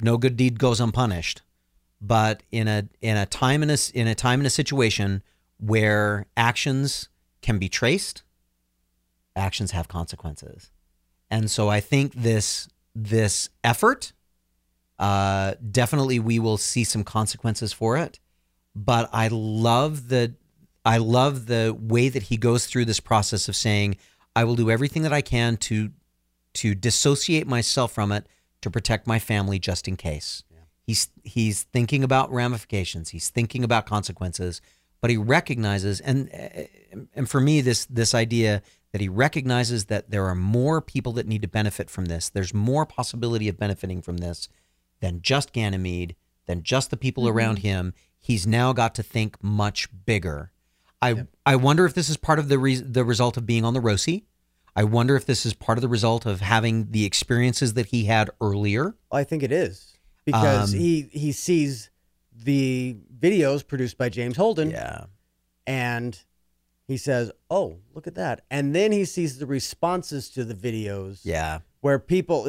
no 0.00 0.16
good 0.16 0.36
deed 0.36 0.58
goes 0.58 0.80
unpunished 0.80 1.42
but 2.00 2.42
in 2.50 2.68
a 2.68 2.88
in 3.00 3.16
a 3.16 3.26
time 3.26 3.62
in 3.62 3.70
a 3.70 3.78
in 3.94 4.06
a 4.06 4.14
time 4.14 4.40
in 4.40 4.46
a 4.46 4.50
situation 4.50 5.22
where 5.58 6.26
actions 6.36 7.08
can 7.42 7.58
be 7.58 7.68
traced 7.68 8.22
actions 9.38 9.70
have 9.70 9.88
consequences. 9.88 10.70
And 11.30 11.50
so 11.50 11.68
i 11.68 11.80
think 11.80 12.12
this 12.14 12.68
this 12.94 13.48
effort 13.62 14.12
uh 14.98 15.54
definitely 15.70 16.18
we 16.18 16.38
will 16.38 16.58
see 16.58 16.84
some 16.84 17.04
consequences 17.04 17.72
for 17.72 17.96
it. 17.96 18.18
But 18.74 19.08
i 19.12 19.28
love 19.28 20.08
the 20.08 20.34
i 20.84 20.98
love 20.98 21.46
the 21.46 21.76
way 21.78 22.08
that 22.08 22.24
he 22.24 22.36
goes 22.36 22.66
through 22.66 22.84
this 22.84 23.00
process 23.00 23.48
of 23.48 23.56
saying 23.56 23.96
i 24.36 24.44
will 24.44 24.56
do 24.56 24.70
everything 24.70 25.02
that 25.02 25.12
i 25.12 25.20
can 25.20 25.56
to 25.56 25.90
to 26.54 26.74
dissociate 26.74 27.46
myself 27.46 27.92
from 27.92 28.12
it 28.12 28.26
to 28.62 28.70
protect 28.70 29.06
my 29.06 29.18
family 29.18 29.58
just 29.58 29.88
in 29.88 29.96
case 29.96 30.42
he's 30.88 31.08
he's 31.22 31.62
thinking 31.62 32.02
about 32.02 32.32
ramifications. 32.32 33.10
He's 33.10 33.30
thinking 33.30 33.62
about 33.62 33.86
consequences 33.86 34.60
but 35.00 35.10
he 35.10 35.16
recognizes 35.16 36.00
and 36.00 36.28
and 37.14 37.28
for 37.28 37.40
me 37.40 37.60
this 37.60 37.86
this 37.86 38.14
idea 38.14 38.62
that 38.92 39.00
he 39.00 39.08
recognizes 39.08 39.86
that 39.86 40.10
there 40.10 40.26
are 40.26 40.34
more 40.34 40.80
people 40.80 41.12
that 41.12 41.26
need 41.26 41.42
to 41.42 41.48
benefit 41.48 41.90
from 41.90 42.06
this. 42.06 42.30
There's 42.30 42.54
more 42.54 42.86
possibility 42.86 43.46
of 43.46 43.58
benefiting 43.58 44.00
from 44.00 44.16
this 44.16 44.48
than 45.00 45.20
just 45.20 45.52
Ganymede 45.52 46.16
than 46.46 46.62
just 46.62 46.90
the 46.90 46.96
people 46.96 47.24
mm-hmm. 47.24 47.36
around 47.36 47.58
him. 47.58 47.92
He's 48.18 48.46
now 48.46 48.72
got 48.72 48.94
to 48.94 49.02
think 49.02 49.42
much 49.42 49.88
bigger. 50.06 50.52
I 51.00 51.26
i 51.46 51.54
wonder 51.54 51.84
if 51.84 51.94
this 51.94 52.08
is 52.08 52.16
part 52.16 52.38
of 52.38 52.48
the 52.48 52.58
re- 52.58 52.76
the 52.76 53.04
result 53.04 53.36
of 53.36 53.46
being 53.46 53.64
on 53.64 53.72
the 53.72 53.80
Roci 53.80 54.24
i 54.74 54.82
wonder 54.82 55.14
if 55.14 55.26
this 55.26 55.46
is 55.46 55.54
part 55.54 55.78
of 55.78 55.82
the 55.82 55.88
result 55.88 56.26
of 56.26 56.40
having 56.40 56.90
the 56.90 57.04
experiences 57.04 57.74
that 57.74 57.86
he 57.86 58.06
had 58.06 58.30
earlier. 58.40 58.96
I 59.12 59.22
think 59.22 59.44
it 59.44 59.52
is 59.52 59.97
because 60.32 60.74
Um, 60.74 60.80
he 60.80 61.08
he 61.12 61.32
sees 61.32 61.90
the 62.34 62.96
videos 63.18 63.66
produced 63.66 63.96
by 63.98 64.08
James 64.08 64.36
Holden, 64.36 64.70
yeah 64.70 65.06
and 65.66 66.18
he 66.86 66.96
says, 66.96 67.30
"Oh, 67.50 67.76
look 67.94 68.06
at 68.06 68.14
that!" 68.14 68.44
And 68.50 68.74
then 68.74 68.92
he 68.92 69.04
sees 69.04 69.38
the 69.38 69.46
responses 69.46 70.30
to 70.30 70.44
the 70.44 70.54
videos, 70.54 71.20
yeah 71.24 71.60
where 71.80 71.98
people, 72.00 72.44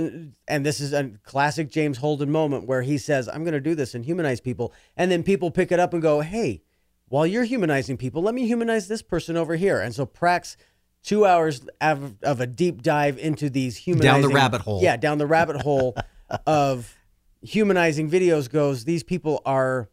and 0.48 0.66
this 0.66 0.80
is 0.80 0.92
a 0.92 1.12
classic 1.24 1.70
James 1.70 2.00
Holden 2.00 2.32
moment 2.32 2.66
where 2.66 2.82
he 2.82 2.98
says, 2.98 3.30
"I'm 3.30 3.44
going 3.44 3.54
to 3.54 3.60
do 3.62 3.76
this 3.76 3.94
and 3.94 4.04
humanize 4.06 4.42
people," 4.42 4.74
and 4.98 5.12
then 5.12 5.24
people 5.24 5.52
pick 5.52 5.72
it 5.72 5.80
up 5.80 5.94
and 5.94 6.02
go, 6.02 6.22
"Hey, 6.22 6.64
while 7.10 7.28
you're 7.28 7.44
humanizing 7.44 7.98
people, 7.98 8.22
let 8.22 8.34
me 8.34 8.46
humanize 8.48 8.88
this 8.88 9.02
person 9.02 9.38
over 9.38 9.56
here." 9.56 9.80
And 9.80 9.94
so 9.94 10.06
Prax. 10.06 10.56
Two 11.02 11.26
hours 11.26 11.62
of, 11.80 12.16
of 12.24 12.42
a 12.42 12.46
deep 12.46 12.82
dive 12.82 13.18
into 13.18 13.50
these 13.50 13.78
humanizing 13.78 14.22
down 14.22 14.22
the 14.22 14.36
rabbit 14.36 14.60
hole. 14.60 14.82
Yeah, 14.84 14.98
down 14.98 15.18
the 15.18 15.26
rabbit 15.26 15.62
hole 15.62 15.96
of 16.46 16.94
humanizing 17.42 18.10
videos 18.10 18.50
goes. 18.50 18.86
These 18.86 19.04
people 19.04 19.42
are 19.46 19.90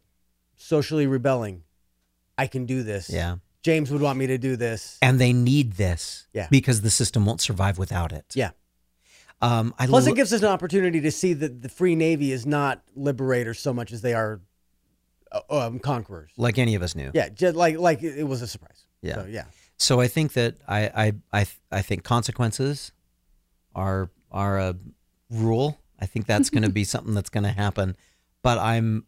socially 0.55 1.07
rebelling. 1.07 1.63
I 2.37 2.47
can 2.47 2.65
do 2.65 2.83
this. 2.83 3.09
yeah 3.09 3.37
James 3.63 3.91
would 3.91 4.01
want 4.01 4.17
me 4.17 4.27
to 4.27 4.37
do 4.37 4.55
this. 4.55 4.97
and 5.01 5.19
they 5.19 5.33
need 5.33 5.73
this 5.73 6.27
Yeah. 6.33 6.47
because 6.49 6.81
the 6.81 6.89
system 6.89 7.25
won't 7.25 7.41
survive 7.41 7.77
without 7.77 8.13
it. 8.13 8.25
Yeah. 8.33 8.51
Um, 9.41 9.73
I 9.77 9.87
Plus, 9.87 10.07
it 10.07 10.15
gives 10.15 10.31
us 10.31 10.41
an 10.41 10.47
opportunity 10.47 11.01
to 11.01 11.11
see 11.11 11.33
that 11.33 11.61
the 11.61 11.69
Free 11.69 11.95
Navy 11.95 12.31
is 12.31 12.45
not 12.45 12.81
liberators 12.95 13.59
so 13.59 13.73
much 13.73 13.91
as 13.91 14.01
they 14.01 14.13
are 14.13 14.39
uh, 15.31 15.41
um, 15.49 15.79
conquerors. 15.79 16.31
like 16.37 16.57
any 16.57 16.75
of 16.75 16.81
us 16.81 16.95
knew. 16.95 17.11
Yeah, 17.13 17.29
just 17.29 17.55
like 17.55 17.77
like 17.77 18.01
it 18.03 18.17
it 18.17 18.23
was 18.23 18.41
a 18.41 18.47
surprise. 18.47 18.85
Yeah. 19.01 19.15
So, 19.15 19.25
yeah. 19.29 19.43
So 19.77 19.99
I 19.99 20.07
think 20.07 20.33
that 20.33 20.55
I 20.67 20.81
I 21.05 21.13
I, 21.41 21.45
I 21.71 21.81
think 21.81 22.03
consequences 22.03 22.93
are 23.75 24.09
are 24.31 24.57
a 24.59 24.75
rule. 25.29 25.77
I 25.99 26.05
think 26.05 26.25
that's 26.25 26.49
going 26.49 26.63
to 26.63 26.69
be 26.69 26.83
something 26.85 27.13
that's 27.13 27.29
going 27.29 27.43
to 27.43 27.51
happen. 27.51 27.95
But 28.43 28.57
I'm 28.57 29.05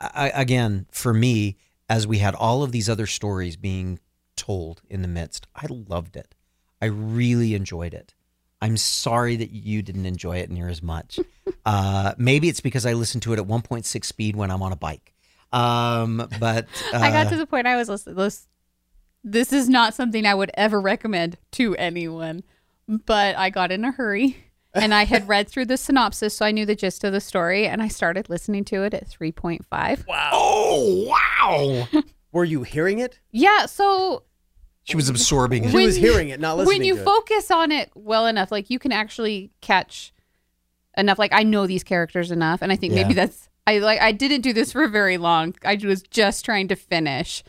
I, 0.00 0.30
again 0.34 0.86
for 0.90 1.14
me 1.14 1.56
as 1.88 2.06
we 2.06 2.18
had 2.18 2.34
all 2.34 2.62
of 2.62 2.72
these 2.72 2.88
other 2.88 3.06
stories 3.06 3.56
being 3.56 3.98
told 4.36 4.82
in 4.88 5.02
the 5.02 5.08
midst. 5.08 5.46
I 5.54 5.66
loved 5.68 6.16
it. 6.16 6.34
I 6.80 6.86
really 6.86 7.54
enjoyed 7.54 7.94
it. 7.94 8.14
I'm 8.60 8.76
sorry 8.76 9.36
that 9.36 9.50
you 9.50 9.82
didn't 9.82 10.06
enjoy 10.06 10.38
it 10.38 10.50
near 10.50 10.68
as 10.68 10.82
much. 10.82 11.18
Uh, 11.64 12.14
maybe 12.16 12.48
it's 12.48 12.60
because 12.60 12.86
I 12.86 12.92
listened 12.92 13.24
to 13.24 13.32
it 13.32 13.40
at 13.40 13.44
1.6 13.44 14.04
speed 14.04 14.36
when 14.36 14.52
I'm 14.52 14.62
on 14.62 14.70
a 14.70 14.76
bike. 14.76 15.12
Um, 15.52 16.28
but 16.38 16.66
uh, 16.92 16.96
I 16.98 17.10
got 17.10 17.28
to 17.30 17.36
the 17.36 17.44
point 17.44 17.66
I 17.66 17.74
was 17.74 17.88
listening. 17.88 18.14
This, 18.14 18.46
this 19.24 19.52
is 19.52 19.68
not 19.68 19.92
something 19.92 20.26
I 20.26 20.34
would 20.34 20.52
ever 20.54 20.80
recommend 20.80 21.38
to 21.52 21.74
anyone, 21.74 22.44
but 22.86 23.36
I 23.36 23.50
got 23.50 23.72
in 23.72 23.84
a 23.84 23.90
hurry 23.90 24.36
and 24.76 24.94
I 24.94 25.04
had 25.04 25.26
read 25.28 25.48
through 25.48 25.66
the 25.66 25.76
synopsis, 25.76 26.36
so 26.36 26.46
I 26.46 26.50
knew 26.52 26.66
the 26.66 26.76
gist 26.76 27.04
of 27.04 27.12
the 27.12 27.20
story, 27.20 27.66
and 27.66 27.82
I 27.82 27.88
started 27.88 28.28
listening 28.28 28.64
to 28.66 28.82
it 28.82 28.94
at 28.94 29.08
3.5. 29.08 30.06
Wow. 30.06 30.30
oh 30.32 31.16
wow, 31.42 32.02
Were 32.32 32.44
you 32.44 32.62
hearing 32.62 32.98
it? 32.98 33.18
Yeah, 33.32 33.66
so 33.66 34.24
she 34.84 34.96
was 34.96 35.08
absorbing 35.08 35.64
it. 35.64 35.70
She 35.70 35.84
was 35.84 35.96
hearing 35.96 36.28
it, 36.28 36.38
not 36.38 36.56
listening 36.58 36.78
when 36.78 36.86
you 36.86 36.94
to 36.96 37.00
it. 37.00 37.04
focus 37.04 37.50
on 37.50 37.72
it 37.72 37.90
well 37.94 38.26
enough, 38.26 38.52
like 38.52 38.70
you 38.70 38.78
can 38.78 38.92
actually 38.92 39.50
catch 39.60 40.12
enough. 40.96 41.18
Like 41.18 41.32
I 41.32 41.42
know 41.42 41.66
these 41.66 41.82
characters 41.84 42.30
enough, 42.30 42.62
and 42.62 42.70
I 42.70 42.76
think 42.76 42.92
maybe 42.94 43.14
that's 43.14 43.48
I 43.66 43.78
like. 43.78 44.00
I 44.00 44.12
didn't 44.12 44.42
do 44.42 44.52
this 44.52 44.72
for 44.72 44.86
very 44.86 45.18
long. 45.18 45.54
I 45.64 45.78
was 45.82 46.02
just 46.02 46.44
trying 46.44 46.68
to 46.68 46.76
finish, 46.76 47.42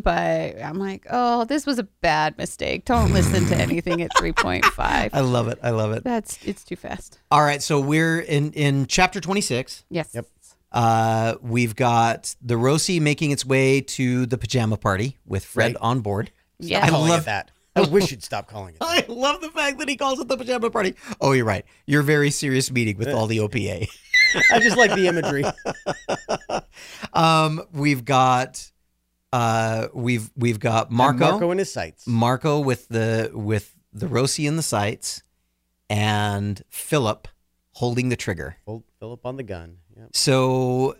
but 0.00 0.60
I'm 0.62 0.78
like, 0.78 1.06
oh, 1.10 1.44
this 1.44 1.66
was 1.66 1.78
a 1.78 1.84
bad 1.84 2.36
mistake. 2.38 2.84
Don't 2.84 3.12
listen 3.12 3.46
to 3.46 3.56
anything 3.56 4.02
at 4.02 4.10
three 4.18 4.32
point 4.32 4.64
five. 4.74 5.12
I 5.14 5.20
love 5.20 5.48
it. 5.48 5.58
I 5.62 5.70
love 5.70 5.92
it. 5.92 6.04
That's 6.04 6.38
it's 6.44 6.64
too 6.64 6.76
fast. 6.76 7.18
All 7.30 7.42
right, 7.42 7.62
so 7.62 7.80
we're 7.80 8.20
in 8.20 8.52
in 8.52 8.86
chapter 8.86 9.20
26. 9.20 9.84
Yes. 9.90 10.10
Yep. 10.14 10.26
Uh, 10.72 11.34
we've 11.42 11.76
got 11.76 12.34
the 12.40 12.54
Roci 12.54 12.98
making 13.00 13.30
its 13.30 13.44
way 13.44 13.82
to 13.82 14.24
the 14.24 14.38
pajama 14.38 14.78
party 14.78 15.18
with 15.26 15.44
Fred 15.44 15.72
Right. 15.74 15.76
on 15.82 16.00
board. 16.00 16.30
Yeah. 16.58 16.86
I 16.86 16.88
love 16.88 17.26
that. 17.26 17.50
I 17.76 17.82
wish 17.82 18.10
you'd 18.10 18.22
stop 18.22 18.48
calling 18.48 18.74
it. 18.74 18.78
That. 18.80 19.08
I 19.08 19.12
love 19.12 19.40
the 19.42 19.50
fact 19.50 19.78
that 19.80 19.88
he 19.88 19.96
calls 19.96 20.18
it 20.20 20.28
the 20.28 20.36
pajama 20.36 20.70
party. 20.70 20.94
Oh, 21.20 21.32
you're 21.32 21.44
right. 21.44 21.64
Your 21.86 22.02
very 22.02 22.30
serious 22.30 22.70
meeting 22.70 22.96
with 22.98 23.08
all 23.08 23.26
the 23.26 23.38
OPA. 23.38 23.86
I 24.52 24.60
just 24.60 24.76
like 24.78 24.94
the 24.94 25.08
imagery. 25.08 25.44
Um, 27.12 27.62
we've 27.72 28.04
got 28.04 28.70
uh, 29.32 29.88
we've 29.94 30.30
we've 30.36 30.60
got 30.60 30.88
And 30.88 30.96
Marco, 30.96 31.18
Marco 31.30 31.50
in 31.50 31.58
his 31.58 31.72
sights. 31.72 32.06
Marco 32.06 32.60
with 32.60 32.88
the 32.88 33.30
with 33.32 33.74
the 33.92 34.06
Roci 34.06 34.46
in 34.46 34.56
the 34.56 34.62
sights, 34.62 35.22
and 35.90 36.62
Philip 36.68 37.28
holding 37.72 38.08
the 38.08 38.16
trigger. 38.16 38.56
Hold 38.66 38.84
Philip 39.00 39.24
on 39.26 39.36
the 39.36 39.42
gun. 39.42 39.78
Yep. 39.96 40.08
So 40.14 40.96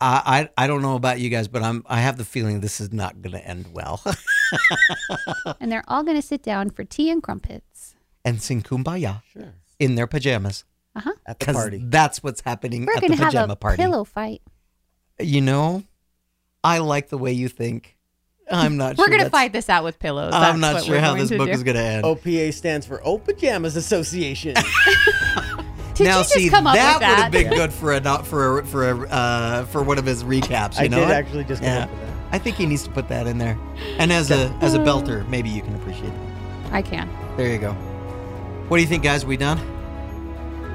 I, 0.00 0.48
I 0.56 0.64
I 0.64 0.66
don't 0.66 0.82
know 0.82 0.96
about 0.96 1.18
you 1.20 1.30
guys, 1.30 1.48
but 1.48 1.62
I'm 1.62 1.84
I 1.88 2.00
have 2.00 2.16
the 2.16 2.24
feeling 2.24 2.60
this 2.60 2.80
is 2.80 2.92
not 2.92 3.20
going 3.22 3.32
to 3.36 3.46
end 3.46 3.68
well. 3.72 4.02
And 5.60 5.70
they're 5.72 5.84
all 5.88 6.02
going 6.04 6.16
to 6.16 6.22
sit 6.26 6.42
down 6.42 6.70
for 6.70 6.84
tea 6.84 7.10
and 7.10 7.22
crumpets. 7.22 7.94
and 8.24 8.40
sing 8.40 8.62
kumbaya 8.62 9.22
Sure. 9.32 9.54
in 9.78 9.94
their 9.96 10.06
pajamas 10.06 10.64
Uh 10.94 11.00
huh. 11.00 11.12
At 11.26 11.40
the 11.40 11.52
party. 11.52 11.80
that's 11.82 12.22
what's 12.22 12.40
happening 12.42 12.86
We're 12.86 12.92
at 12.94 13.00
the 13.00 13.08
going 13.08 13.18
to 13.18 13.24
have 13.24 13.32
pajama 13.32 13.52
a 13.54 13.56
party. 13.56 13.76
pillow 13.82 14.04
fight. 14.04 14.42
You 15.18 15.40
know, 15.40 15.82
I 16.64 16.78
like 16.78 17.08
the 17.10 17.18
way 17.18 17.32
you 17.32 17.48
think. 17.48 17.96
I'm 18.50 18.76
not. 18.76 18.96
Sure 18.96 19.04
We're 19.04 19.06
sure 19.06 19.08
going 19.10 19.18
to 19.20 19.24
that's- 19.24 19.30
fight 19.30 19.52
this 19.52 19.68
out 19.70 19.84
with 19.84 19.98
pillows. 19.98 20.32
I'm 20.34 20.60
That's 20.60 20.60
not 20.60 20.74
what 20.74 20.84
sure 20.84 20.94
we're 20.96 21.00
how 21.00 21.08
going 21.10 21.20
this 21.20 21.28
to 21.30 21.38
book 21.38 21.46
do. 21.46 21.52
is 21.52 21.62
going 21.62 21.76
to 21.76 21.82
end. 21.82 22.04
OPA 22.04 22.52
stands 22.52 22.86
for 22.86 23.00
O 23.06 23.18
Pajamas 23.18 23.76
Association. 23.76 24.54
Did 25.94 26.04
now, 26.04 26.18
you 26.18 26.24
just 26.24 26.30
see, 26.32 26.48
come 26.50 26.66
up 26.66 26.74
that 26.74 26.94
with 26.98 27.08
would 27.08 27.16
have 27.16 27.32
that? 27.32 27.44
been 27.44 27.50
good 27.52 27.72
for 27.72 27.92
a 27.92 28.00
not 28.00 28.26
for 28.26 28.58
a, 28.58 28.66
for 28.66 28.90
a 28.90 29.08
uh, 29.08 29.64
for 29.66 29.82
one 29.82 29.96
of 29.96 30.04
his 30.04 30.24
recaps. 30.24 30.76
You 30.78 30.84
I 30.86 30.88
know, 30.88 30.98
did 31.00 31.10
it? 31.10 31.12
actually 31.12 31.44
just 31.44 31.62
come 31.62 31.70
Yeah. 31.70 31.84
up 31.84 31.90
with 31.90 32.00
that. 32.00 32.14
I 32.32 32.38
think 32.38 32.56
he 32.56 32.66
needs 32.66 32.82
to 32.82 32.90
put 32.90 33.06
that 33.08 33.28
in 33.28 33.38
there. 33.38 33.56
And 33.98 34.12
as 34.12 34.30
a 34.32 34.48
as 34.60 34.74
a 34.74 34.78
belter, 34.78 35.26
maybe 35.28 35.48
you 35.50 35.62
can 35.62 35.74
appreciate 35.76 36.10
that. 36.10 36.72
I 36.72 36.82
can. 36.82 37.08
There 37.36 37.48
you 37.48 37.58
go. 37.58 37.72
What 38.68 38.78
do 38.78 38.82
you 38.82 38.88
think, 38.88 39.04
guys? 39.04 39.24
We 39.24 39.36
done? 39.36 39.60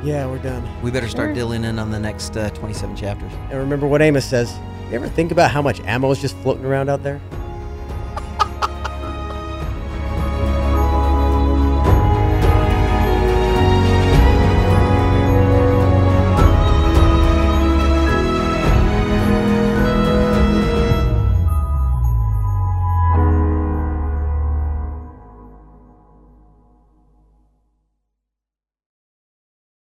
Yeah, 0.03 0.25
we're 0.27 0.37
done. 0.37 0.65
We 0.81 0.89
better 0.91 1.09
start 1.09 1.27
Sure. 1.29 1.35
dilling 1.35 1.65
in 1.65 1.77
on 1.79 1.91
the 1.91 1.99
next 1.99 2.37
uh, 2.37 2.49
27 2.51 2.95
chapters. 2.95 3.33
And 3.49 3.59
remember 3.59 3.85
what 3.87 4.01
Amos 4.01 4.23
says. 4.25 4.57
You 4.89 4.95
ever 4.95 5.07
think 5.07 5.31
about 5.31 5.51
how 5.51 5.61
much 5.61 5.79
ammo 5.81 6.09
is 6.09 6.19
just 6.19 6.35
floating 6.37 6.65
around 6.65 6.89
out 6.89 7.03
there? 7.03 7.21